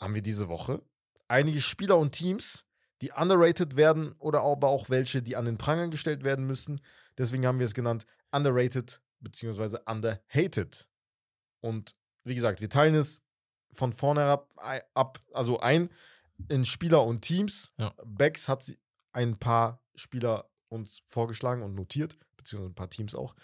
[0.00, 0.82] haben wir diese Woche
[1.30, 2.64] einige Spieler und Teams,
[3.00, 6.80] die underrated werden oder aber auch welche, die an den Pranger gestellt werden müssen.
[7.16, 10.88] Deswegen haben wir es genannt underrated beziehungsweise underhated.
[11.60, 11.94] Und
[12.24, 13.22] wie gesagt, wir teilen es
[13.72, 14.50] von vorne ab,
[14.94, 15.90] ab also ein
[16.48, 17.72] in Spieler und Teams.
[17.76, 17.94] Ja.
[18.04, 18.64] Bex hat
[19.12, 23.34] ein paar Spieler uns vorgeschlagen und notiert, beziehungsweise ein paar Teams auch.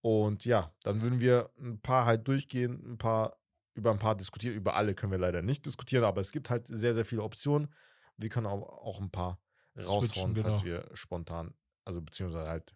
[0.00, 3.36] Und ja, dann würden wir ein paar halt durchgehen, ein paar
[3.74, 4.54] über ein paar diskutieren.
[4.54, 7.72] Über alle können wir leider nicht diskutieren, aber es gibt halt sehr, sehr viele Optionen.
[8.16, 9.40] Wir können auch, auch ein paar
[9.76, 10.64] raushauen, Switchen, falls genau.
[10.64, 11.54] wir spontan,
[11.84, 12.74] also beziehungsweise halt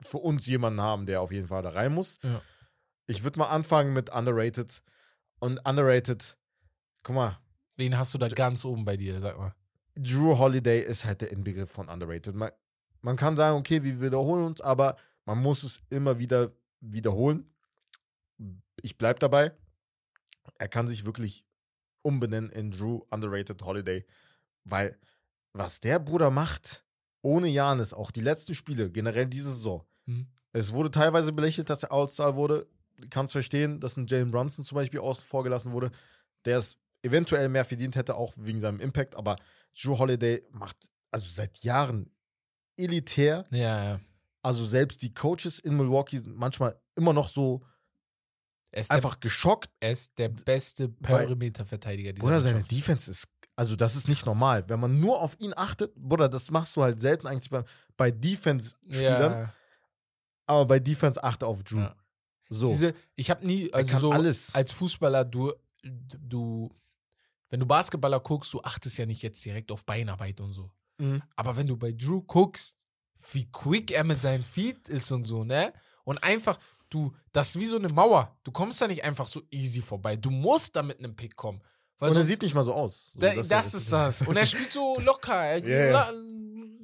[0.00, 2.18] für uns jemanden haben, der auf jeden Fall da rein muss.
[2.22, 2.42] Ja.
[3.06, 4.82] Ich würde mal anfangen mit underrated.
[5.38, 6.36] Und underrated,
[7.02, 7.38] guck mal,
[7.76, 9.54] Wen hast du da ganz oben bei dir, sag mal?
[9.96, 12.34] Drew Holiday ist halt der Inbegriff von underrated.
[12.34, 12.50] Man,
[13.02, 17.50] man kann sagen, okay, wir wiederholen uns, aber man muss es immer wieder wiederholen.
[18.82, 19.52] Ich bleib dabei.
[20.58, 21.44] Er kann sich wirklich
[22.02, 24.04] umbenennen in Drew Underrated Holiday,
[24.64, 24.98] weil
[25.52, 26.84] was der Bruder macht,
[27.22, 30.26] ohne Janis, auch die letzten Spiele, generell diese Saison, Hm?
[30.52, 32.66] es wurde teilweise belächelt, dass er All-Star wurde.
[33.10, 35.90] Kannst verstehen, dass ein Jalen Brunson zum Beispiel außen vor gelassen wurde,
[36.44, 39.16] der es eventuell mehr verdient hätte, auch wegen seinem Impact.
[39.16, 39.36] Aber
[39.78, 40.76] Drew Holiday macht
[41.10, 42.10] also seit Jahren
[42.76, 43.44] elitär.
[43.50, 44.00] Ja, ja.
[44.42, 47.62] Also selbst die Coaches in Milwaukee sind manchmal immer noch so
[48.70, 49.70] Er ist, der, einfach geschockt.
[49.80, 52.62] er ist der beste Perimeterverteidiger dieser Bruder, seine.
[52.64, 54.34] Defense ist, also das ist nicht Krass.
[54.34, 54.68] normal.
[54.68, 57.64] Wenn man nur auf ihn achtet, Bruder, das machst du halt selten eigentlich bei,
[57.96, 59.52] bei Defense-Spielern, Ja,
[60.46, 61.78] aber bei Defense achte auf Drew.
[61.80, 61.96] Ja.
[62.48, 62.68] So.
[62.68, 64.54] Diese, ich habe nie, also so alles.
[64.54, 65.52] als Fußballer, du,
[65.82, 66.70] du,
[67.50, 70.70] wenn du Basketballer guckst, du achtest ja nicht jetzt direkt auf Beinarbeit und so.
[70.98, 71.22] Mhm.
[71.34, 72.76] Aber wenn du bei Drew guckst,
[73.32, 75.72] wie quick er mit seinem Feet ist und so, ne?
[76.04, 76.58] Und einfach,
[76.90, 78.36] du, das ist wie so eine Mauer.
[78.44, 80.16] Du kommst da nicht einfach so easy vorbei.
[80.16, 81.62] Du musst da mit einem Pick kommen.
[81.98, 83.12] Weil Und er sieht nicht mal so aus.
[83.14, 84.22] So, da, das, ja ist das.
[84.22, 85.34] Und er spielt so locker.
[85.36, 86.12] Er la-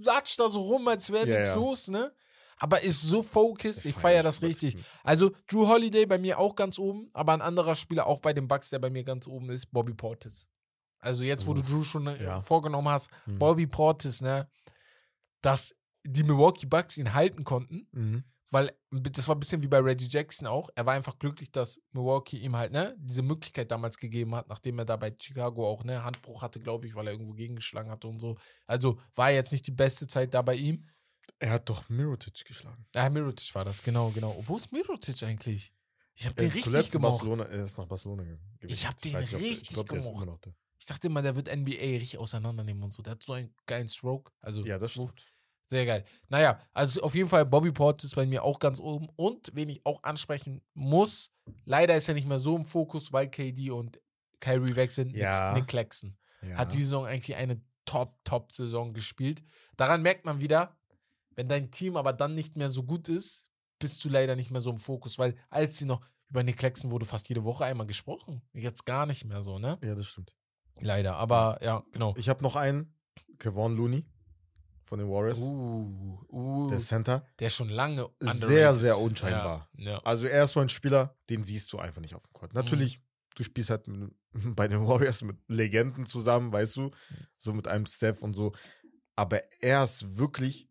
[0.01, 1.57] latscht da so rum, als wäre Ja, nichts ja.
[1.57, 2.13] los, ne?
[2.59, 3.85] Aber ist so focused.
[3.87, 4.77] Ich feier feiere das richtig.
[5.03, 8.47] Also Drew Holiday bei mir auch ganz oben, aber ein anderer Spieler auch bei den
[8.49, 10.49] Bucks, der bei mir ganz oben ist, Bobby Portis.
[11.01, 12.41] Also jetzt, wo du Drew schon äh, ja.
[12.41, 13.39] vorgenommen hast, Mhm.
[13.41, 14.49] Bobby Portis, ne,
[15.41, 15.75] dass
[16.05, 18.25] die Milwaukee Bucks ihn halten konnten, Mhm.
[18.53, 20.71] Weil das war ein bisschen wie bei Reggie Jackson auch.
[20.75, 24.79] Er war einfach glücklich, dass Milwaukee ihm halt, ne, diese Möglichkeit damals gegeben hat, nachdem
[24.79, 28.07] er da bei Chicago auch, ne, Handbruch hatte, glaube ich, weil er irgendwo gegengeschlagen hatte
[28.09, 28.37] und so.
[28.67, 30.87] Also war jetzt nicht die beste Zeit da bei ihm.
[31.39, 32.87] Er hat doch Mirotic geschlagen.
[32.95, 34.41] Ja, Mirotic war das, genau, genau.
[34.47, 35.73] Wo ist Mirotic eigentlich?
[36.15, 37.01] Ich habe den Äh, richtig.
[37.01, 38.89] Barcelona, er ist nach Barcelona ge- gewechselt.
[38.89, 40.39] hab den der- richtig Ich da.
[40.79, 43.03] Ich dachte immer, der wird NBA richtig auseinandernehmen und so.
[43.03, 44.31] Der hat so einen geilen Stroke.
[44.41, 45.13] Also, Ja, das Move.
[45.67, 46.05] Sehr geil.
[46.29, 49.09] Naja, also auf jeden Fall, Bobby Portis ist bei mir auch ganz oben.
[49.17, 51.31] Und wen ich auch ansprechen muss,
[51.65, 54.01] leider ist er nicht mehr so im Fokus, weil KD und
[54.41, 55.17] Kyrie weg sind.
[55.17, 55.53] Ja.
[55.55, 56.57] Nick Claxton Ja.
[56.57, 59.43] hat die Saison eigentlich eine Top-Top-Saison gespielt.
[59.77, 60.77] Daran merkt man wieder,
[61.35, 64.61] wenn dein Team aber dann nicht mehr so gut ist, bist du leider nicht mehr
[64.61, 67.87] so im Fokus, weil als sie noch über Nick Claxton wurde fast jede Woche einmal
[67.87, 68.43] gesprochen.
[68.53, 69.79] Jetzt gar nicht mehr so, ne?
[69.83, 70.33] ja, das stimmt.
[70.81, 72.15] Leider, aber ja, genau.
[72.17, 72.95] Ich habe noch einen,
[73.39, 74.05] Kevon Looney
[74.93, 75.39] von den Warriors.
[75.39, 77.25] Uh, uh, Der Center.
[77.39, 78.31] der ist schon lange Sehr,
[78.69, 78.77] underrated.
[78.83, 79.71] sehr unscheinbar.
[79.79, 79.99] Ja, ja.
[80.05, 82.53] Also er ist so ein Spieler, den siehst du einfach nicht auf dem Court.
[82.53, 83.03] Natürlich, Mhm.
[83.37, 84.11] du spielst halt mit,
[84.55, 86.91] bei den Warriors mit Legenden zusammen, weißt Mhm.
[86.91, 86.97] du,
[87.39, 88.53] so mit einem Steph und so.
[89.17, 90.69] Aber er ist wirklich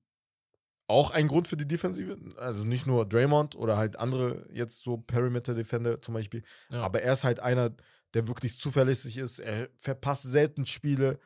[0.86, 2.15] auch ein Grund für die Defensive.
[2.38, 6.43] Also nicht nur Draymond oder halt andere jetzt so Perimeter-Defender zum Beispiel.
[6.69, 6.84] Ja.
[6.84, 7.72] Aber er ist halt einer,
[8.13, 9.39] der wirklich zuverlässig ist.
[9.39, 11.17] Er verpasst selten Spiele.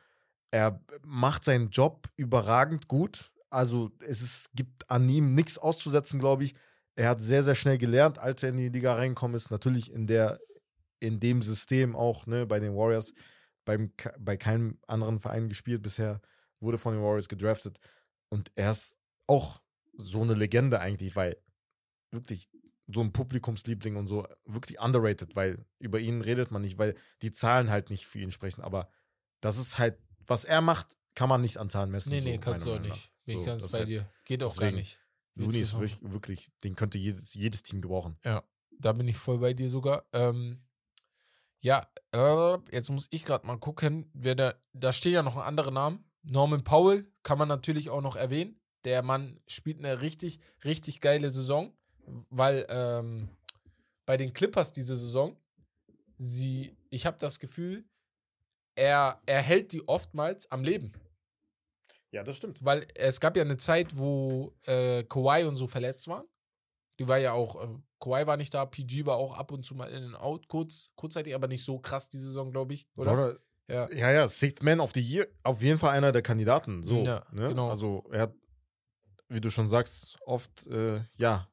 [0.50, 3.32] Er macht seinen Job überragend gut.
[3.50, 6.54] Also es ist, gibt an ihm nichts auszusetzen, glaube ich.
[6.94, 9.50] Er hat sehr, sehr schnell gelernt, als er in die Liga reingekommen ist.
[9.50, 10.40] Natürlich in der,
[11.00, 13.12] in dem System auch, ne, bei den Warriors,
[13.64, 16.20] beim, bei keinem anderen Verein gespielt bisher,
[16.60, 17.78] wurde von den Warriors gedraftet.
[18.28, 19.60] Und er ist auch
[19.94, 21.36] so eine Legende eigentlich, weil
[22.12, 22.48] wirklich
[22.88, 27.32] so ein Publikumsliebling und so wirklich underrated, weil über ihn redet man nicht, weil die
[27.32, 28.62] Zahlen halt nicht für ihn sprechen.
[28.62, 28.88] Aber
[29.40, 32.10] das ist halt, was er macht, kann man nicht an Zahlen messen.
[32.10, 33.10] Nee, so nee, kannst du auch nicht.
[33.24, 34.10] ich So, ganz das bei halt- dir.
[34.24, 34.98] Geht auch gar deswegen, nicht.
[35.34, 38.16] Looney ist wirklich, wirklich, den könnte jedes, jedes Team gebrauchen.
[38.24, 38.42] Ja,
[38.78, 40.04] da bin ich voll bei dir sogar.
[40.12, 40.62] Ähm,
[41.60, 45.72] ja, äh, jetzt muss ich gerade mal gucken, wer da, da stehen ja noch andere
[45.72, 46.04] Namen.
[46.22, 48.60] Norman Powell kann man natürlich auch noch erwähnen.
[48.84, 51.76] Der Mann spielt eine richtig, richtig geile Saison,
[52.30, 53.28] weil ähm,
[54.06, 55.36] bei den Clippers diese Saison,
[56.18, 57.84] sie, ich habe das Gefühl,
[58.76, 60.92] er, er hält die oftmals am Leben.
[62.12, 62.64] Ja, das stimmt.
[62.64, 66.24] Weil es gab ja eine Zeit, wo äh, Kawhi und so verletzt waren.
[66.98, 67.68] Die war ja auch, äh,
[68.00, 70.92] Kawhi war nicht da, PG war auch ab und zu mal in and out, kurz,
[70.94, 72.86] kurzzeitig, aber nicht so krass die Saison, glaube ich.
[72.96, 73.12] Oder?
[73.12, 73.38] Oder?
[73.68, 73.90] Ja.
[73.90, 76.82] Ja, ja, Sixth Man of the Year, auf jeden Fall einer der Kandidaten.
[76.82, 77.48] So, Ja, ne?
[77.48, 77.68] genau.
[77.68, 78.34] Also er hat,
[79.28, 81.48] wie du schon sagst, oft, äh, ja,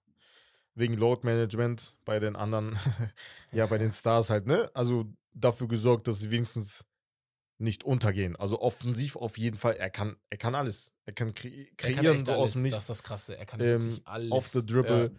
[0.76, 2.78] wegen Load Management bei den anderen,
[3.52, 4.70] ja, bei den Stars halt, ne?
[4.74, 6.86] Also dafür gesorgt, dass sie wenigstens
[7.64, 8.36] nicht untergehen.
[8.36, 10.92] Also offensiv auf jeden Fall, er kann, er kann alles.
[11.06, 12.80] Er kann kre Er kreieren kann echt so aus dem Das Nichts.
[12.80, 13.38] ist das Krasse.
[13.38, 14.32] Er kann Ähm, wirklich alles.
[14.32, 15.12] off the dribble.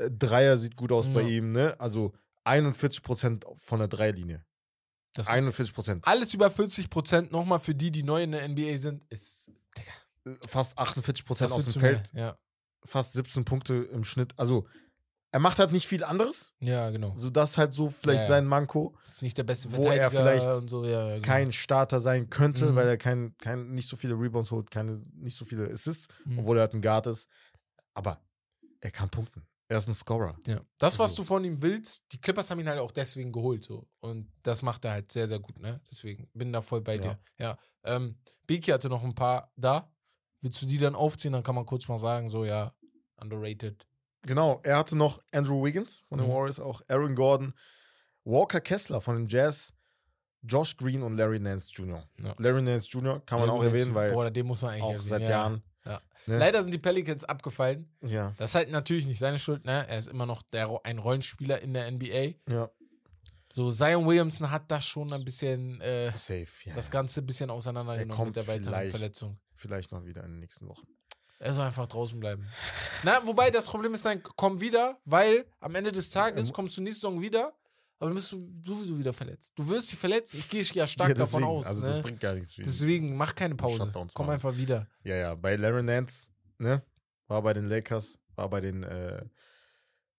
[0.00, 0.06] Ja.
[0.06, 1.28] Äh, Dreier sieht gut aus bei Ja.
[1.28, 1.78] ihm, ne?
[1.78, 2.12] Also
[2.44, 4.44] 41% von der Dreierlinie.
[5.14, 6.00] Das 41%.
[6.06, 10.38] alles über 40 Prozent nochmal für die, die neu in der NBA sind, ist Digga,
[10.48, 12.10] Fast 48% was aus dem Feld.
[12.14, 12.36] Ja.
[12.84, 14.32] fast 17 Punkte im Schnitt.
[14.38, 14.66] Also,
[15.34, 16.52] er macht halt nicht viel anderes.
[16.60, 17.12] ja, genau.
[17.16, 18.94] So das halt so vielleicht Ja, sein Manko.
[19.02, 20.84] Das ist nicht der beste Wo er vielleicht so.
[20.84, 21.26] Ja, ja, genau.
[21.26, 22.76] Kein Starter sein könnte, Mhm.
[22.76, 26.38] weil er kein, kein, nicht so viele Rebounds holt, keine, nicht so viele Assists, Mhm.
[26.38, 27.28] obwohl er halt ein Guard ist.
[27.94, 28.20] Aber
[28.80, 29.42] er kann punkten.
[29.66, 30.36] Er ist ein Scorer.
[30.46, 30.60] Ja.
[30.78, 33.64] Das, was Also- du von ihm willst, die Clippers haben ihn halt auch deswegen geholt.
[33.64, 33.88] So.
[34.00, 35.80] Und das macht er halt sehr, sehr gut, ne?
[35.90, 37.02] Deswegen bin da voll bei Ja.
[37.02, 37.18] dir.
[37.38, 37.58] Ja.
[37.82, 39.90] Ähm, Biki hatte noch ein paar da.
[40.42, 41.32] Willst du die dann aufziehen?
[41.32, 42.72] Dann kann man kurz mal sagen, so ja,
[43.16, 43.84] underrated.
[44.26, 46.32] Genau, er hatte noch Andrew Wiggins von den Mhm.
[46.32, 47.54] Warriors, auch Aaron Gordon,
[48.24, 49.72] Walker Kessler von den Jazz,
[50.42, 52.08] Josh Green und Larry Nance Jr.
[52.22, 52.34] Ja.
[52.38, 53.24] Larry Nance Jr.
[53.24, 55.28] kann man auch erwähnen, weil Boah, den muss man eigentlich auch erwähnen, seit ja.
[55.30, 55.62] Jahren.
[55.84, 56.00] Ja.
[56.26, 56.38] Ne?
[56.38, 57.90] Leider sind die Pelicans abgefallen.
[58.02, 59.86] Ja, Das ist halt natürlich nicht seine Schuld, ne?
[59.88, 62.34] Er ist immer noch der, ein Rollenspieler in der NBA.
[62.48, 62.70] ja.
[63.52, 66.74] So, Zion Williamson hat das schon ein bisschen, äh, Safe, ja.
[66.74, 68.90] das Ganze ein bisschen auseinandergenommen mit der weiteren vielleicht.
[68.90, 69.38] Verletzung.
[69.54, 70.86] Vielleicht noch wieder in den nächsten Wochen.
[71.44, 72.46] Er soll einfach draußen bleiben.
[73.02, 76.76] Na, wobei das Problem ist, dann komm wieder, weil am Ende des Tages Ähm, kommst
[76.78, 77.52] du nächste Saison wieder,
[77.98, 79.52] aber dann bist du sowieso wieder verletzt.
[79.54, 81.66] Du wirst dich verletzt, ich gehe ja stark Ja, davon deswegen, aus.
[81.66, 82.02] Also das ne?
[82.02, 82.54] bringt gar nichts.
[82.54, 82.62] für.
[82.62, 83.90] Deswegen mach keine Pause.
[83.92, 84.30] Komm machen.
[84.34, 84.88] einfach wieder.
[85.02, 86.82] Ja, ja, bei Larry Nance, ne?
[87.28, 89.22] War bei den Lakers, war bei den äh,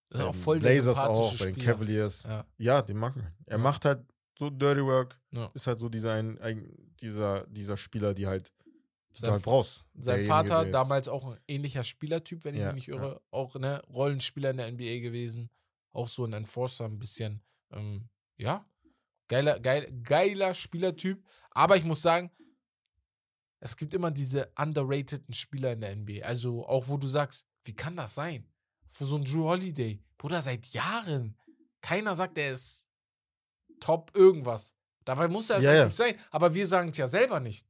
[0.10, 1.58] Das ähm, Blazers auch, bei den.
[1.58, 2.24] Cavaliers.
[2.24, 2.46] Ja.
[2.58, 3.34] Ja, den mag man.
[3.48, 3.64] Er Ja.
[3.64, 4.06] macht halt
[4.38, 5.50] so Dirty Work, Ja.
[5.56, 6.72] ist halt so dieser, ein, ein,
[7.02, 8.52] dieser, dieser Spieler, die halt,
[9.22, 9.84] Sein- brauchst.
[9.96, 13.82] Sein Vater, damals auch ein ähnlicher Spielertyp, wenn ich Ja, mich nicht irre, auch ne,
[13.88, 15.50] Rollenspieler in der NBA gewesen,
[15.94, 17.42] auch so ein Enforcer ein bisschen.
[17.72, 18.66] Ähm, ja,
[19.28, 21.24] geiler, geil, geiler Spielertyp.
[21.52, 22.32] Aber ich muss sagen,
[23.60, 26.24] es gibt immer diese underrateden Spieler in der NBA.
[26.26, 28.48] Also auch wo du sagst, wie kann das sein?
[28.88, 30.00] für so einen Drew Holiday.
[30.18, 31.36] Bruder, seit Jahren.
[31.82, 32.88] Keiner sagt, er ist
[33.82, 34.74] top irgendwas.
[35.04, 35.82] Dabei muss er es Ja, ja.
[35.82, 36.16] eigentlich sein.
[36.32, 37.68] Aber wir sagen es ja selber nicht.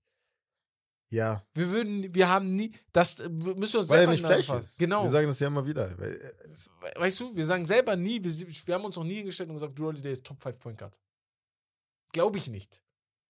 [1.10, 4.26] Ja, Wir würden, wir haben nie, das äh, müssen wir uns weil er selber nicht
[4.26, 4.78] frech ist.
[4.80, 5.04] Genau.
[5.04, 5.92] Wir sagen das ja immer wieder.
[6.00, 6.34] Äh,
[6.96, 8.32] Weißt du, wir sagen selber nie, wir,
[8.66, 11.00] wir haben uns noch nie hingestellt und gesagt, Drew Holiday ist Top 5 Point Guard.
[12.12, 12.82] Glaube ich nicht.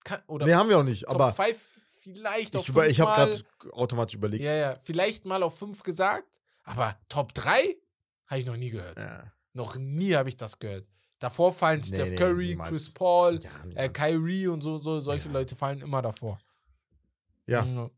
[0.04, 1.04] Kann, oder nee, haben wir auch nicht.
[1.06, 1.58] Top Aber 5
[2.02, 3.44] vielleicht auf ich, über, 5 ich habe gerade
[3.74, 4.44] automatisch überlegt.
[4.44, 7.76] Ja, ja, vielleicht mal auf 5 gesagt, aber Top 3
[8.28, 9.00] habe ich noch nie gehört.
[9.02, 9.32] Ja.
[9.54, 10.88] Noch nie habe ich das gehört.
[11.20, 12.70] Davor fallen Nee, Steph nee, Curry, niemals.
[12.70, 13.90] Chris Paul, Ja, äh.
[13.90, 15.34] Kyrie und so, so solche Ja.
[15.34, 16.40] Leute fallen immer davor.
[17.48, 17.90] Ja, Mhm.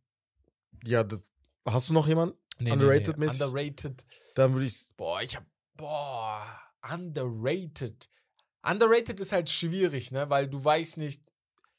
[0.86, 1.22] ja das,
[1.66, 2.38] hast du noch jemanden?
[2.60, 3.42] Nee, Underrated-mäßig?
[3.44, 4.06] Underrated.
[4.36, 4.94] Dann würde ich.
[4.98, 5.46] Boah, ich hab.
[5.76, 6.60] Boah,
[6.92, 8.10] underrated.
[8.64, 10.30] Underrated ist halt schwierig, ne?
[10.30, 11.22] Weil du weißt nicht.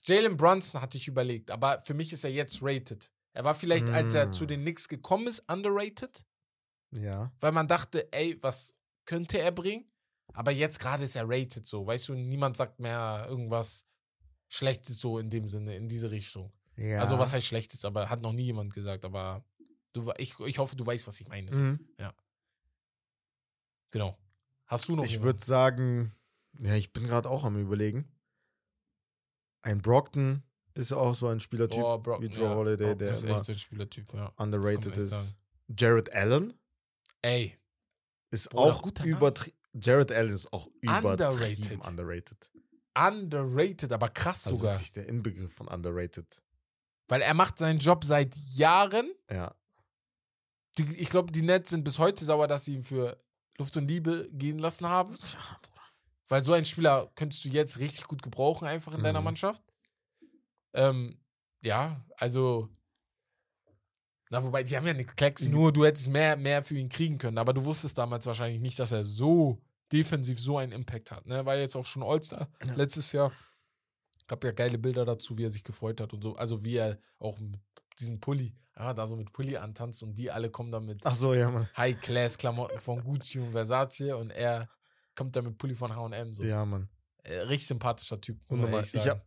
[0.05, 3.11] Jalen Brunson hatte ich überlegt, aber für mich ist er jetzt rated.
[3.33, 4.33] Er war vielleicht, als er Mm.
[4.33, 6.25] zu den Knicks gekommen ist, underrated,
[6.93, 7.33] Ja.
[7.41, 9.91] weil man dachte, ey, was könnte er bringen?
[10.35, 11.87] Aber jetzt gerade ist er rated so.
[11.87, 13.85] Weißt du, niemand sagt mehr irgendwas
[14.49, 16.53] Schlechtes so in dem Sinne, in diese Richtung.
[16.79, 17.01] Ja.
[17.01, 19.45] Also, was heißt Schlechtes, aber hat noch nie jemand gesagt, aber
[19.93, 21.51] du, ich, ich hoffe, du weißt, was ich meine.
[21.51, 21.89] Mhm.
[23.91, 24.19] Genau.
[24.67, 26.13] Hast du noch Ich würde sagen,
[26.59, 28.07] ja, ich bin gerade auch am Überlegen.
[29.63, 30.43] Ein Brockton
[30.75, 33.53] ist auch so ein Spielertyp, Oh, Brock, wie Drew Holiday, Brock der ist echt so
[33.53, 34.33] ein Spielertyp, ja.
[34.37, 35.37] underrated ist.
[35.77, 36.53] Jared Allen
[37.23, 37.59] Ey,
[38.31, 39.57] ist Bruder, auch guter übertrieben.
[39.73, 41.87] Jared Allen ist auch übertrieben Underrated.
[41.87, 42.51] underrated.
[42.95, 44.75] underrated, aber krass Also sogar.
[44.75, 46.41] wirklich der Inbegriff von underrated.
[47.09, 49.11] Weil er macht seinen Job seit Jahren.
[49.31, 49.55] Ja.
[50.77, 53.19] Die, ich glaube, die Nets sind bis heute sauer, dass sie ihn für
[53.59, 55.19] Luft und Liebe gehen lassen haben.
[56.29, 59.25] Weil so einen Spieler könntest du jetzt richtig gut gebrauchen, einfach in deiner Mhm.
[59.25, 59.63] Mannschaft.
[60.75, 61.19] Ähm,
[61.63, 62.69] ja, also.
[64.31, 65.51] Na, wobei, die haben ja eine Klecks, Mhm.
[65.53, 67.39] nur du hättest mehr, mehr für ihn kriegen können.
[67.39, 69.59] Aber du wusstest damals wahrscheinlich nicht, dass er so
[69.91, 71.25] defensiv so einen Impact hat.
[71.25, 71.47] Ne?
[71.47, 72.75] War jetzt auch schon All-Star Ja.
[72.75, 73.33] letztes Jahr.
[74.29, 76.37] Gab ja geile Bilder dazu, wie er sich gefreut hat und so.
[76.37, 77.59] Also wie er auch mit
[77.99, 81.15] diesen Pulli, ja, da so mit Pulli antanzt und die alle kommen dann mit Ach
[81.15, 81.69] so, ja, Mann.
[81.77, 84.69] High-Class-Klamotten von Gucci und Versace und er
[85.17, 86.35] kommt dann mit Pulli von H&M.
[86.35, 86.45] So.
[86.45, 86.89] Ja, Mann.
[87.25, 88.39] Äh, richtig sympathischer Typ.
[88.47, 89.11] Und nochmal, ich sagen.
[89.11, 89.27] hab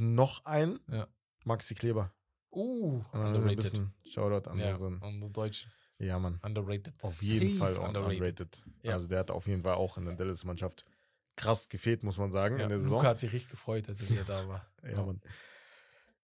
[0.00, 0.80] noch einen.
[0.90, 1.06] Ja.
[1.44, 2.12] Maxi Kleber.
[2.50, 3.56] Uh, ein underrated.
[3.56, 4.98] bisschen Shoutout an Ja, unseren.
[5.02, 5.70] unsere Deutschen.
[5.98, 6.40] Ja, Mann.
[6.42, 6.94] Underrated.
[7.02, 8.64] Auf jeden Safe Fall auch underrated.
[8.82, 8.94] Ja.
[8.94, 10.84] Also der hat auf jeden Fall auch in der Dallas-Mannschaft
[11.38, 12.98] krass gefehlt, muss man sagen, Ja, in der Saison.
[12.98, 14.66] Luca hat sich richtig gefreut, als er wieder da war.
[14.82, 15.20] Ja, Mann.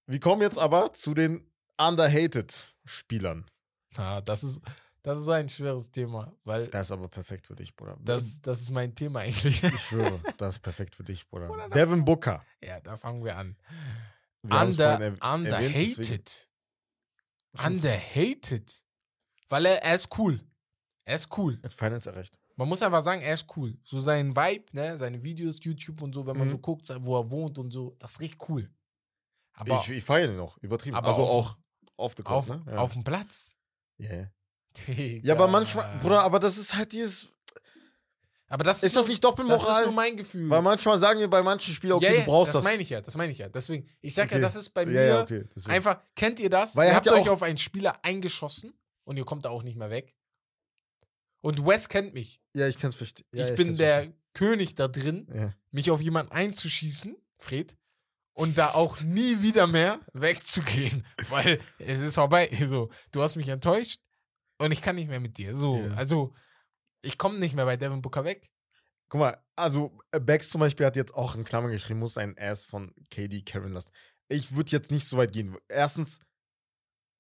[0.06, 3.50] Wir kommen jetzt aber zu den underhated Spielern.
[3.96, 4.60] Ah, das ist,
[5.02, 7.96] das ist ein schweres Thema, weil Das ist aber perfekt für dich, Bruder.
[8.02, 9.62] das, das ist mein Thema eigentlich.
[9.62, 11.68] ich schwöre, das ist perfekt für dich, Bruder.
[11.70, 12.44] Devin Booker.
[12.62, 13.56] ja, da fangen wir an.
[14.42, 16.48] Wir Under, erwähnt, underhated.
[17.64, 18.84] Underhated.
[19.48, 20.40] Weil er, er ist cool.
[21.04, 21.58] Er ist cool.
[21.62, 22.38] Hat Finals erreicht.
[22.56, 23.76] Man muss einfach sagen, er ist cool.
[23.84, 26.52] So sein Vibe, ne, seine Videos, YouTube und so, wenn man Mhm.
[26.52, 28.70] so guckt, wo er wohnt und so, das ist richtig cool.
[29.56, 30.96] Aber ich ich feiere ihn noch, übertrieben.
[30.96, 31.58] aber also auf- auch
[31.96, 32.62] auf the court, auf, ne?
[32.66, 32.76] Ja.
[32.78, 33.56] auf dem Platz.
[34.00, 34.30] Yeah.
[34.88, 35.26] Digga.
[35.28, 37.28] Ja, aber manchmal, Bruder, aber das ist halt dieses.
[38.48, 39.84] Aber das Ist das nicht Das ist Doppelmoral?
[39.84, 40.48] nur mein Gefühl.
[40.50, 42.62] Weil manchmal sagen wir bei manchen Spielern, okay, ja, ja, du brauchst das.
[42.62, 42.64] das.
[42.64, 43.48] meine ich ja, das meine ich ja.
[43.48, 44.42] Deswegen, ich sag ja, Okay.
[44.42, 45.44] das ist bei mir ja, ja, okay.
[45.66, 46.76] einfach, kennt ihr das?
[46.76, 48.72] Weil ihr habt ja euch auf einen Spieler eingeschossen
[49.04, 50.14] und ihr kommt da auch nicht mehr weg.
[51.44, 52.40] Und Wes kennt mich.
[52.54, 53.26] Ja, ich kann es verstehen.
[53.34, 55.48] Ja, ich bin kann's der König da drin, verstehen.
[55.48, 55.54] Ja.
[55.72, 57.76] mich auf jemanden einzuschießen, Fred,
[58.32, 62.50] und da auch nie wieder mehr wegzugehen, weil es ist vorbei.
[62.66, 64.00] So, du hast mich enttäuscht
[64.58, 65.54] und ich kann nicht mehr mit dir.
[65.54, 65.94] So, Ja.
[65.94, 66.32] also
[67.02, 68.50] ich komme nicht mehr bei Devin Booker weg.
[69.10, 72.38] Guck mal, also äh, Bex zum Beispiel hat jetzt auch in Klammern geschrieben, muss ein
[72.38, 73.90] Ass von KD Karen lassen.
[74.28, 75.56] Ich würde jetzt nicht so weit gehen.
[75.68, 76.20] Erstens,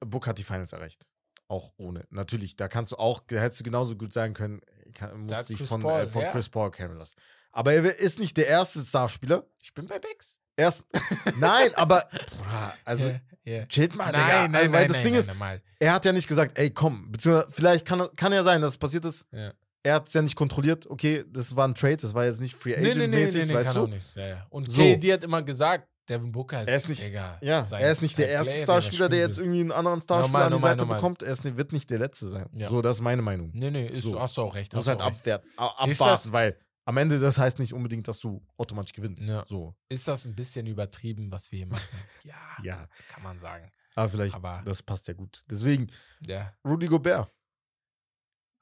[0.00, 1.06] Book hat die Finals erreicht.
[1.48, 2.06] Auch ohne.
[2.10, 4.60] Natürlich, da kannst du auch, da hättest du genauso gut sagen können,
[4.94, 6.30] kann, Da muss hat sich Chris von, Paul, äh, von ja.
[6.30, 7.16] Chris Paul Karen lassen.
[7.52, 9.44] Aber er ist nicht der erste Starspieler.
[9.62, 10.40] Ich bin bei Bex.
[10.56, 10.84] Erst,
[11.38, 13.66] nein, aber, Bruder, also, Ja, ja.
[13.66, 14.48] chillt mal, nein, Digga.
[14.48, 15.62] nein, weil nein, das nein, Ding nein, ist, nein, mal.
[15.80, 18.78] er hat ja nicht gesagt, ey, komm, beziehungsweise vielleicht kann, kann ja sein, dass es
[18.78, 19.26] passiert ist.
[19.32, 19.52] Ja.
[19.82, 20.86] Er hat es ja nicht kontrolliert.
[20.88, 23.52] Okay, das war ein Trade, das war jetzt nicht Free Nee, Agent nee, nee, nee,
[23.54, 23.82] weißt kann du?
[23.82, 24.16] auch nicht.
[24.16, 24.46] Ja, ja.
[24.48, 24.80] Und So.
[24.80, 28.02] KD hat immer gesagt, Devin Booker ist, Er ist nicht- Digga, Ja, sein- er ist
[28.02, 30.70] nicht der erste Player, Starspieler, der jetzt irgendwie einen anderen Starspieler Normal, an die normal,
[30.72, 30.96] Seite normal.
[30.98, 31.22] bekommt.
[31.22, 32.48] Er ist, wird nicht der Letzte sein.
[32.52, 32.68] Ja.
[32.68, 33.50] So, das ist meine Meinung.
[33.54, 34.20] Nee, nee, ist, So.
[34.20, 34.72] hast du auch recht.
[34.74, 35.18] Muss hast halt du recht.
[35.20, 38.92] abwerten, a- Ist abwarten, das- weil am Ende das heißt nicht unbedingt, dass du automatisch
[38.92, 39.26] gewinnst.
[39.28, 39.44] Ja.
[39.46, 41.88] So, Ist das ein bisschen übertrieben, was wir hier machen?
[42.24, 42.88] ja, ja.
[43.08, 43.70] kann man sagen.
[43.94, 45.42] Aber vielleicht, Aber- das passt ja gut.
[45.50, 45.90] Deswegen,
[46.26, 46.52] Ja.
[46.66, 47.30] Rudy Gobert.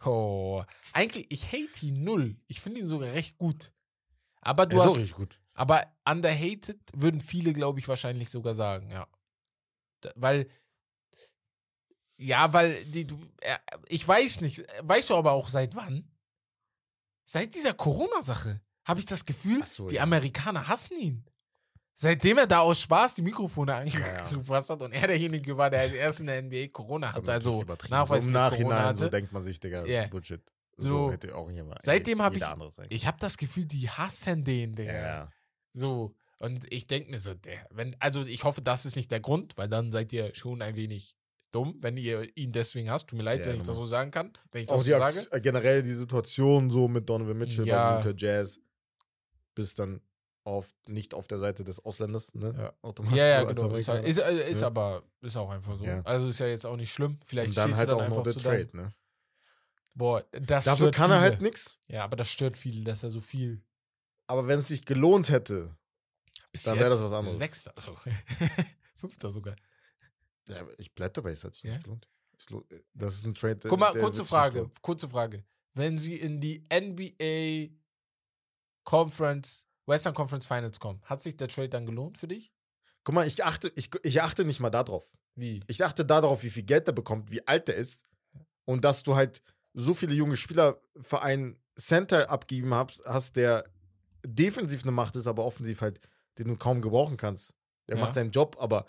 [0.05, 2.37] Oh, eigentlich, ich hate ihn null.
[2.49, 3.73] Ich finde ihn sogar recht gut.
[4.41, 5.39] Aber du Er ist auch hast, richtig gut.
[5.55, 9.07] Aber underhated würden viele, glaube ich, wahrscheinlich sogar sagen, ja.
[10.01, 10.49] Da, weil
[12.17, 14.65] Ja, weil die, du, er, ich weiß nicht.
[14.81, 16.09] Weißt du aber auch seit wann?
[17.25, 20.03] Seit dieser Corona-Sache habe ich das Gefühl, so, die ja.
[20.03, 21.25] Amerikaner hassen ihn.
[21.95, 24.17] Seitdem er da aus Spaß die Mikrofone ja.
[24.27, 27.29] angepasst hat und er derjenige war, der als erst in der NBA Corona hatte, hat
[27.29, 28.99] also nachweislich Im Corona Nachhinein hatte.
[28.99, 30.07] so denkt man sich, Digga, Ja.
[30.09, 30.43] Bullshit.
[30.77, 30.89] So.
[31.07, 31.83] So, hätte auch jemand.
[31.83, 34.93] Seitdem hab jeder ich- ich habe das Gefühl, die hassen den, Digga.
[34.93, 35.31] ja.
[35.73, 36.15] So.
[36.39, 39.57] Und ich denke mir so, der, wenn, also ich hoffe, das ist nicht der Grund,
[39.57, 41.15] weil dann seid ihr schon ein wenig
[41.53, 43.09] dumm, wenn ihr ihn deswegen hasst.
[43.09, 43.85] Tut mir leid, Ja, wenn ich das normal.
[43.87, 44.33] so sagen kann.
[44.51, 45.05] Wenn ich das Auch so die sage.
[45.05, 48.01] Aktion, äh, generell die Situation so mit Donovan Mitchell Ja.
[48.01, 48.59] bei Utah Jazz
[49.55, 50.01] bis dann
[50.45, 52.53] auf, nicht auf der Seite des Ausländers, ne?
[52.59, 52.73] Ja.
[52.83, 53.77] Automatisch Ja, ja, genau.
[53.77, 54.03] Ist, Amerikaner.
[54.09, 54.67] ist, äh, ist Ja.
[54.67, 55.85] aber, ist auch einfach so.
[55.85, 56.01] Ja.
[56.03, 57.19] Also ist ja jetzt auch nicht schlimm.
[57.25, 58.95] Vielleicht Und dann halt dann auch noch einfach der zu deinem, Trade, ne?
[59.95, 61.31] Boah, das Dafür kann er viele.
[61.31, 61.79] halt nichts.
[61.87, 63.63] Ja, aber das stört viele, dass er so viel.
[64.33, 65.77] Aber wenn es sich gelohnt hätte,
[66.53, 67.39] Bis Dann wär das was anderes.
[67.39, 67.95] Sechster, so.
[68.97, 69.57] Fünfter sogar.
[70.49, 71.73] ja, ich bleib dabei, es hat sich Ja?
[71.73, 72.09] nicht gelohnt.
[72.49, 73.69] Lo- Das ist ein Trade.
[73.69, 75.45] Guck mal, kurze Frage, kurze Frage.
[75.75, 77.75] Wenn sie in die NBA
[78.85, 82.53] Conference, Western Conference Finals kommen, hat sich der Trade dann gelohnt für dich?
[83.05, 85.13] Guck mal, ich achte, ich, ich achte nicht mal darauf.
[85.35, 85.61] Wie?
[85.67, 88.05] Ich achte darauf, wie viel Geld er bekommt, wie alt er ist
[88.65, 89.43] und dass du halt
[89.75, 93.65] so viele junge Spieler für einen Center abgegeben hast, hast, der
[94.27, 96.01] defensiv eine Macht ist, aber offensiv halt,
[96.39, 97.55] den du kaum gebrauchen kannst.
[97.89, 98.03] Der Ja.
[98.05, 98.87] macht seinen Job, aber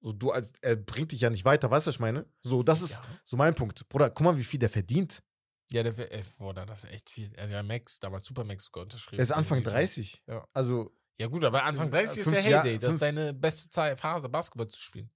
[0.00, 2.26] so du als, er bringt dich ja nicht weiter, weißt du, was ich meine?
[2.40, 3.04] So, das ist Ja.
[3.24, 3.88] so mein Punkt.
[3.88, 5.22] Bruder, guck mal, wie viel der verdient.
[5.70, 7.32] Ja, der, ey, boah, das ist echt viel.
[7.38, 9.20] Also ja, Max, damals Supermax sogar unterschrieben.
[9.20, 9.70] Er ist Anfang Utah.
[9.70, 10.22] 30.
[10.26, 10.46] Ja.
[10.52, 12.78] Also, Ja gut, aber Anfang 30 ist ja Fünf Jahr- Heyday.
[12.78, 15.08] das ist deine beste Phase, Basketball zu spielen.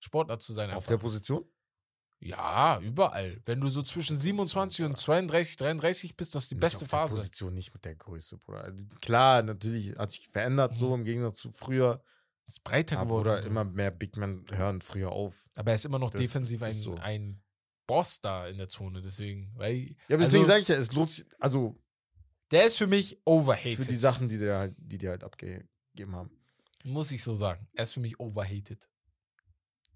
[0.00, 0.88] Sportler zu sein auf einfach.
[0.88, 1.44] der Position?
[2.24, 3.40] Ja, überall.
[3.44, 6.88] Wenn du so zwischen 27 und 32, 33 bist, das ist die Nicht beste auf
[6.90, 7.14] der Phase.
[7.16, 8.64] Position nicht mit der Größe, Bruder.
[8.64, 11.00] Also, Klar, natürlich hat sich verändert, so Mhm.
[11.00, 12.02] im Gegensatz zu früher.
[12.46, 13.42] Ist breiter geworden.
[13.42, 13.48] So.
[13.48, 15.46] immer mehr Big Men hören früher auf.
[15.54, 16.94] Aber er ist immer noch Das defensiv ein, so.
[16.96, 17.42] ein
[17.86, 19.52] Boss da in der Zone, deswegen.
[19.56, 19.76] Weil,
[20.08, 21.78] Ja, aber deswegen also, sage ich ja, es lohnt sich, also
[22.50, 23.76] der ist für mich overhated.
[23.84, 26.30] für die Sachen, die die halt, die, die halt abgegeben haben.
[26.84, 27.66] Muss ich so sagen.
[27.72, 28.90] Er ist für mich overhated.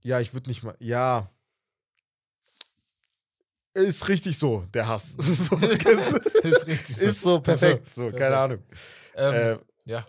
[0.03, 1.31] Ja, ich würde nicht mal, ja.
[3.75, 5.13] Ist richtig so, der Hass.
[5.19, 7.07] so, ist richtig so.
[7.07, 8.19] ist so perfekt, so, perfekt.
[8.19, 8.63] keine Ahnung.
[9.15, 10.07] Ähm, äh, ja.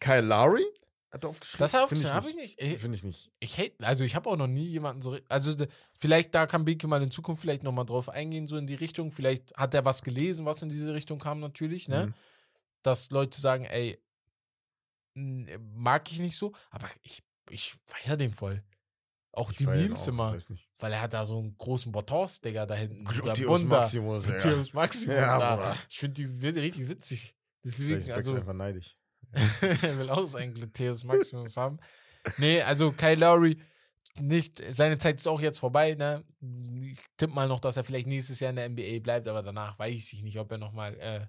[0.00, 0.64] Kyle Lowry
[1.12, 1.64] hat er aufgeschrieben.
[1.64, 2.60] Das habe Find ich, hab ich nicht.
[2.60, 3.30] Ich, Finde ich nicht.
[3.40, 5.16] ich hate, also ich habe auch noch nie jemanden so.
[5.28, 5.54] Also
[5.98, 9.12] vielleicht da kann Biki mal in Zukunft vielleicht nochmal drauf eingehen, so in die Richtung.
[9.12, 12.06] Vielleicht hat er was gelesen, was in diese Richtung kam, natürlich, ne?
[12.06, 12.14] Mhm.
[12.82, 13.98] Dass Leute sagen, ey,
[15.14, 18.62] mag ich nicht so, aber ich, ich feiere den voll.
[19.36, 20.36] Auch Ich die Memes immer,
[20.78, 23.04] weil er hat da so einen großen Botors, Digga, da hinten.
[23.04, 23.62] Gluteus.
[23.64, 24.24] Maximus.
[24.24, 25.56] Gluteus Maximus Ja, da.
[25.56, 25.76] Bruder.
[25.88, 27.34] Ich finde die richtig witzig.
[27.60, 28.96] Vielleicht Deswegen, Bex also, einfach neidisch.
[29.82, 31.78] er will auch seinen Gluteus Maximus haben.
[32.38, 33.58] Nee, also Kyle Lowry,
[34.20, 36.24] nicht, seine Zeit ist auch jetzt vorbei, ne?
[36.82, 39.78] Ich tippe mal noch, dass er vielleicht nächstes Jahr in der NBA bleibt, aber danach
[39.78, 41.26] weiß ich nicht, ob er nochmal äh,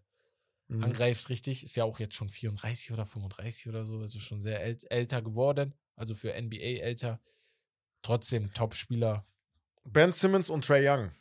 [0.67, 0.83] Mhm.
[0.83, 1.63] angreift, richtig.
[1.63, 5.21] Ist ja auch jetzt schon 34 oder 35 oder so, also schon sehr äl älter
[5.21, 5.75] geworden.
[5.95, 7.21] Also für NBA älter.
[8.05, 9.25] Trotzdem Top-Spieler.
[9.83, 11.11] Ben Simmons und Trey Young.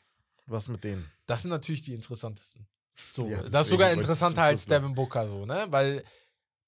[0.47, 1.11] Was mit denen?
[1.25, 2.67] Das sind natürlich die interessantesten.
[3.11, 4.67] So, Ja, das ist sogar interessanter als.
[4.67, 5.67] Devin Booker, so, ne?
[5.71, 6.05] Weil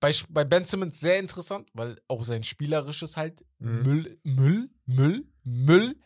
[0.01, 3.83] bei, bei Ben Simmons sehr interessant, weil auch sein spielerisches halt Mhm.
[3.83, 5.97] Müll, Müll, Müll, Müll,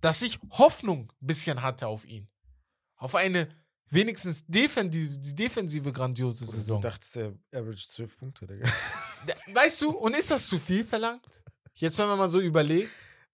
[0.00, 2.26] dass ich Hoffnung ein bisschen hatte auf ihn.
[2.96, 3.48] Auf eine
[3.90, 6.80] wenigstens defensive, die defensive grandiose Oder du Saison.
[6.80, 8.66] dachtest, der average 12 Punkte, Digga.
[9.52, 11.42] Weißt du, und ist das zu viel verlangt?
[11.74, 12.90] Jetzt, wenn man mal so überlegt,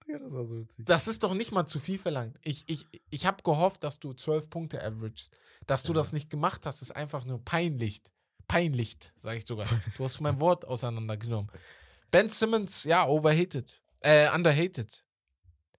[0.07, 0.85] Digga, das war so witzig.
[0.87, 2.37] das ist doch nicht mal zu viel verlangt.
[2.43, 5.31] Ich, ich, ich habe gehofft, dass du 12 Punkte averagest.
[5.67, 5.97] Dass du Ja.
[5.99, 8.03] das nicht gemacht hast, ist einfach nur peinlich.
[8.47, 9.67] Peinlich, sage ich sogar.
[9.97, 11.51] Du hast mein Wort auseinandergenommen.
[12.11, 13.81] Ben Simmons, ja, overhated.
[14.01, 15.05] Äh, underhated.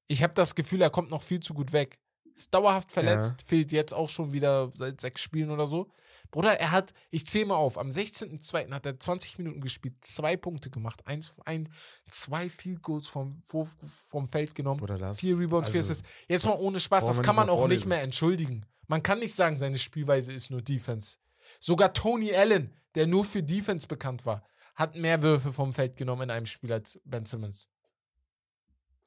[0.08, 2.00] Ich habe das Gefühl, er kommt noch viel zu gut weg.
[2.36, 5.90] Ist dauerhaft verletzt, fehlt jetzt auch schon wieder seit sechs Spielen oder so.
[6.32, 8.72] Bruder, er hat, ich zähle mal auf, am 16.02.
[8.72, 11.70] hat er 20 Minuten gespielt, zwei Punkte gemacht, eins, ein,
[12.10, 16.10] zwei Field Goals vom, vom, Feld genommen, Bruder, das, vier Rebounds, vier also, Assists.
[16.28, 17.90] Jetzt mal ohne Spaß, das kann nicht man auch nicht vorlesen.
[17.90, 18.66] mehr entschuldigen.
[18.88, 21.18] Man kann nicht sagen, seine Spielweise ist nur Defense.
[21.60, 24.44] Sogar Tony Allen, der nur für Defense bekannt war,
[24.76, 27.70] hat mehr Würfe vom Feld genommen in einem Spiel als Ben Simmons.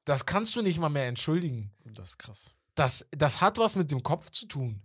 [0.04, 1.70] Das kannst du nicht mal mehr entschuldigen.
[1.84, 2.54] Das ist krass.
[2.74, 4.82] Das, das hat was mit dem Kopf zu tun.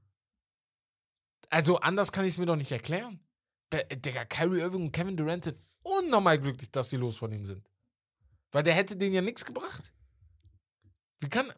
[1.53, 3.23] Also anders kann ich es mir doch nicht erklären.
[3.69, 7.45] Be- Digga, Kyrie Irving und Kevin Durant sind unnormal glücklich, dass die los von ihm
[7.45, 7.69] sind.
[8.51, 9.93] Weil der hätte denen ja nichts gebracht.
[11.19, 11.53] Wie kann,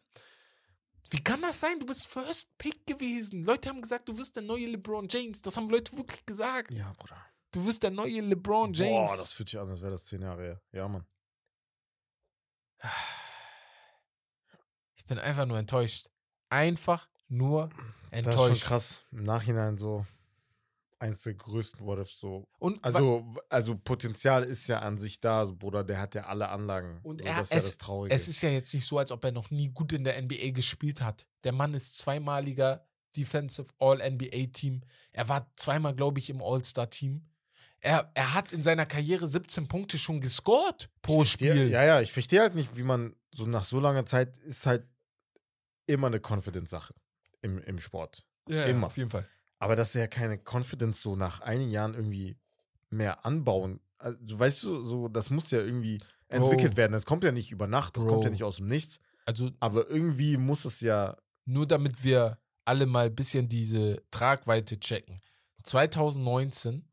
[1.10, 1.80] wie kann das sein?
[1.80, 3.42] Du bist First Pick gewesen.
[3.44, 5.40] Leute haben gesagt, du wirst der neue LeBron James.
[5.40, 6.72] Das haben Leute wirklich gesagt.
[6.74, 7.16] Ja, Bruder.
[7.52, 9.08] Du wirst der neue LeBron James.
[9.10, 10.62] Boah, das fühlt sich an, als wäre das zehn Jahre her.
[10.72, 11.06] Ja, Mann.
[14.96, 16.08] Ich bin einfach nur enttäuscht.
[16.50, 17.70] einfach nur
[18.24, 18.64] Das ist schon enttäuscht.
[18.64, 19.04] krass.
[19.12, 20.06] Im Nachhinein so
[20.98, 22.48] eins der größten What Ifs so.
[22.58, 26.48] Und Also, also Potenzial ist ja an sich da, so, Bruder, der hat ja alle
[26.48, 27.00] Anlagen.
[27.02, 28.14] Und so, er- das ist ja es- das Traurige.
[28.14, 30.52] es ist ja jetzt nicht so, als ob er noch nie gut in der NBA
[30.52, 31.26] gespielt hat.
[31.44, 34.82] Der Mann ist zweimaliger Defensive All-NBA-Team.
[35.12, 37.26] Er war zweimal, glaube ich, im All-Star-Team.
[37.80, 41.70] Er, er hat in seiner Karriere 17 Punkte schon gescored pro verstehe- Spiel.
[41.70, 44.86] Ja, ja, ich verstehe halt nicht, wie man so nach so langer Zeit ist halt
[45.86, 46.94] immer eine Confidence-Sache
[47.46, 48.24] im, im Sport.
[48.48, 48.86] Ja, immer.
[48.86, 49.26] auf jeden Fall.
[49.58, 52.36] Aber dass er keine Confidence so nach einigen Jahren irgendwie
[52.90, 55.98] mehr anbauen, also, weißt du, so, das muss ja irgendwie
[56.28, 56.92] entwickelt werden.
[56.92, 58.32] Das kommt ja nicht über Nacht, das kommt ja Bro.
[58.32, 58.98] nicht aus dem Nichts.
[59.24, 61.16] Also Aber irgendwie muss es ja.
[61.46, 65.20] nur damit wir alle mal ein bisschen diese Tragweite checken.
[65.62, 66.86] 2019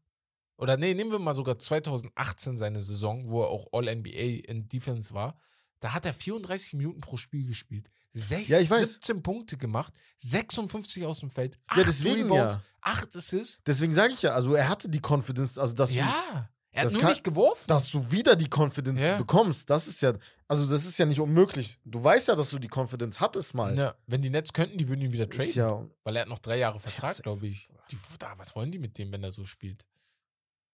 [0.57, 5.13] oder nee, nehmen wir mal sogar 2018 seine Saison, wo er auch All-NBA in Defense
[5.13, 5.38] war.
[5.80, 7.89] Da hat er 34 Minuten pro Spiel gespielt.
[8.15, 8.80] Sech- Ja, ich weiß.
[8.94, 12.61] 17 Punkte gemacht, 56 aus dem Feld, Ja, 8 deswegen Rebounds, ja.
[12.81, 13.61] 8 Assists.
[13.65, 16.91] Deswegen sage ich ja, also er hatte die Confidence, also dass, du, Ja, er hat
[16.91, 17.64] nur kann- nicht geworfen.
[17.68, 19.18] dass du wieder die Confidence Ja.
[19.18, 20.14] bekommst, das ist ja,
[20.48, 21.80] also das ist ja nicht unmöglich.
[21.85, 23.76] Du weißt ja, dass du die Confidence hattest mal.
[23.77, 25.53] ja, wenn die Nets könnten, die würden ihn wieder traden.
[25.53, 27.69] ja, Weil er hat noch drei Jahre Vertrag, glaube ich.
[27.91, 29.85] Die, da, was wollen die mit dem, wenn er so spielt?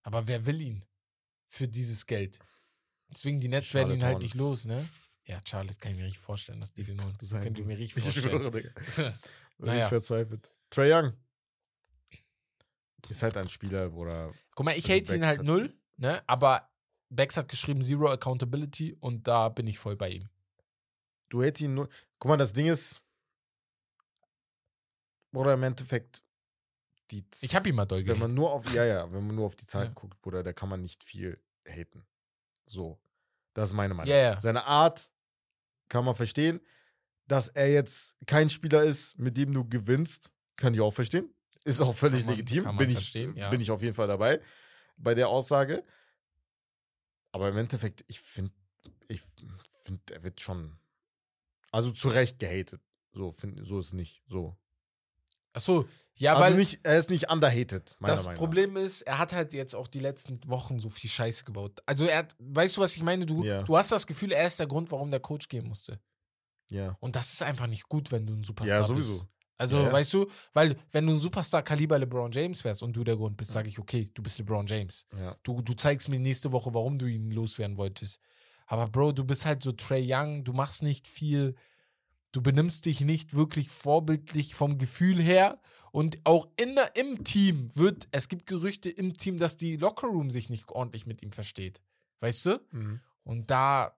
[0.03, 0.84] Aber wer will ihn
[1.48, 2.40] für dieses Geld?
[3.11, 4.88] Deswegen, die Nets werden ihn halt nicht los, ne?
[5.30, 7.15] Ja, Charlotte kann ich mir richtig vorstellen, dass die den holen.
[7.19, 8.39] Das Sein könnt ihr mir richtig ich vorstellen.
[8.41, 9.14] schwöre, Digga.
[9.60, 9.84] naja.
[9.84, 10.51] Ich verzweifelt.
[10.72, 11.14] Trey Young.
[13.10, 16.22] Ist halt ein Spieler, oder Guck mal, ich Also hate ihn halt null, ne?
[16.27, 16.69] Aber
[17.10, 20.30] Bex hat geschrieben Zero Accountability und da bin ich voll bei ihm.
[21.30, 21.89] du hättest ihn nur.
[22.19, 23.01] Guck mal, das Ding ist.
[25.34, 26.23] Oder im Endeffekt.
[27.11, 29.45] Die Ich habe ihn mal doll Wenn man nur auf, ja, ja, wenn man nur
[29.45, 29.93] auf die Zahlen Ja.
[29.93, 32.06] guckt, Bruder, da kann man nicht viel haten.
[32.68, 32.99] So.
[33.53, 34.11] Das ist meine Meinung.
[34.14, 34.39] Ja.
[34.39, 35.11] Seine Art
[35.90, 36.61] kann man verstehen.
[37.28, 41.34] Dass er jetzt kein Spieler ist, mit dem du gewinnst, kann ich auch verstehen.
[41.64, 42.78] Ist auch völlig man- legitim.
[42.78, 43.49] bin, ich, ja.
[43.49, 44.41] bin ich auf jeden Fall dabei
[44.98, 45.84] bei der Aussage.
[47.32, 48.52] Aber im Endeffekt, ich finde,
[49.07, 49.22] ich
[49.84, 50.80] finde, er wird schon.
[51.72, 52.82] Also zu Recht gehatet.
[53.11, 54.24] So, find, so ist es nicht.
[54.26, 54.57] So.
[55.53, 55.88] Achso,
[56.19, 59.33] ja, also weil nicht, er ist nicht underhated, meiner das Meinung Problem ist, er hat
[59.33, 61.81] halt jetzt auch die letzten Wochen so viel Scheiße gebaut.
[61.85, 63.25] Also er hat, weißt du, was ich meine?
[63.25, 63.63] Du, Ja.
[63.63, 65.93] du hast das Gefühl, er ist der Grund, warum der Coach gehen musste.
[65.93, 65.99] nach.
[66.77, 66.97] Ja.
[66.99, 69.13] Und das ist einfach nicht gut, wenn du ein Superstar Ja, sowieso.
[69.19, 69.27] bist.
[69.57, 69.91] Also, Ja, ja.
[69.91, 73.51] weißt du, weil wenn du ein Superstar-Kaliber LeBron James wärst und du der Grund bist,
[73.51, 75.05] sage ich, okay, du bist LeBron James.
[75.17, 75.35] Ja.
[75.43, 78.21] Du, du zeigst mir nächste Woche, warum du ihn loswerden wolltest.
[78.67, 81.55] Aber Bro, du bist halt so Trey Young, du machst nicht viel,
[82.31, 85.60] du benimmst dich nicht wirklich vorbildlich vom Gefühl her.
[85.91, 90.30] Und auch in der, im Team wird, es gibt Gerüchte im Team, dass die Lockerroom
[90.30, 91.81] sich nicht ordentlich mit ihm versteht.
[92.19, 92.60] Weißt du?
[92.72, 92.99] Mhm.
[93.23, 93.95] Und da.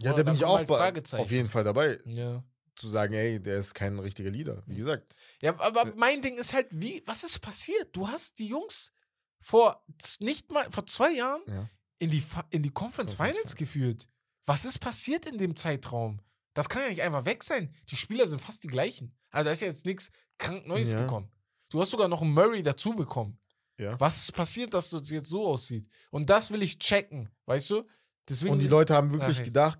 [0.00, 2.44] Ja, da bin ich auch halt auf jeden Fall dabei, Ja.
[2.76, 4.62] zu sagen, ey, der ist kein richtiger Leader.
[4.66, 5.16] Wie gesagt.
[5.42, 7.94] Ja, aber mein Ding ist halt, wie, was ist passiert?
[7.96, 8.92] Du hast die Jungs
[9.40, 9.84] vor
[10.20, 11.68] nicht mal, vor zwei Jahren Ja.
[11.98, 13.56] in die, in die Conference Conference Finals.
[13.56, 14.08] geführt.
[14.46, 16.20] Was ist passiert in dem Zeitraum?
[16.54, 17.72] Das kann ja nicht einfach weg sein.
[17.88, 19.14] Die Spieler sind fast die gleichen.
[19.30, 21.00] Also da ist ja jetzt nichts krank Neues Ja.
[21.00, 21.30] gekommen.
[21.70, 23.38] Du hast sogar noch einen Murray dazu bekommen.
[23.78, 23.98] Ja.
[24.00, 25.88] Was ist passiert, dass das jetzt so aussieht?
[26.10, 27.84] Und das will ich checken, weißt du?
[28.28, 29.78] Deswegen, Und die Leute haben wirklich Ach, ich- gedacht,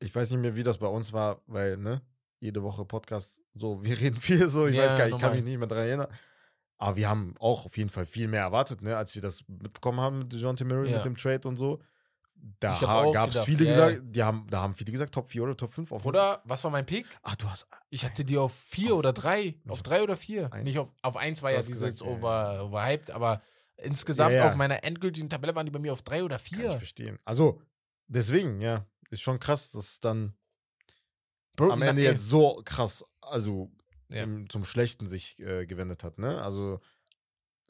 [0.00, 2.02] ich weiß nicht mehr, wie das bei uns war, weil, ne,
[2.40, 5.34] jede Woche Podcast, so, wir reden viel so, ich Ja, weiß gar nicht, ich kann
[5.34, 6.08] mich nicht mehr dran erinnern.
[6.80, 10.00] Aber wir haben auch auf jeden Fall viel mehr erwartet, ne, als wir das mitbekommen
[10.00, 10.96] haben mit John Murray, Ja.
[10.98, 11.80] mit dem Trade und so.
[12.60, 15.56] Da gab es viele ja, gesagt, die haben, da haben viele gesagt, Top 4 oder
[15.56, 17.06] Top 5 auf oder was war mein Pick?
[17.22, 17.68] Ah, du hast.
[17.90, 19.54] Ich hatte die auf vier oder drei.
[19.68, 20.52] Auf drei oder vier.
[20.52, 20.64] Eins.
[20.64, 23.42] Nicht auf, auf eins war Du ja dieses gesagt, over, overhyped, aber
[23.76, 24.48] insgesamt Ja, ja.
[24.48, 26.72] auf meiner endgültigen Tabelle waren die bei mir auf drei oder Kann ich vier.
[26.72, 27.18] verstehen.
[27.24, 27.60] Also,
[28.08, 30.34] deswegen, ja, ist schon krass, dass dann
[31.54, 33.70] Bro, am Ende jetzt so krass, also
[34.10, 34.24] Ja.
[34.24, 36.42] im, zum Schlechten sich äh, gewendet hat, ne?
[36.42, 36.80] Also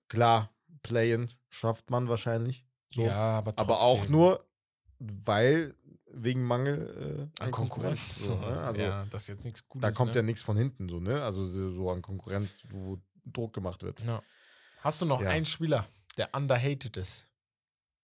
[0.08, 0.50] klar,
[0.82, 2.64] Play-in schafft man wahrscheinlich.
[2.90, 3.02] So.
[3.02, 3.74] Ja, aber trotzdem.
[3.74, 4.47] aber auch nur,
[4.98, 5.74] weil
[6.10, 8.16] wegen Mangel äh, an Konkurrenz.
[8.26, 8.60] So, ne?
[8.60, 9.82] Also ja, das ist jetzt nichts Gutes.
[9.82, 10.16] da kommt ne?
[10.20, 11.22] ja nichts von hinten, so, ne?
[11.22, 14.02] Also so an Konkurrenz, wo Druck gemacht wird.
[14.02, 14.22] ja.
[14.80, 15.30] Hast du noch Ja.
[15.30, 17.28] einen Spieler, der underhated ist?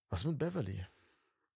[0.09, 0.85] Was mit Beverly?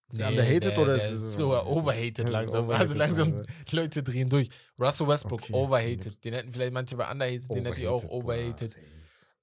[0.08, 2.64] Ist Nee, er underhated der, oder der ist es so overhated langsam?
[2.64, 3.76] overhated, also langsam, also.
[3.76, 4.48] Leute drehen durch.
[4.80, 5.52] Russell Westbrook, Okay.
[5.52, 6.24] overhated.
[6.24, 8.76] Den hätten vielleicht manche bei underhated, den hätte ich auch overhated.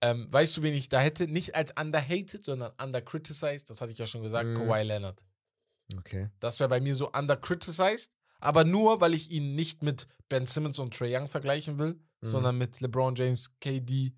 [0.02, 1.28] Ähm, weißt du, wen ich da hätte?
[1.28, 3.69] Nicht als underhated, sondern undercriticized.
[3.69, 4.56] Das hatte ich ja schon gesagt, Mhm.
[4.56, 5.24] Kawhi Leonard.
[5.95, 6.30] Okay.
[6.39, 8.11] Das wäre bei mir so undercriticized.
[8.39, 12.30] Aber nur, weil ich ihn nicht mit Ben Simmons und Trey Young vergleichen will, Mhm.
[12.31, 14.14] sondern mit LeBron James, KD.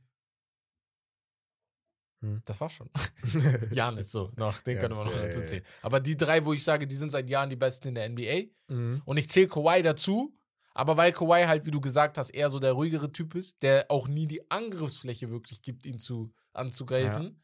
[2.22, 2.42] Mhm.
[2.46, 2.90] Das war schon.
[3.72, 4.32] Janis, so.
[4.36, 5.50] Noch, den Ja, können wir noch ja, dazu ja, ja.
[5.50, 5.66] zählen.
[5.82, 8.52] Aber die drei, wo ich sage, die sind seit Jahren die besten in der NBA.
[8.68, 9.02] Mhm.
[9.06, 10.36] Und ich zähle Kawhi dazu.
[10.74, 13.90] Aber weil Kawhi halt, wie du gesagt hast, eher so der ruhigere Typ ist, der
[13.90, 17.42] auch nie die Angriffsfläche wirklich gibt, ihn zu anzugreifen,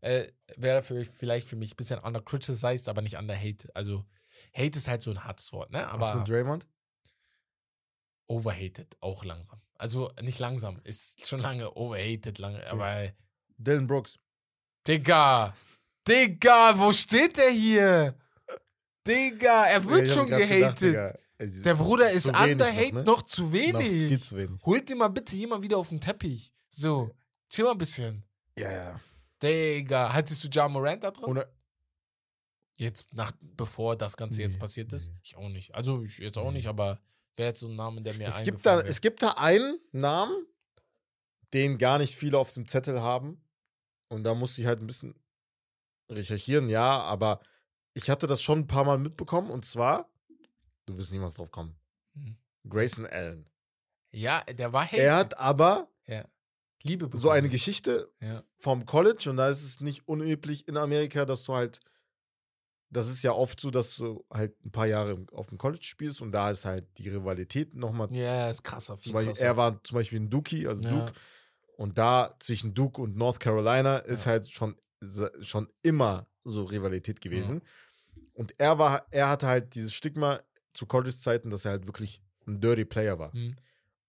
[0.00, 3.68] äh, wäre für, vielleicht für mich ein bisschen under criticized, aber nicht under hate.
[3.74, 4.04] Also
[4.54, 5.86] Hate ist halt so ein hartes Wort, ne?
[5.92, 6.66] Was Aber mit Draymond?
[8.26, 9.60] overhated auch langsam.
[9.74, 13.12] Also nicht langsam, ist schon lange overhated, lange, aber
[13.58, 14.18] Dylan Brooks.
[14.86, 15.54] Digga,
[16.06, 18.14] Digga, wo steht der hier?
[19.06, 20.82] Digga, er wird Ja, schon gedacht, gehatet.
[20.82, 23.26] Digga, ey, der Bruder ist zu wenig underhate noch, noch, ne?
[23.26, 23.98] zu noch wenig.
[23.98, 24.62] viel zu wenig.
[24.64, 26.52] Holt den mal bitte jemand wieder auf den Teppich.
[26.68, 27.10] So,
[27.50, 28.24] chill mal ein bisschen.
[28.56, 29.00] Ja, ja.
[29.42, 31.24] Digga, hattest du Ja Morant da drin?
[31.24, 31.48] Ohne,
[32.78, 35.08] Jetzt, nach, bevor das Ganze Nee, jetzt passiert ist?
[35.08, 35.18] nee.
[35.22, 35.74] Ich auch nicht.
[35.74, 36.58] Also, ich jetzt auch Nee.
[36.58, 36.98] nicht, aber
[37.36, 38.86] wäre jetzt so ein Name, der mir es, gibt da, wäre.
[38.88, 40.46] es gibt da einen Namen,
[41.52, 43.44] den gar nicht viele auf dem Zettel haben.
[44.08, 45.14] Und da musste ich halt ein bisschen
[46.10, 47.40] recherchieren, ja, aber
[47.92, 49.50] ich hatte das schon ein paar Mal mitbekommen.
[49.50, 50.08] Und zwar,
[50.86, 51.76] du wirst niemals drauf kommen,
[52.14, 52.36] Hm.
[52.68, 53.46] Grayson Allen.
[54.12, 55.02] Ja, der war hate.
[55.02, 56.24] Er hat aber ja.
[56.82, 57.20] Liebe bekommen.
[57.22, 58.42] so eine Geschichte Ja.
[58.58, 61.80] vom College und da ist es nicht unüblich in Amerika, dass du halt,
[62.90, 66.20] das ist ja oft so, dass du halt ein paar Jahre auf dem College spielst
[66.22, 68.12] und da ist halt die Rivalität nochmal.
[68.12, 68.96] Ja, ist krasser.
[68.96, 69.44] Viel Zum Beispiel, krasser.
[69.46, 70.90] er war zum Beispiel ein Dookie, also Ja.
[70.90, 71.12] Duke.
[71.76, 74.32] Und da zwischen Duke und North Carolina ist Ja.
[74.32, 74.76] halt schon,
[75.40, 77.62] schon immer so Rivalität gewesen.
[78.34, 80.40] Und er war, er hatte halt dieses Stigma
[80.72, 83.32] zu College-Zeiten, dass er halt wirklich ein Dirty Player war.
[83.32, 83.56] Hm.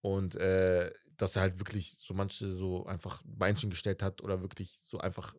[0.01, 0.91] Und äh,
[1.21, 5.35] dass er halt wirklich so manche so einfach Beinchen gestellt hat oder wirklich so einfach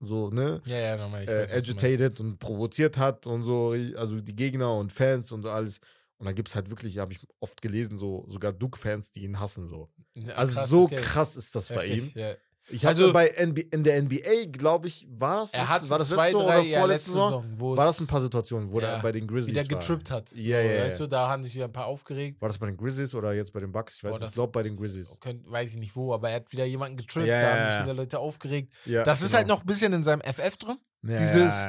[0.00, 1.22] so, ne, Ja, ja, nochmal.
[1.22, 5.46] Ich äh, weiß, agitated und provoziert hat und so, also die Gegner und Fans und
[5.46, 5.80] alles.
[6.18, 9.38] Und da gibt es halt wirklich, habe ich oft gelesen, so sogar Duke-Fans, die ihn
[9.38, 9.90] hassen so.
[10.16, 10.96] Ja, Also krass, so okay.
[10.96, 12.04] krass ist das bei ihm.
[12.04, 12.36] Heftig, Ja.
[12.68, 16.08] Ich Also- bei NB in der NBA, glaube ich, war das, Er hat war das
[16.08, 17.76] zwei, letzte drei, oder ja, vorletzte letzte Saison?
[17.76, 20.32] War das ein paar Situationen, wo Ja, er bei den Grizzlies wieder getrippt hat.
[20.32, 20.84] Ja, ja, ja.
[20.84, 22.40] Weißt du, da haben sich wieder ein paar aufgeregt.
[22.40, 23.98] War das bei den Grizzlies oder jetzt bei den Bucks?
[23.98, 25.16] Ich weiß Boah, ich glaube bei den Grizzlies.
[25.20, 27.82] Könnt, weiß ich nicht wo, aber er hat wieder jemanden getrippt, Ja, da haben sich
[27.84, 28.72] wieder Leute aufgeregt.
[28.84, 29.38] Das ist genau.
[29.38, 30.78] halt noch ein bisschen in seinem FF drin.
[31.04, 31.66] Ja, dieses-.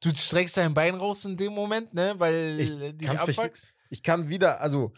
[0.00, 3.38] Du streckst dein Bein raus in dem Moment, ne, weil Ich verstehen.
[3.38, 3.70] abfuckst.
[3.90, 4.92] Ich kann wieder, also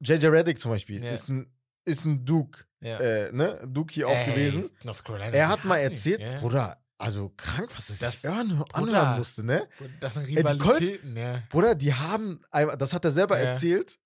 [0.00, 1.46] JJ Reddick zum Beispiel ist ein,
[1.84, 2.98] ist ein Duke, Ja.
[2.98, 4.70] äh, ne, Duke hier auch Ey, gewesen.
[4.84, 6.38] North Carolina, Er hat mal erzählt, ja.
[6.40, 9.68] Bruder, also krank, was es Das- anhören, anhören musste, ne?
[10.00, 11.42] Das sind die College- Rivalitäten, ja.
[11.48, 12.40] Bruder, die haben,
[12.78, 13.50] das hat er selber Ja.
[13.50, 13.98] erzählt.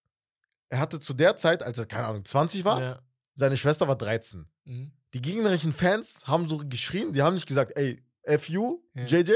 [0.69, 2.99] Er hatte zu der Zeit, als er, keine Ahnung, 20 war, ja.
[3.35, 4.47] seine Schwester war 13.
[4.65, 4.93] Mhm.
[5.15, 8.03] Die gegnerischen Fans haben so geschrien, die haben nicht gesagt, ey,
[8.39, 9.05] FU, Ja.
[9.07, 9.33] JJ,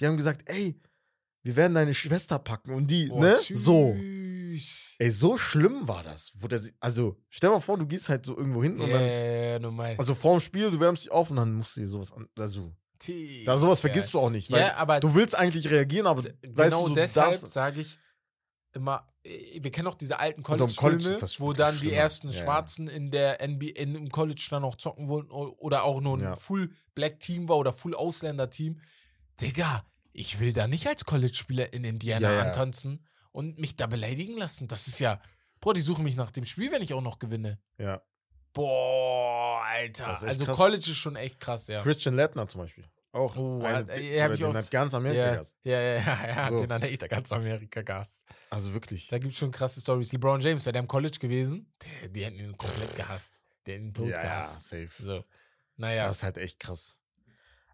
[0.00, 0.78] die haben gesagt, ey,
[1.42, 3.36] wir werden deine Schwester packen und die, Boah, ne?
[3.52, 3.94] So.
[3.94, 4.96] tschüss.
[4.98, 6.32] Ey, so schlimm war das.
[6.36, 9.02] Wo der, also, stell mal vor, du gehst halt so irgendwo hin Ja, und dann,
[9.02, 9.94] ja, normal.
[9.98, 12.72] also vorm Spiel, du wärmst dich auf und dann musst du dir sowas an, also,
[13.44, 16.34] da sowas vergisst du auch nicht, weil Ja, aber du willst eigentlich reagieren, aber weißt
[16.44, 17.98] genau du, du deshalb sage ich
[18.74, 21.96] immer, äh, wir kennen auch diese alten College College-Filme, das wo dann die schlimmer.
[21.96, 22.42] ersten Ja, ja.
[22.44, 26.36] Schwarzen in der NBA, in, im College dann auch zocken wollten oder auch nur ein.
[26.36, 28.80] Full-Black-Team war oder Full-Ausländer-Team.
[29.40, 32.42] Digga, ich will da nicht als College-Spieler in Indiana Ja, ja.
[32.44, 34.68] antanzen und mich da beleidigen lassen.
[34.68, 35.20] Das ist ja,
[35.60, 37.58] Bro, die suchen mich nach dem Spiel, wenn ich auch noch gewinne.
[37.78, 38.02] ja.
[38.54, 40.08] Boah, Alter.
[40.22, 40.56] Also krass.
[40.58, 41.80] College ist schon echt krass, ja.
[41.82, 42.84] Christian Lettner zum Beispiel.
[43.12, 43.34] Auch.
[43.36, 45.56] Oh, eine, hat- äh, hab ich den hat ganz Amerika Ja, gehasst.
[45.64, 46.60] ja, ja, ja, ja, So.
[46.60, 48.22] den hat echt ganz Amerika gehasst.
[48.50, 49.08] Also wirklich.
[49.08, 50.12] Da gibt es schon krasse Stories.
[50.12, 53.32] LeBron James, wäre der im College gewesen, der, die hätten ihn komplett gehasst.
[53.66, 54.68] Der hätten ihn tot Ja, ja, gehasst.
[54.68, 54.88] safe.
[54.98, 55.24] So.
[55.76, 56.06] Naja.
[56.06, 57.00] Das ist halt echt krass.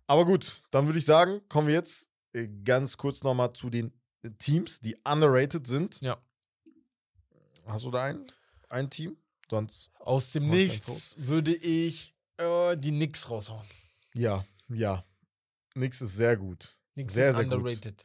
[0.06, 2.08] Aber gut, dann würde ich sagen, kommen wir jetzt
[2.46, 3.92] ganz kurz nochmal zu den
[4.22, 6.00] äh, Teams, die underrated sind.
[6.00, 6.20] Ja.
[7.66, 8.26] Hast du da ein,
[8.68, 9.16] ein Team?
[9.50, 9.90] Sonst.
[9.98, 13.66] Aus dem Nichts würde ich äh, die Knicks raushauen.
[14.14, 15.04] Ja, ja.
[15.74, 16.76] Nix ist sehr gut.
[16.94, 17.54] Knicks Sehr, sehr gut.
[17.54, 18.04] underrated.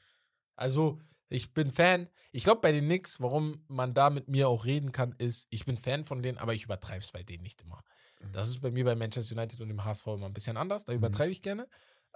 [0.56, 1.00] Also,
[1.30, 2.08] ich bin Fan.
[2.32, 5.66] Ich glaube, bei den Knicks, warum man da mit mir auch reden kann, ist, ich
[5.66, 7.84] bin Fan von denen, aber ich übertreibe es bei denen nicht immer.
[8.32, 10.86] Das ist bei mir bei Manchester United und dem HSV immer ein bisschen anders.
[10.86, 11.68] Da übertreibe ich gerne.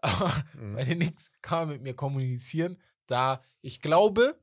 [0.01, 0.73] Aber Mhm.
[0.75, 4.37] bei den Knicks kann man mit mir kommunizieren, da ich glaube,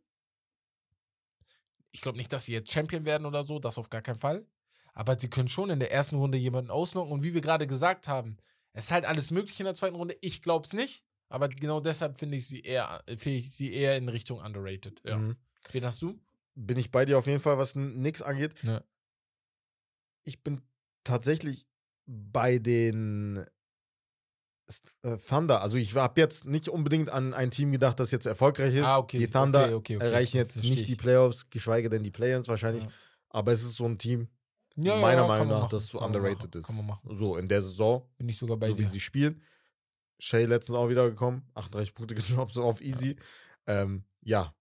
[1.92, 4.46] ich glaube nicht, dass sie jetzt Champion werden oder so, das auf gar keinen Fall.
[4.94, 7.12] Aber sie können schon in der ersten Runde jemanden ausnocken.
[7.12, 8.36] Und wie wir gerade gesagt haben,
[8.72, 10.16] es ist halt alles möglich in der zweiten Runde.
[10.20, 11.04] Ich glaube es nicht.
[11.28, 15.00] Aber genau deshalb finde ich sie eher, finde ich sie eher in Richtung underrated.
[15.04, 15.18] Ja.
[15.18, 15.36] Mhm.
[15.72, 16.20] Wen hast du?
[16.54, 18.54] Bin ich bei dir auf jeden Fall, was nix angeht.
[18.62, 18.82] Ja.
[20.24, 20.62] Ich bin
[21.02, 21.66] tatsächlich
[22.06, 23.44] bei den
[25.28, 25.60] Thunder.
[25.60, 28.84] Also ich habe jetzt nicht unbedingt an ein Team gedacht, das jetzt erfolgreich ist.
[28.84, 29.18] Ah, okay.
[29.18, 30.96] Die Thunder Okay, okay, erreichen jetzt Versteh nicht die.
[30.96, 32.82] Playoffs, geschweige denn die Play-ins wahrscheinlich.
[32.84, 32.90] Ja.
[33.28, 34.28] Aber es ist so ein Team,
[34.76, 36.72] Ja, meiner ja, Meinung nach, machen, das so underrated ist.
[37.10, 38.84] So in der Saison, Bin ich sogar bei so dir.
[38.84, 39.42] wie sie spielen.
[40.18, 43.16] Shay letztens auch wieder gekommen, 38 Punkte gedroppt, so auf easy.
[43.66, 44.54] Ähm, ja.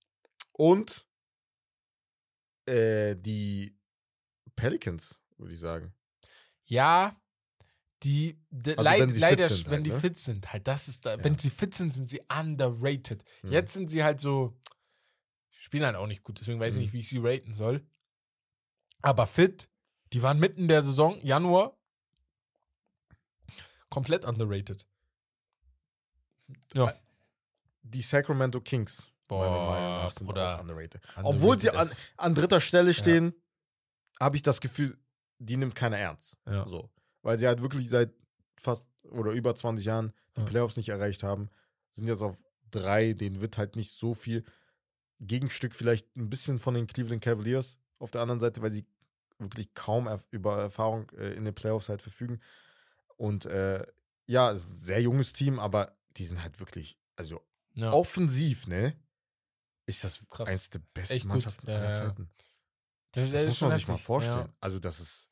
[0.51, 1.05] Und
[2.65, 3.77] Äh, die
[4.55, 5.93] Pelicans, würde ich sagen.
[6.65, 7.15] Ja,
[8.03, 9.99] die, die Also, leid, wenn leider, sind wenn halt, die ne?
[9.99, 11.23] fit sind, halt, das ist da, Ja.
[11.23, 13.23] wenn sie fit sind, sind sie underrated.
[13.43, 13.51] Mhm.
[13.51, 14.57] Jetzt sind sie halt so,
[15.51, 16.83] spielen halt auch nicht gut, deswegen weiß ich Mhm.
[16.83, 17.85] nicht, wie ich sie raten soll.
[19.01, 19.69] Aber fit,
[20.13, 21.77] die waren mitten der Saison, Januar,
[23.89, 24.87] komplett underrated.
[26.73, 26.93] Ja.
[27.83, 29.07] Die Sacramento Kings.
[29.27, 30.55] Boah, sind Bruder.
[30.57, 31.01] auch underrated.
[31.23, 33.33] Obwohl sie an, Underrated an dritter Stelle stehen,
[34.19, 34.97] habe ich das Gefühl,
[35.39, 36.37] die nimmt keiner ernst.
[36.45, 36.67] Ja.
[36.67, 36.89] So.
[37.23, 38.13] Weil sie halt wirklich seit
[38.57, 40.45] fast oder über 20 Jahren die Ja.
[40.45, 41.49] Playoffs nicht erreicht haben.
[41.91, 42.37] Sind jetzt auf
[42.71, 44.43] drei, denen wird halt nicht so viel
[45.19, 48.85] Gegenstück vielleicht ein bisschen von den Cleveland Cavaliers auf der anderen Seite, weil sie
[49.39, 52.39] wirklich kaum erf über Erfahrung äh, in den Playoffs halt verfügen.
[53.17, 53.85] Und äh,
[54.25, 57.41] ja, ist ein sehr junges Team, aber die sind halt wirklich, also
[57.73, 57.91] Ja.
[57.93, 58.95] offensiv, ne?
[59.85, 60.47] Ist das Krass.
[60.47, 61.25] eins der besten Echt.
[61.25, 61.95] Mannschaften Ja, aller ja.
[61.95, 62.29] Zeiten.
[63.11, 64.05] Das, Das ist muss man sich mal heftig.
[64.05, 64.47] vorstellen.
[64.47, 64.53] Ja.
[64.59, 65.29] Also, das ist,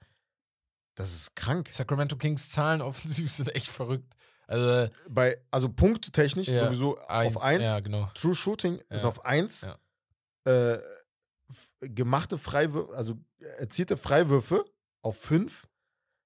[1.02, 1.70] das ist krank.
[1.72, 4.14] Sacramento Kings Zahlen offensiv sind echt verrückt.
[4.48, 7.64] Also Bei, also punkttechnisch Ja, sowieso eins, auf 1.
[7.64, 8.10] Ja, genau.
[8.16, 9.10] True Shooting ist Ja.
[9.10, 9.62] auf 1.
[9.62, 9.78] Ja.
[10.74, 10.80] Äh,
[11.82, 13.16] gemachte Freiwürfe, also
[13.58, 14.66] erzielte Freiwürfe
[15.02, 15.68] auf 5.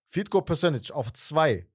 [0.08, 1.68] Field Goal Percentage auf 2.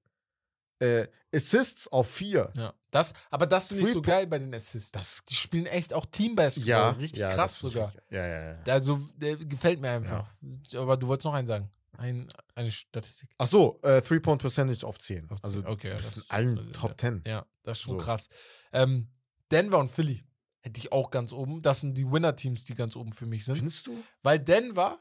[0.79, 2.51] Äh, Assists auf 4.
[2.57, 2.73] Ja.
[2.89, 4.91] Das, aber das finde ich so geil bei den Assists.
[4.91, 6.91] Das die spielen echt auch Teambasketball.
[6.93, 7.87] richtig krass das finde ich sogar.
[7.89, 8.73] richtig- Ja, ja, ja.
[8.73, 10.27] Also, der gefällt mir einfach.
[10.75, 11.69] Aber du wolltest noch einen sagen.
[12.01, 13.29] Ein, eine Statistik.
[13.37, 15.29] Ach so, äh, Three-Point Percentage auf 10.
[15.29, 17.23] Auf also 10, okay, du ja, bist in allen äh, Top 10.
[17.25, 18.03] Ja, das ist schon So.
[18.05, 18.27] krass.
[18.73, 19.07] Ähm,
[19.51, 20.23] Denver und Philly
[20.61, 21.61] hätte ich auch ganz oben.
[21.61, 23.55] Das sind die Winner-Teams, die ganz oben für mich sind.
[23.55, 24.03] Findest du?
[24.21, 24.99] Weil Denver,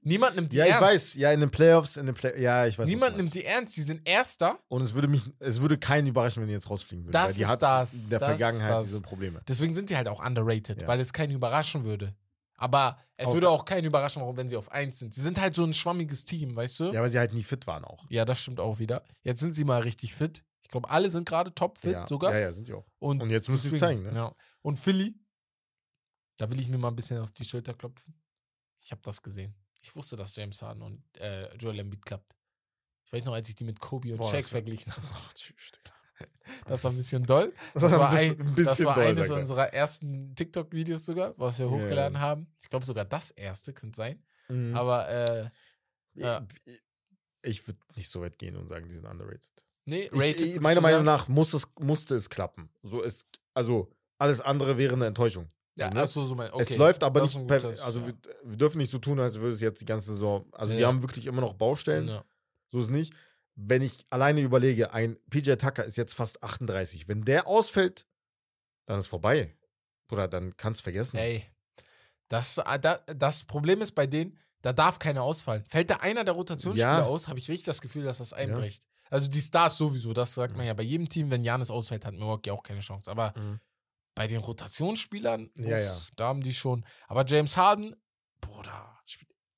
[0.00, 0.88] niemand nimmt die Ja, ich ernst.
[0.94, 1.14] weiß.
[1.14, 2.86] Ja, in den Playoffs, in den Play ja, ich weiß.
[2.88, 3.76] Niemand nimmt die ernst.
[3.76, 4.58] Die sind Erster.
[4.68, 7.12] Und es würde mich, es würde keinen überraschen, wenn die jetzt rausfliegen würden.
[7.12, 9.42] Das weil die ist hat das, in der das ist Vergangenheit diese Probleme.
[9.46, 10.88] Deswegen sind die halt auch underrated, Ja.
[10.88, 12.14] weil es keinen überraschen würde.
[12.56, 15.14] Aber es Auf- würde auch keinen überraschen, warum, wenn sie auf 1 sind.
[15.14, 16.84] Sie sind halt so ein schwammiges Team, weißt du?
[16.92, 18.04] Ja, weil sie halt nie fit waren auch.
[18.08, 19.02] Ja, das stimmt auch wieder.
[19.22, 20.44] Jetzt sind sie mal richtig fit.
[20.60, 22.06] Ich glaube, alle sind gerade topfit ja.
[22.06, 22.32] sogar.
[22.32, 22.86] Ja, ja, sind sie auch.
[22.98, 24.12] Und, Und jetzt müssen sie zeigen, ne?
[24.14, 24.34] Ja.
[24.62, 25.14] Und Philly,
[26.38, 28.14] da will ich mir mal ein bisschen auf die Schulter klopfen.
[28.80, 29.54] Ich habe das gesehen.
[29.82, 32.36] Ich wusste, dass James Harden und äh, Joel Embiid klappt.
[33.04, 35.06] Ich weiß noch, als ich die mit Kobe und Shaq verglichen habe.
[35.12, 35.94] Ach, tschüss, Digga.
[36.66, 37.52] Das war ein bisschen doll.
[37.74, 39.40] Das Das war ein ein, das war doll, eines mal.
[39.40, 42.20] unserer ersten TikTok-Videos sogar, was wir hochgeladen ja.
[42.20, 42.46] haben.
[42.60, 44.22] Ich glaube sogar das erste, könnte sein.
[44.48, 44.74] Mhm.
[44.74, 45.50] Aber äh,
[46.14, 46.46] ja.
[46.64, 46.80] Ich,
[47.42, 49.50] ich würde nicht so weit gehen und sagen, die sind underrated.
[49.84, 50.28] nee, Ich, rated.
[50.36, 52.70] ich, würdest meiner Meinung nach muss es, musste es klappen.
[52.82, 55.50] So ist, also alles andere wäre eine Enttäuschung.
[55.76, 56.02] Ja, So, ne?
[56.02, 56.62] achso, so mein, okay.
[56.62, 58.06] Es läuft aber Das nicht ein per, gutes, also ja.
[58.08, 60.44] wir, wir dürfen nicht so tun, als würde es jetzt die ganze Saison.
[60.52, 60.88] Also die Ja.
[60.88, 62.08] haben wirklich immer noch Baustellen.
[62.08, 62.24] Ja.
[62.70, 63.14] So ist es nicht.
[63.54, 67.06] Wenn ich alleine überlege, ein PJ Tucker ist jetzt fast 38.
[67.08, 68.06] Wenn der ausfällt,
[68.86, 69.56] dann ist vorbei.
[70.10, 71.16] Oder dann kannst du vergessen.
[71.18, 71.44] Ey,
[72.28, 75.64] das, da, das Problem ist bei denen, da darf keiner ausfallen.
[75.68, 77.04] Fällt da einer der Rotationsspieler Ja.
[77.04, 78.86] aus, habe ich richtig das Gefühl, dass das einbricht.
[79.10, 82.14] Also die Stars sowieso, das sagt man ja bei jedem Team, wenn Janis ausfällt, hat
[82.14, 83.10] Milwaukee auch keine Chance.
[83.10, 83.60] Aber Mhm.
[84.14, 86.00] bei den Rotationsspielern, Ja, uff, ja.
[86.16, 86.86] da haben die schon.
[87.08, 87.94] Aber James Harden,
[88.40, 88.91] Bruder,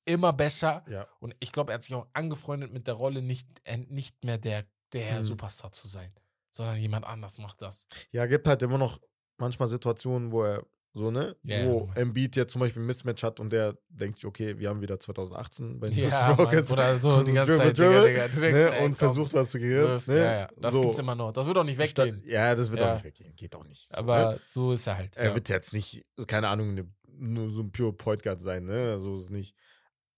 [0.05, 0.83] immer besser.
[0.89, 1.07] Ja.
[1.19, 4.37] Und ich glaube, er hat sich auch angefreundet mit der Rolle, nicht, äh, nicht mehr
[4.37, 5.21] der, der Mhm.
[5.21, 6.11] Superstar zu sein,
[6.51, 7.87] sondern jemand anders macht das.
[8.11, 8.99] Ja, gibt halt immer noch
[9.37, 10.63] manchmal Situationen, wo er
[10.97, 11.35] so, ne?
[11.43, 11.97] Ja, wo normal.
[11.97, 14.97] Embiid jetzt zum Beispiel ein Mismatch hat und der denkt sich, okay, wir haben wieder
[14.97, 16.71] 2018 bei den Ja, Mann, Rockets.
[16.71, 18.41] oder so Und die ganze dribble, Zeit, Digga, dribble, Digga, denkst,
[18.71, 18.77] ne?
[18.77, 20.01] ey, und komm, versucht was zu kreieren.
[20.05, 20.17] Ne?
[20.17, 20.81] Ja, ja, das so.
[20.81, 21.33] gibt's immer noch.
[21.33, 22.21] Das wird auch nicht weggehen.
[22.25, 22.91] Ja, das wird Ja.
[22.91, 23.35] auch nicht weggehen.
[23.35, 23.89] Geht auch nicht.
[23.91, 24.39] So, Aber ne?
[24.41, 25.17] so ist er halt.
[25.17, 26.87] Er wird jetzt nicht, keine Ahnung, ne,
[27.17, 28.97] nur so ein Pure Point Guard sein, ne?
[28.99, 29.53] So ist es nicht.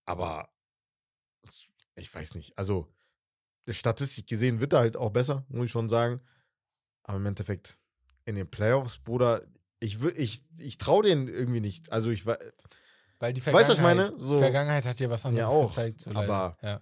[0.08, 0.50] Aber
[1.96, 2.58] ich weiß nicht.
[2.58, 2.92] Also,
[3.70, 6.22] statistisch gesehen wird er halt auch besser, muss ich schon sagen.
[7.04, 7.78] Aber im Endeffekt,
[8.26, 9.46] in den Playoffs, Bruder,
[9.80, 11.92] ich, ich, ich traue denen irgendwie nicht.
[11.92, 12.38] Also, ich war.
[13.20, 14.24] Weil die Weißt du, was ich Vergangenheit, meine?
[14.24, 16.02] So- Vergangenheit hat dir was anderes Ja, auch, gezeigt.
[16.02, 16.82] So aber- ja.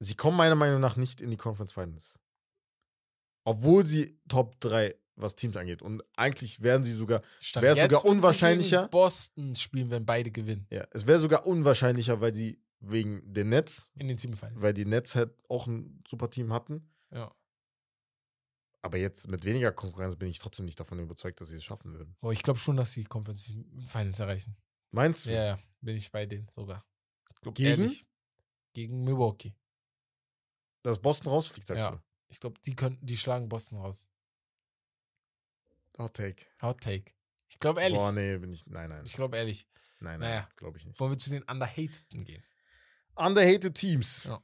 [0.00, 2.18] Sie kommen meiner Meinung nach nicht in die Conference Finals.
[3.44, 5.82] Obwohl sie Top 3, was Teams angeht.
[5.82, 7.22] Und eigentlich wären sie sogar,
[7.54, 8.82] Wär's jetzt sogar unwahrscheinlicher?
[8.82, 10.66] Gegen Boston spielen, wenn beide gewinnen.
[10.70, 14.62] ja, es wäre sogar unwahrscheinlicher, weil sie wegen den Nets, In den Semifinals.
[14.62, 16.88] weil die Nets halt auch ein super Team hatten.
[17.10, 17.34] Ja.
[18.82, 21.92] Aber jetzt mit weniger Konkurrenz bin ich trotzdem nicht davon überzeugt, dass sie es schaffen
[21.92, 22.16] würden.
[22.20, 23.52] Aber ich glaube schon, dass sie Conference
[23.88, 24.56] Finals erreichen.
[24.92, 25.30] Meinst du?
[25.30, 26.86] Ja, ja, bin ich bei denen sogar.
[27.34, 27.68] Ich glaub, Gegen?
[27.82, 28.06] Ehrlich,
[28.72, 29.54] gegen Milwaukee.
[30.84, 32.02] Dass Boston rausfliegt, sagst Ja.
[32.28, 34.06] Ich glaube, die könnten, die schlagen Boston raus.
[35.98, 36.46] Hot Take.
[36.62, 37.12] Hot Take.
[37.48, 37.98] Ich glaube ehrlich.
[37.98, 38.66] Boah, nee, bin ich.
[38.66, 39.02] Nein, nein.
[39.04, 39.66] Ich glaube ehrlich.
[40.00, 40.48] Nein, nein, naja.
[40.56, 40.98] glaube ich nicht.
[41.00, 42.42] Wollen wir zu den Underhateden gehen?
[43.16, 44.24] Underhated Teams.
[44.24, 44.40] Ja.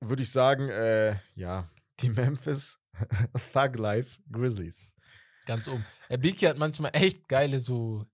[0.00, 1.70] Würde ich sagen, äh, ja,
[2.00, 2.78] die Memphis
[3.52, 4.94] Thug Life Grizzlies.
[5.44, 5.84] Ganz oben.
[6.08, 8.06] Der Biki hat manchmal echt geile so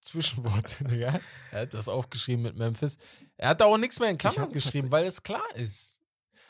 [0.00, 1.20] Zwischenwort, Digga.
[1.50, 2.96] Er hat das aufgeschrieben mit Memphis.
[3.36, 6.00] Er hat da auch nichts mehr in Klammern geschrieben, weil es klar ist.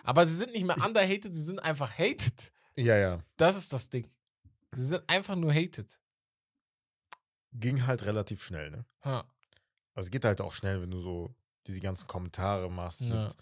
[0.04, 2.52] Aber sie sind nicht mehr underhated, sie sind einfach hated.
[2.76, 3.22] Ja, ja.
[3.36, 4.08] Das ist das Ding.
[4.72, 6.00] Sie sind einfach nur hated.
[7.52, 8.84] Ging halt relativ schnell, ne?
[9.04, 9.24] Ha.
[9.94, 11.34] Also es geht halt auch schnell, wenn du so
[11.66, 13.00] diese ganzen Kommentare machst.
[13.02, 13.24] Ja.
[13.24, 13.36] Mit,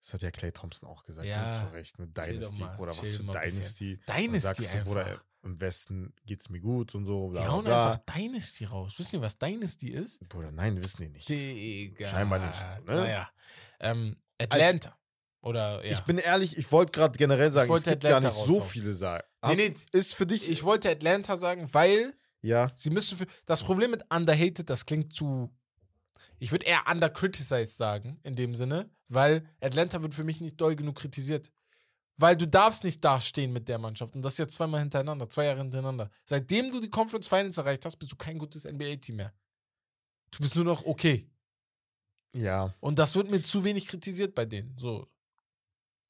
[0.00, 1.48] das hat ja Clay Thompson auch gesagt, Ja.
[1.48, 1.64] ja.
[1.68, 2.60] zu Recht, mit Dynasty.
[2.60, 3.22] mal, Oder was für.
[3.22, 4.00] Dynasty.
[4.08, 4.84] Dynasty sagst du, einfach.
[4.84, 7.28] Bruder, im Westen geht's mir gut und so.
[7.32, 8.94] Die Bla, hauen bla, einfach Dynasty raus.
[8.98, 10.28] Wissen ihr, was Dynasty ist?
[10.28, 11.28] Bruder, nein, wissen die nicht.
[11.28, 12.08] Digga.
[12.08, 12.96] Scheinbar nicht, so, ne?
[13.00, 13.30] Naja.
[13.78, 14.98] Ähm, Atlanta.
[15.42, 15.92] Oder, ja.
[15.92, 18.52] Ich bin ehrlich, ich wollte gerade generell sagen, es wollte gibt gar Atlanta nicht so
[18.54, 18.70] raushauen.
[18.70, 19.26] viele sagen.
[19.48, 19.74] Nee, nee.
[19.92, 20.48] Ist für dich.
[20.48, 23.26] ich wollte Atlanta sagen, weil ja, sie müssen für.
[23.44, 25.52] Das Problem mit underhated, das klingt zu.
[26.38, 30.76] Ich würde eher undercriticized sagen, in dem Sinne, weil Atlanta wird für mich nicht doll
[30.76, 31.50] genug kritisiert.
[32.16, 34.14] Weil du darfst nicht dastehen mit der Mannschaft.
[34.14, 36.10] Und das jetzt zweimal hintereinander, zwei Jahre hintereinander.
[36.24, 39.32] Seitdem du die Conference Finals erreicht hast, bist du kein gutes NBA-Team mehr.
[40.30, 41.28] Du bist nur noch okay.
[42.36, 42.74] ja.
[42.80, 44.76] Und das wird mir zu wenig kritisiert bei denen.
[44.78, 45.08] So.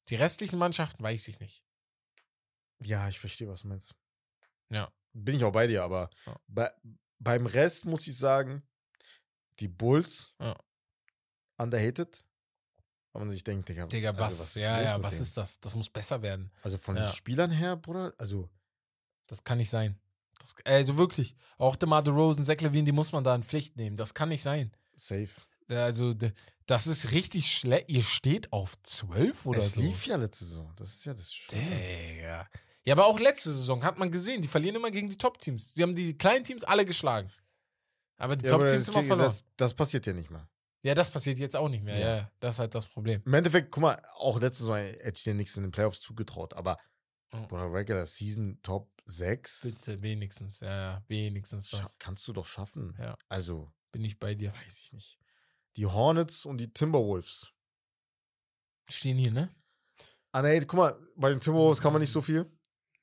[0.09, 1.63] Die restlichen Mannschaften weiß ich nicht.
[2.79, 3.95] Ja, ich verstehe, was du meinst.
[4.69, 4.91] Ja.
[5.13, 6.35] Bin ich auch bei dir, aber Ja.
[6.47, 6.71] bei,
[7.19, 8.63] beim Rest muss ich sagen,
[9.59, 10.55] die Bulls Ja.
[11.57, 12.25] underhated.
[13.13, 14.55] Weil man sich denkt, Digga, Digga, also was?
[14.55, 15.21] ist ja, ja, was denen?
[15.23, 15.59] ist das?
[15.59, 16.51] Das muss besser werden.
[16.63, 17.03] Also von Ja.
[17.05, 18.49] den Spielern her, Bruder, also
[19.27, 19.99] Das kann nicht sein.
[20.39, 21.35] Das, also wirklich.
[21.57, 23.95] Auch DeMar DeRozan, Zach Levine, die muss man da in Pflicht nehmen.
[23.95, 24.75] Das kann nicht sein.
[24.95, 25.29] safe.
[25.69, 26.31] Also, de-
[26.65, 27.89] das ist richtig schlecht.
[27.89, 29.81] Ihr steht auf 12 oder es so.
[29.81, 30.71] lief ja letzte Saison.
[30.75, 31.65] Das ist ja das Schlimme.
[31.69, 32.47] Digga.
[32.85, 35.73] Ja, aber auch letzte Saison hat man gesehen, die verlieren immer gegen die Top-Teams.
[35.73, 37.29] Sie haben die kleinen Teams alle geschlagen.
[38.17, 39.27] Aber die Ja, Top-Teams das, immer verloren.
[39.27, 40.47] das, das passiert ja nicht mehr.
[40.83, 41.97] ja, das passiert jetzt auch nicht mehr.
[41.97, 42.15] Ja.
[42.17, 42.31] Ja.
[42.39, 43.21] das ist halt das Problem.
[43.25, 46.53] Im Endeffekt, guck mal, auch letzte Saison hätte ich dir nichts in den Playoffs zugetraut,
[46.53, 46.77] aber
[47.33, 47.47] Mhm.
[47.47, 50.59] Bruder, Regular Season Top 6 Bitte, wenigstens.
[50.59, 51.97] Ja, wenigstens das.
[51.97, 52.95] kannst du doch schaffen.
[52.99, 53.15] Ja.
[53.27, 54.51] Also, Bin ich bei dir.
[54.53, 55.17] weiß ich nicht.
[55.75, 57.51] Die Hornets und die Timberwolves.
[58.89, 59.49] Stehen hier, ne?
[60.31, 62.51] Ah, nee, guck mal, bei den Timberwolves kann man nicht so viel,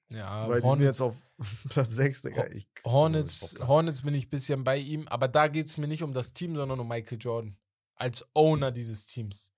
[0.09, 1.31] Ja, weil die sind Hornets- jetzt auf
[1.69, 2.47] Platz 6, Digga.
[2.49, 6.03] Ich, Hornets, Hornets bin ich ein bisschen bei ihm, aber da geht es mir nicht
[6.03, 7.57] um das Team, sondern um Michael Jordan.
[7.97, 9.53] Als Owner dieses Teams.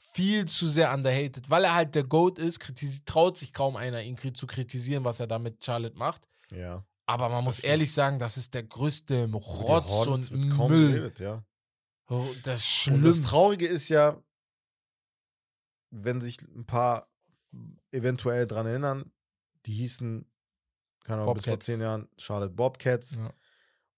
[0.00, 2.60] Viel zu sehr underhated, weil er halt der GOAT ist,
[3.04, 6.28] traut sich kaum einer, ihn zu kritisieren, was er da mit Charlotte macht.
[6.50, 6.84] Ja.
[7.06, 10.92] Aber man muss ehrlich sagen, das ist der größte Rotz Hornets und Müll.
[10.92, 11.42] geredet, ja.
[12.08, 13.02] Oh, das ist Und schlimm.
[13.02, 14.22] das Traurige ist ja,
[15.90, 17.06] wenn sich ein paar
[17.90, 19.12] eventuell dran erinnern,
[19.66, 20.26] die hießen,
[21.04, 23.16] keine Ahnung, bis vor zehn Jahren Charlotte Bobcats.
[23.16, 23.32] Ja.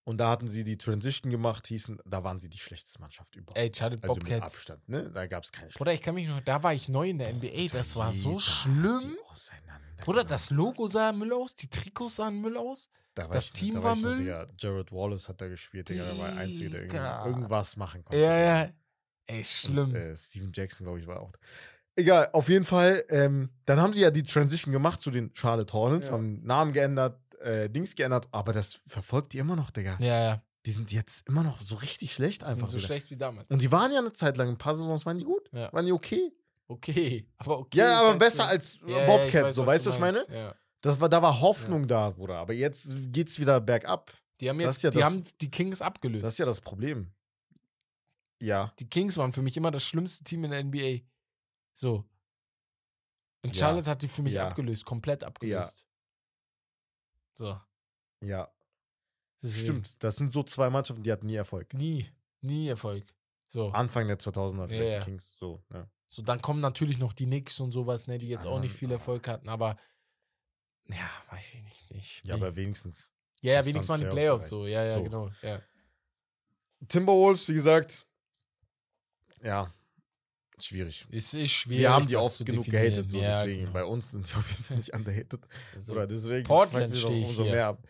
[0.05, 3.59] Und da hatten sie die Transition gemacht, hießen, da waren sie die schlechteste Mannschaft überhaupt.
[3.59, 4.55] Ey, Charlotte also mit Bobcats.
[4.55, 5.11] Abstand, ne?
[5.11, 7.33] Da gab es keine Bruder, ich kann mich noch, da war ich neu in der
[7.35, 9.17] NBA, das war so schlimm.
[9.99, 10.29] Bruder, genommen.
[10.29, 12.89] das Logo sah Müll aus, die Trikots sahen Müll aus.
[13.15, 14.19] Da das ich Team da war ich Müll.
[14.19, 16.05] Digga, Jared Wallace hat da gespielt, Digga.
[16.05, 18.21] Der war der Einzige, der irgendwas machen konnte.
[18.23, 18.71] Ja, ja.
[19.27, 19.95] Ey, Und, schlimm.
[19.95, 21.31] äh, Steven Jackson, glaube ich, war auch.
[21.97, 23.05] Egal, auf jeden Fall.
[23.11, 26.15] Ähm, dann haben sie ja die Transition gemacht zu den Charlotte Hornets, Ja.
[26.15, 29.97] haben Namen geändert, äh, Dings geändert, aber das verfolgt die immer noch, Digga.
[30.01, 30.43] ja, ja.
[30.67, 32.69] Die sind jetzt immer noch so richtig schlecht Sind einfach.
[32.69, 32.87] so wieder.
[32.87, 33.51] schlecht wie damals.
[33.51, 35.49] Und die waren ja eine Zeit lang, ein paar Saisons waren die gut.
[35.53, 35.73] Ja.
[35.73, 36.31] Waren die okay?
[36.69, 37.79] Okay, aber okay.
[37.79, 40.01] ja, aber halt besser als Ja, ja, Bobcats, ich so was weißt du was ich
[40.01, 40.27] meine?
[40.31, 40.55] Ja.
[40.83, 42.37] Das war, da war Hoffnung da, Bruder.
[42.37, 44.13] Aber jetzt geht's wieder bergab.
[44.41, 46.25] Die haben jetzt, ja die das- haben die Kings abgelöst.
[46.25, 47.11] Das ist ja das Problem.
[48.43, 48.73] Ja.
[48.79, 51.01] die Kings waren für mich immer das schlimmste Team in der NBA.
[51.73, 52.05] So.
[53.43, 53.61] Und Ja.
[53.67, 54.47] Charlotte hat die für mich Ja.
[54.49, 55.87] abgelöst, komplett abgelöst.
[57.41, 57.59] So.
[58.23, 58.53] Ja.
[59.43, 59.65] deswegen.
[59.65, 60.05] Stimmt.
[60.05, 61.73] Das sind so zwei Mannschaften, die hatten nie Erfolg.
[61.73, 62.07] Nie,
[62.43, 63.05] nie Erfolg.
[63.49, 63.71] So.
[63.71, 65.37] Anfang der 2000er vielleicht Ja, die Kings.
[65.39, 65.89] So, ja.
[66.09, 68.91] So, dann kommen natürlich noch die Knicks und sowas, ne, die jetzt auch nicht viel
[68.91, 69.79] Erfolg hatten, aber
[70.89, 71.91] ja, weiß ich nicht.
[71.93, 73.13] Ich, Ja, aber wenigstens.
[73.41, 75.03] ja, ja, wenigstens waren die Playoffs Playoffs so, ja, ja, So.
[75.05, 75.31] genau.
[75.41, 75.63] Ja.
[76.89, 78.07] Timberwolves, wie gesagt,
[79.43, 79.73] ja,
[80.65, 81.07] schwierig.
[81.11, 81.81] Es ist schwierig.
[81.81, 83.61] Wir haben die oft genug gehatet, so ja, deswegen.
[83.63, 83.73] genau.
[83.73, 85.41] Bei uns sind die auf jeden Fall nicht underhated.
[85.75, 87.53] Also, Oder deswegen Portland stehe ich umso hier.
[87.53, 87.83] mehr ab.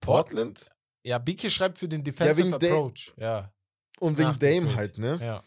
[0.00, 0.70] Portland
[1.04, 3.12] ja, Biki schreibt für den Defensive der- Approach.
[3.16, 3.52] Ja,
[4.00, 5.18] und wegen Dame halt, ne?
[5.20, 5.42] ja.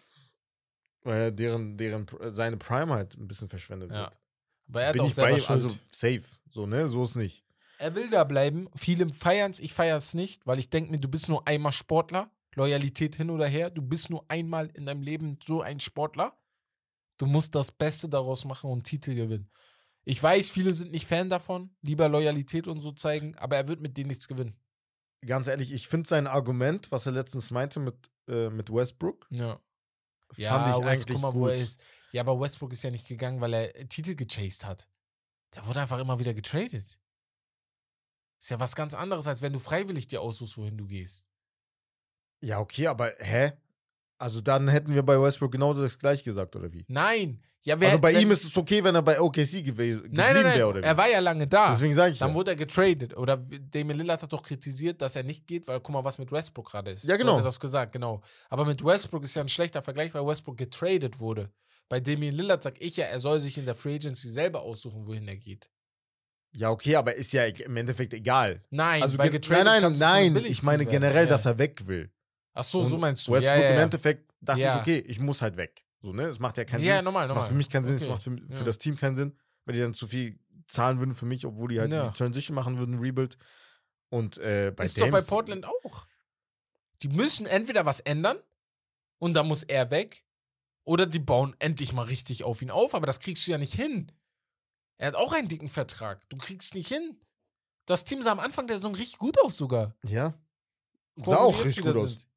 [1.03, 4.05] Weil deren, deren, seine Prime halt ein bisschen verschwendet Ja.
[4.05, 4.19] wird.
[4.67, 5.49] Aber er hat Bin auch ich bei ihm, Schuld.
[5.51, 6.23] also safe.
[6.49, 6.87] So, ne?
[6.87, 7.43] So ist nicht.
[7.77, 8.67] Er will da bleiben.
[8.75, 11.71] Viele feiern es, ich feiere es nicht, weil ich denke mir, du bist nur einmal
[11.71, 12.31] Sportler.
[12.55, 13.69] Loyalität hin oder her.
[13.69, 16.35] Du bist nur einmal in deinem Leben so ein Sportler.
[17.17, 19.49] Du musst das Beste daraus machen und Titel gewinnen.
[20.03, 23.81] Ich weiß, viele sind nicht Fan davon, lieber Loyalität und so zeigen, aber er wird
[23.81, 24.55] mit denen nichts gewinnen.
[25.25, 29.59] Ganz ehrlich, ich finde sein Argument, was er letztens meinte mit, äh, mit Westbrook, Ja.
[30.29, 31.77] fand Ja, ich eigentlich mal, gut.
[32.11, 34.87] Ja, aber Westbrook ist ja nicht gegangen, weil er äh, Titel gechased hat.
[35.55, 36.99] Der wurde einfach immer wieder getradet.
[38.39, 41.27] Ist ja was ganz anderes, als wenn du freiwillig dir aussuchst, wohin du gehst.
[42.41, 43.53] Ja, okay, aber hä?
[44.17, 46.85] Also dann hätten wir bei Westbrook genauso das gleiche gesagt, oder wie?
[46.87, 47.41] Nein.
[47.63, 50.33] Ja, also bei wenn, ihm ist es okay, wenn er bei OKC gewe geblieben Nein,
[50.35, 50.55] nein, nein.
[50.59, 50.85] wäre, oder wie?
[50.85, 51.71] er war ja lange da.
[51.71, 52.35] Deswegen sage ich Dann ja.
[52.35, 53.17] wurde er getradet.
[53.17, 56.31] Oder Damian Lillard hat doch kritisiert, dass er nicht geht, weil guck mal, was mit
[56.31, 57.05] Westbrook gerade ist.
[57.05, 57.33] Ja, So genau.
[57.37, 58.21] hat er das gesagt, genau.
[58.49, 61.49] Aber mit Westbrook ist ja ein schlechter Vergleich, weil Westbrook getradet wurde.
[61.89, 65.07] Bei Damian Lillard sag ich ja, er soll sich in der Free Agency selber aussuchen,
[65.07, 65.69] wohin er geht.
[66.51, 68.63] Ja, okay, aber ist ja im Endeffekt egal.
[68.69, 71.29] Nein, Also weil ge- getradet nein, nein, nein, ich meine generell, ja.
[71.29, 72.11] dass er weg will.
[72.55, 73.33] Ach so, so Und meinst du.
[73.33, 73.81] Westbrook ja, ja, im ja.
[73.83, 74.75] Endeffekt dachte Ja.
[74.75, 75.85] ich, okay, ich muss halt weg.
[76.01, 76.23] So, ne?
[76.23, 77.05] Es macht ja keinen Ja, Sinn.
[77.05, 77.41] normal, Es normal.
[77.43, 78.11] macht für mich keinen Sinn, es Okay.
[78.11, 78.63] macht für, für Ja.
[78.63, 81.79] das Team keinen Sinn, weil die dann zu viel zahlen würden für mich, obwohl die
[81.79, 82.09] halt Ja.
[82.09, 83.37] die Transition machen würden, Rebuild.
[84.09, 86.07] Und äh, bei ist doch bei Dames- Portland auch.
[87.01, 88.37] Die müssen entweder was ändern
[89.19, 90.23] und dann muss er weg
[90.85, 93.73] oder die bauen endlich mal richtig auf ihn auf, aber das kriegst du ja nicht
[93.73, 94.11] hin.
[94.97, 96.27] Er hat auch einen dicken Vertrag.
[96.29, 97.19] Du kriegst nicht hin.
[97.85, 99.93] Das Team sah am Anfang der Saison richtig gut aus sogar.
[100.05, 100.33] Ja,
[101.15, 102.27] Guck sah auch richtig gut aus.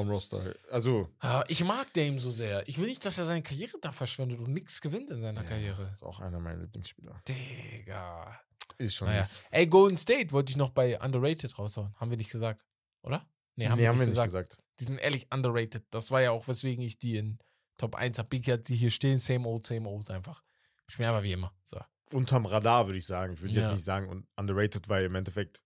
[0.00, 0.54] Vom Roster.
[0.70, 2.66] Also, Ah, Ich mag Dame so sehr.
[2.68, 5.88] Ich will nicht, dass er seine Karriere da verschwendet und nichts gewinnt in seiner Karriere.
[5.92, 7.20] ist auch einer meiner Lieblingsspieler.
[7.26, 8.38] Digga.
[8.78, 9.24] Ist schon Naja.
[9.50, 11.94] Ey, Golden State wollte ich noch bei Underrated raushauen.
[11.96, 12.64] Haben wir nicht gesagt,
[13.02, 13.26] oder?
[13.54, 14.58] Nee, haben, wir nicht gesagt.
[14.80, 15.84] Die sind ehrlich underrated.
[15.90, 17.38] Das war ja auch, weswegen ich die in
[17.78, 18.28] Top 1 habe.
[18.28, 20.42] Big hat die hier stehen, same old, same old einfach.
[20.88, 21.54] Ich mir aber wie immer.
[21.64, 21.80] So.
[22.12, 23.32] Unterm Radar, würde ich sagen.
[23.32, 23.62] Ich würde Ja.
[23.62, 25.62] jetzt nicht sagen und underrated, weil im Endeffekt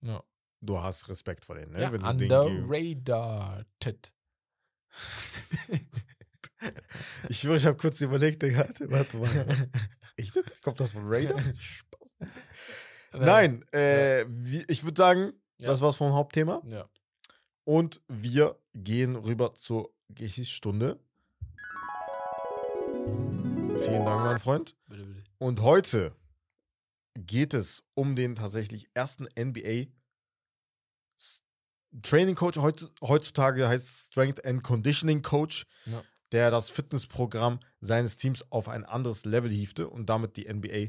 [0.00, 0.22] Ja,
[0.64, 1.72] du hast Respekt vor denen.
[1.72, 1.82] Ne?
[1.82, 4.12] ja Wenn den underrated.
[7.28, 8.66] Ich schwöre, ich habe kurz überlegt, Digga.
[8.86, 9.68] Warte mal.
[10.16, 10.62] Echt jetzt?
[10.62, 11.38] Kommt das von Raider?
[11.58, 12.14] Spaß.
[13.12, 15.68] Nein, äh, wie, ich würde sagen, Ja.
[15.68, 16.62] das war's vom Hauptthema.
[16.66, 16.88] Ja.
[17.64, 20.98] Und wir gehen rüber zur Geschichtsstunde.
[23.76, 24.76] Vielen Dank, mein Freund.
[24.86, 25.22] Bitte, bitte.
[25.38, 26.14] Und heute
[27.14, 29.86] geht es um den tatsächlich ersten NBA
[32.02, 32.58] Training Coach.
[32.58, 36.02] Heut, heutzutage heißt Strength and Conditioning Coach, Ja.
[36.32, 40.88] der das Fitnessprogramm seines Teams auf ein anderes Level hiefte und damit die NBA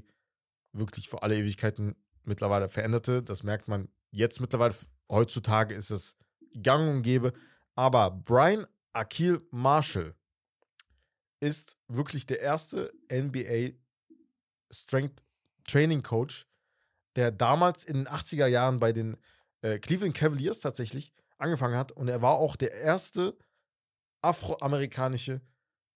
[0.72, 3.22] wirklich für alle Ewigkeiten mittlerweile veränderte.
[3.22, 4.74] Das merkt man jetzt mittlerweile.
[5.10, 6.18] Heutzutage ist es
[6.62, 7.34] gang und gäbe.
[7.76, 10.16] Aber Brian Akil Marshall
[11.40, 13.76] ist wirklich der erste NBA
[14.72, 15.24] Strength
[15.68, 16.48] Training Coach,
[17.16, 19.18] der damals in den 80er Jahren bei den
[19.66, 21.92] äh, Cleveland Cavaliers tatsächlich angefangen hat.
[21.92, 23.36] Und er war auch der erste
[24.22, 25.42] afroamerikanische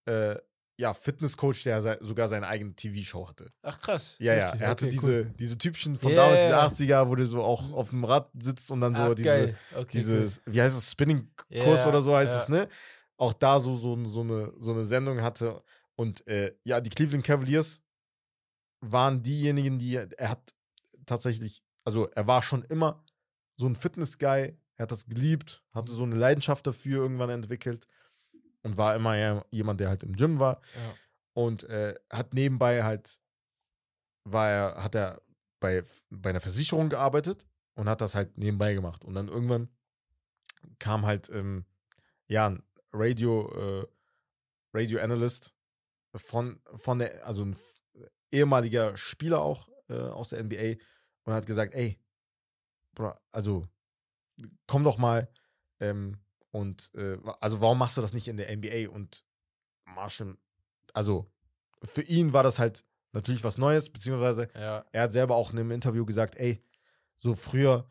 [0.06, 0.36] äh,
[0.78, 3.52] ja, Fitnesscoach, der se sogar seine eigene TV-Show hatte.
[3.64, 4.16] Ach krass.
[4.20, 5.34] Ja, ja, er hatte okay, diese, cool.
[5.38, 7.74] diese Typchen von Ja, damals, diese 80er, wo du so auch Mhm.
[7.74, 9.56] auf dem Rad sitzt und dann so Ach, diese.
[9.76, 12.42] Okay, dieses, wie heißt es, Spinning-Kurs Ja, oder so heißt ja.
[12.42, 12.70] es, ne?
[13.18, 15.62] Auch da so, so, so, eine, so eine Sendung hatte.
[15.96, 17.82] Und äh, ja, die Cleveland Cavaliers
[18.80, 20.54] waren diejenigen, die er hat
[21.06, 23.04] tatsächlich, also er war schon immer
[23.60, 27.86] so ein Fitness-Guy, er hat das geliebt, hatte so eine Leidenschaft dafür irgendwann entwickelt
[28.64, 30.62] und war immer jemand, der halt im Gym war.
[30.76, 30.94] Ja.
[31.34, 33.20] und äh, hat nebenbei halt,
[34.24, 35.22] war er, hat er
[35.60, 37.46] bei, bei einer Versicherung gearbeitet
[37.76, 39.04] und hat das halt nebenbei gemacht.
[39.04, 39.68] Und dann irgendwann
[40.80, 41.66] kam halt, ähm,
[42.28, 42.64] ja, ein
[42.94, 43.52] Radio,
[43.84, 43.88] äh,
[44.74, 45.54] Radio Analyst
[46.16, 47.58] von, von der, also ein
[48.32, 50.76] ehemaliger Spieler auch äh, aus der NBA
[51.24, 52.00] und hat gesagt, ey,
[53.32, 53.68] also
[54.68, 55.28] komm doch mal
[55.80, 56.18] ähm,
[56.52, 58.90] und äh, also warum machst du das nicht in der NBA?
[58.90, 59.24] Und
[59.86, 60.38] Marshall,
[60.94, 61.32] also
[61.84, 64.86] für ihn war das halt natürlich was Neues, beziehungsweise ja.
[64.92, 66.64] er hat selber auch in einem Interview gesagt, ey,
[67.16, 67.88] so früher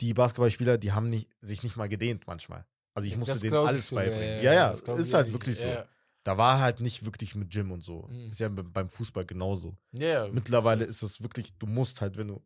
[0.00, 2.66] die Basketballspieler, die haben nicht, sich nicht mal gedehnt manchmal.
[2.94, 4.42] Also ich musste Das denen alles sogar, beibringen.
[4.42, 5.66] Ja, ja, das glaub ist halt wirklich so.
[5.66, 5.86] Ja,
[6.24, 8.06] Da war halt nicht wirklich mit Gym und so.
[8.08, 8.28] Mhm.
[8.28, 9.76] Ist ja be- beim Fußball genauso.
[9.92, 10.28] ja.
[10.28, 12.42] Mittlerweile ist es wirklich, du musst halt, wenn du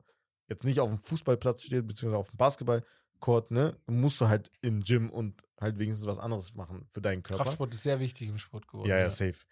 [0.49, 4.83] jetzt nicht auf dem Fußballplatz stehst, beziehungsweise auf dem Basketballcourt, ne, musst du halt im
[4.83, 7.45] Gym und halt wenigstens was anderes machen für deinen Körper.
[7.45, 8.89] Kraftsport ist sehr wichtig im Sport geworden.
[8.89, 9.45] Ja, ja, safe.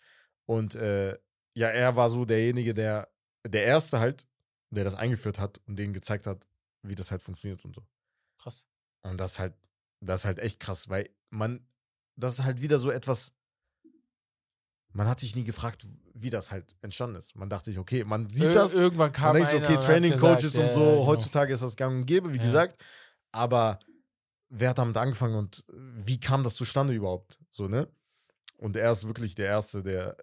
[0.47, 1.19] Und äh,
[1.55, 3.09] ja, er war so derjenige, der,
[3.47, 4.27] der Erste halt,
[4.71, 6.47] der das eingeführt hat und denen gezeigt hat,
[6.83, 7.87] wie das halt funktioniert und so.
[8.39, 8.65] Krass.
[9.03, 9.55] Und das ist halt,
[10.01, 11.67] das ist halt echt krass, weil man,
[12.17, 13.36] das ist halt wieder so etwas,
[14.97, 17.37] man hat sich nie gefragt, wie das halt entstanden ist.
[17.37, 20.13] Man dachte sich, okay, man sieht Ir- das, Irgendwann kam man denkt einer okay, Training
[20.13, 21.07] gesagt, Coaches ja, und so, genau.
[21.07, 22.45] heutzutage ist das gang und gäbe, wie Ja.
[22.45, 22.83] gesagt,
[23.33, 23.79] aber
[24.49, 27.39] wer hat damit angefangen und wie kam das zustande überhaupt?
[27.51, 27.89] So, ne?
[28.59, 30.17] Und er ist wirklich der Erste, der,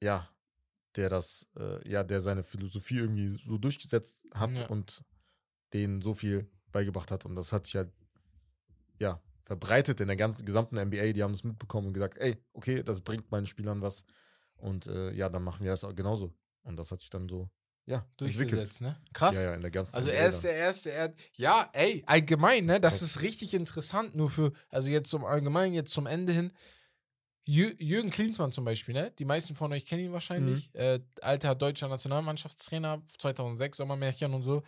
[0.00, 0.28] ja,
[0.94, 4.66] der das, äh, ja, der seine Philosophie irgendwie so durchgesetzt hat Ja.
[4.68, 5.02] und
[5.72, 7.24] denen so viel beigebracht hat.
[7.24, 7.90] Und das hat sich halt,
[8.98, 9.20] ja,
[9.52, 11.12] verbreitet in der ganzen gesamten NBA.
[11.12, 14.04] Die haben es mitbekommen und gesagt, ey, okay, das bringt meinen Spielern was.
[14.56, 16.32] Und äh, ja, dann machen wir das auch genauso.
[16.62, 17.50] Und das hat sich dann so
[17.84, 18.96] ja, durchgesetzt, ne?
[19.12, 19.34] Krass.
[19.34, 22.80] Ja, ja, in der ganzen Also er ist der erste, er, ja, ey, allgemein, ne,
[22.80, 26.52] das ist richtig interessant, nur für, also jetzt zum Allgemeinen, jetzt zum Ende hin,
[27.44, 30.80] Jü Jürgen Klinsmann zum Beispiel, ne, die meisten von euch kennen ihn wahrscheinlich, Mhm.
[30.80, 34.62] äh, alter deutscher Nationalmannschaftstrainer, 2006 Sommermärchen und so,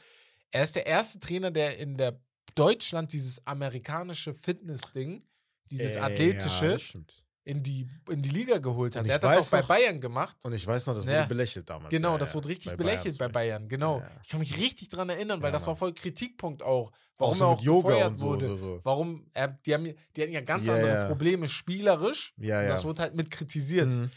[0.51, 2.21] er ist der erste Trainer, der in der
[2.55, 5.23] Deutschland dieses amerikanische Fitness-Ding,
[5.71, 7.01] dieses Äh, athletische, Ja,
[7.47, 9.05] in, die, in die Liga geholt hat.
[9.05, 10.37] Ich hat das auch bei noch- Bayern gemacht.
[10.45, 11.19] Und ich weiß noch, das Ja.
[11.19, 11.91] wurde belächelt damals.
[11.91, 14.03] Genau, ja, das wurde richtig Bei belächelt zum bei Bayern, genau.
[14.23, 17.45] Ich kann mich richtig dran erinnern, weil das war voll Kritikpunkt auch, Auch warum so
[17.45, 18.57] er auch Yoga gefeuert so wurde.
[18.57, 18.81] so.
[18.83, 19.85] Warum, er, die, haben,
[20.17, 21.07] die hatten ja ganz andere.
[21.07, 22.33] Probleme spielerisch.
[22.39, 22.71] Ja, Und ja.
[22.71, 23.93] das wurde halt mit kritisiert.
[23.93, 24.11] Mhm.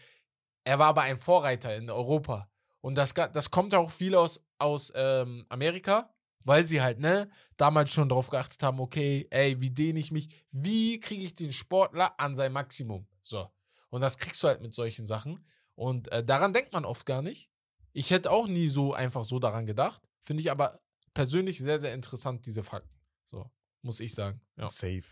[0.63, 2.49] Er war aber ein Vorreiter in Europa.
[2.79, 6.13] Und das, das kommt auch viel aus, aus ähm, Amerika,
[6.47, 10.29] weil sie halt, ne, damals schon darauf geachtet haben, okay, ey, wie dehne ich mich,
[10.49, 13.05] wie kriege ich den Sportler an sein Maximum?
[13.21, 13.51] So.
[13.89, 15.45] Und das kriegst du halt mit solchen Sachen.
[15.75, 17.49] Und äh, daran denkt man oft gar nicht.
[17.91, 20.01] Ich hätte auch nie so einfach so daran gedacht.
[20.21, 20.79] Finde ich aber
[21.13, 22.95] persönlich sehr, sehr interessant, diese Fakten.
[23.25, 23.51] So,
[23.81, 24.39] muss ich sagen.
[24.55, 24.67] Ja.
[24.67, 25.03] Safe.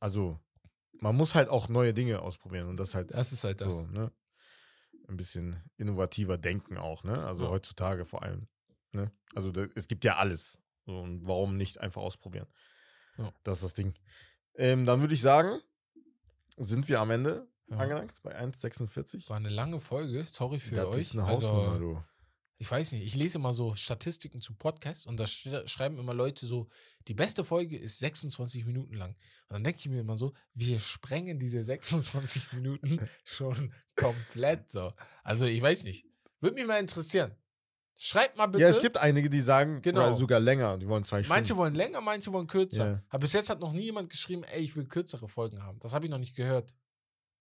[0.00, 0.40] Also,
[0.98, 3.72] man muss halt auch neue Dinge ausprobieren und das halt Das ist halt das.
[3.72, 4.10] so, ne?
[5.08, 7.24] Ein bisschen innovativer denken auch, ne?
[7.24, 7.50] Also Ja.
[7.50, 8.48] heutzutage vor allem.
[8.96, 9.12] Ne?
[9.34, 10.60] Also da, es gibt ja alles.
[10.86, 12.46] Und warum nicht einfach ausprobieren?
[13.18, 13.32] Ja.
[13.44, 13.94] Das ist das Ding.
[14.54, 15.60] Ähm, dann würde ich sagen,
[16.56, 17.78] sind wir am Ende Ja.
[17.78, 19.28] angelangt bei 1,46.
[19.28, 20.24] War eine lange Folge.
[20.24, 21.00] Sorry für das euch.
[21.00, 22.04] ist eine Hausnummer, also, du.
[22.58, 26.14] ich weiß nicht, ich lese immer so Statistiken zu Podcasts und da sch- schreiben immer
[26.14, 26.68] Leute so,
[27.08, 29.10] die beste Folge ist 26 Minuten lang.
[29.48, 34.92] Und dann denke ich mir immer so, wir sprengen diese 26 Minuten schon komplett so.
[35.24, 36.06] Also ich weiß nicht.
[36.40, 37.34] Würde mich mal interessieren.
[37.98, 38.62] Schreibt mal bitte.
[38.62, 40.08] Ja, es gibt einige, die sagen, Genau.
[40.08, 41.38] oder sogar länger, die wollen zwei Stunden.
[41.38, 42.86] Manche wollen länger, manche wollen kürzer.
[42.90, 43.02] Ja.
[43.08, 45.78] Aber bis jetzt hat noch nie jemand geschrieben, ey, ich will kürzere Folgen haben.
[45.80, 46.74] Das habe ich noch nicht gehört.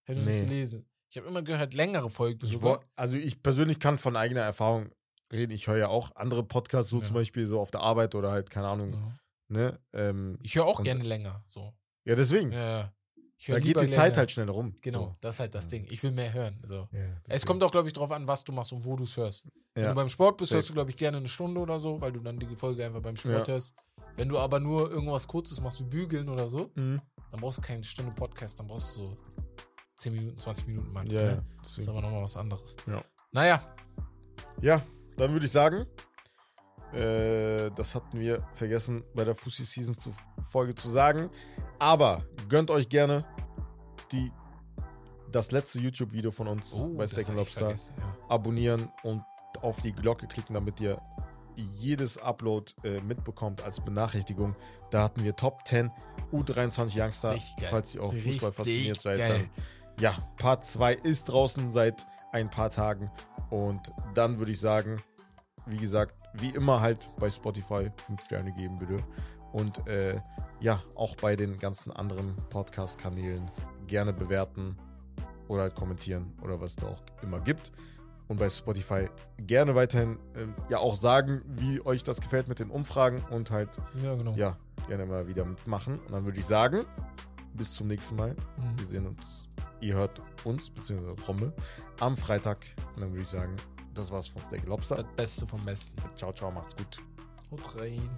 [0.05, 0.39] Hätte ich Nee.
[0.39, 0.87] nicht gelesen.
[1.09, 2.39] Ich habe immer gehört, längere Folgen.
[2.45, 4.91] Ich wo- also ich persönlich kann von eigener Erfahrung
[5.31, 5.51] reden.
[5.51, 7.05] Ich höre ja auch andere Podcasts, so Ja.
[7.05, 9.17] zum Beispiel so auf der Arbeit oder halt, keine Ahnung, Ja.
[9.49, 9.79] ne?
[9.93, 11.43] Ähm, Ich höre auch gerne länger.
[11.47, 11.73] So.
[12.05, 12.51] ja, deswegen.
[12.53, 12.93] Ja, ja.
[13.47, 14.75] Da geht die Zeit halt schneller rum.
[14.81, 15.15] Genau, So.
[15.21, 15.69] das ist halt das Ja.
[15.71, 15.87] Ding.
[15.89, 16.59] Ich will mehr hören.
[16.65, 16.87] So.
[16.91, 19.15] Ja, Es kommt auch, glaube ich, drauf an, was du machst und wo du es
[19.17, 19.47] hörst.
[19.73, 19.89] Wenn Ja.
[19.89, 22.19] du beim Sport bist, hörst du, glaube ich, gerne eine Stunde oder so, weil du
[22.21, 23.73] dann die Folge einfach beim Sport hörst.
[24.15, 27.01] Wenn du aber nur irgendwas Kurzes machst, wie Bügeln oder so, Mhm.
[27.31, 29.17] dann brauchst du keine Stunde Podcast, dann brauchst du so
[29.97, 31.13] 10 Minuten, 20 Minuten max.
[31.13, 31.45] Ja, ne?
[31.61, 32.75] Das ist aber nochmal was anderes.
[32.87, 33.03] Ja.
[33.31, 33.75] Naja,
[34.61, 34.81] ja,
[35.17, 35.85] dann würde ich sagen,
[36.95, 40.11] äh, das hatten wir vergessen bei der Fussi Season zu,
[40.49, 41.29] Folge zu sagen.
[41.79, 43.25] Aber gönnt euch gerne
[44.11, 44.31] die,
[45.31, 47.71] das letzte YouTube-Video von uns bei Oh, das Steak Lobster.
[47.71, 48.15] ja.
[48.29, 49.21] abonnieren und
[49.61, 50.97] auf die Glocke klicken, damit ihr
[51.55, 54.55] jedes Upload äh, mitbekommt als Benachrichtigung.
[54.91, 55.89] Da hatten wir Top 10
[56.33, 57.35] U23 Youngster.
[57.69, 59.29] Falls ihr auch Fußball fasziniert seid, geil.
[59.29, 59.49] dann
[59.99, 63.09] ja, Part 2 ist draußen seit ein paar Tagen.
[63.49, 65.01] Und dann würde ich sagen,
[65.65, 69.03] wie gesagt, wie immer halt bei Spotify 5 Sterne geben bitte.
[69.51, 70.17] Und äh,
[70.59, 73.49] ja, auch bei den ganzen anderen Podcast-Kanälen
[73.87, 74.77] gerne bewerten
[75.47, 77.71] oder halt kommentieren oder was es da auch immer gibt.
[78.27, 79.07] Und bei Spotify
[79.37, 83.69] gerne weiterhin ähm, ja auch sagen, wie euch das gefällt mit den Umfragen und halt
[84.01, 84.33] Ja, genau.
[84.33, 84.57] ja
[84.87, 85.99] gerne mal wieder mitmachen.
[85.99, 86.83] Und dann würde ich sagen,
[87.53, 88.31] bis zum nächsten Mal.
[88.31, 88.79] Mhm.
[88.79, 89.49] Wir sehen uns,
[89.79, 91.53] ihr hört uns, beziehungsweise Rommel,
[91.99, 92.57] am Freitag.
[92.95, 93.55] Und dann würde ich sagen,
[93.95, 94.97] das war's von Steak Lobster.
[94.97, 95.97] Das Beste vom Besten.
[96.15, 97.01] Ciao, ciao, macht's gut.
[97.51, 98.09] Haut rein.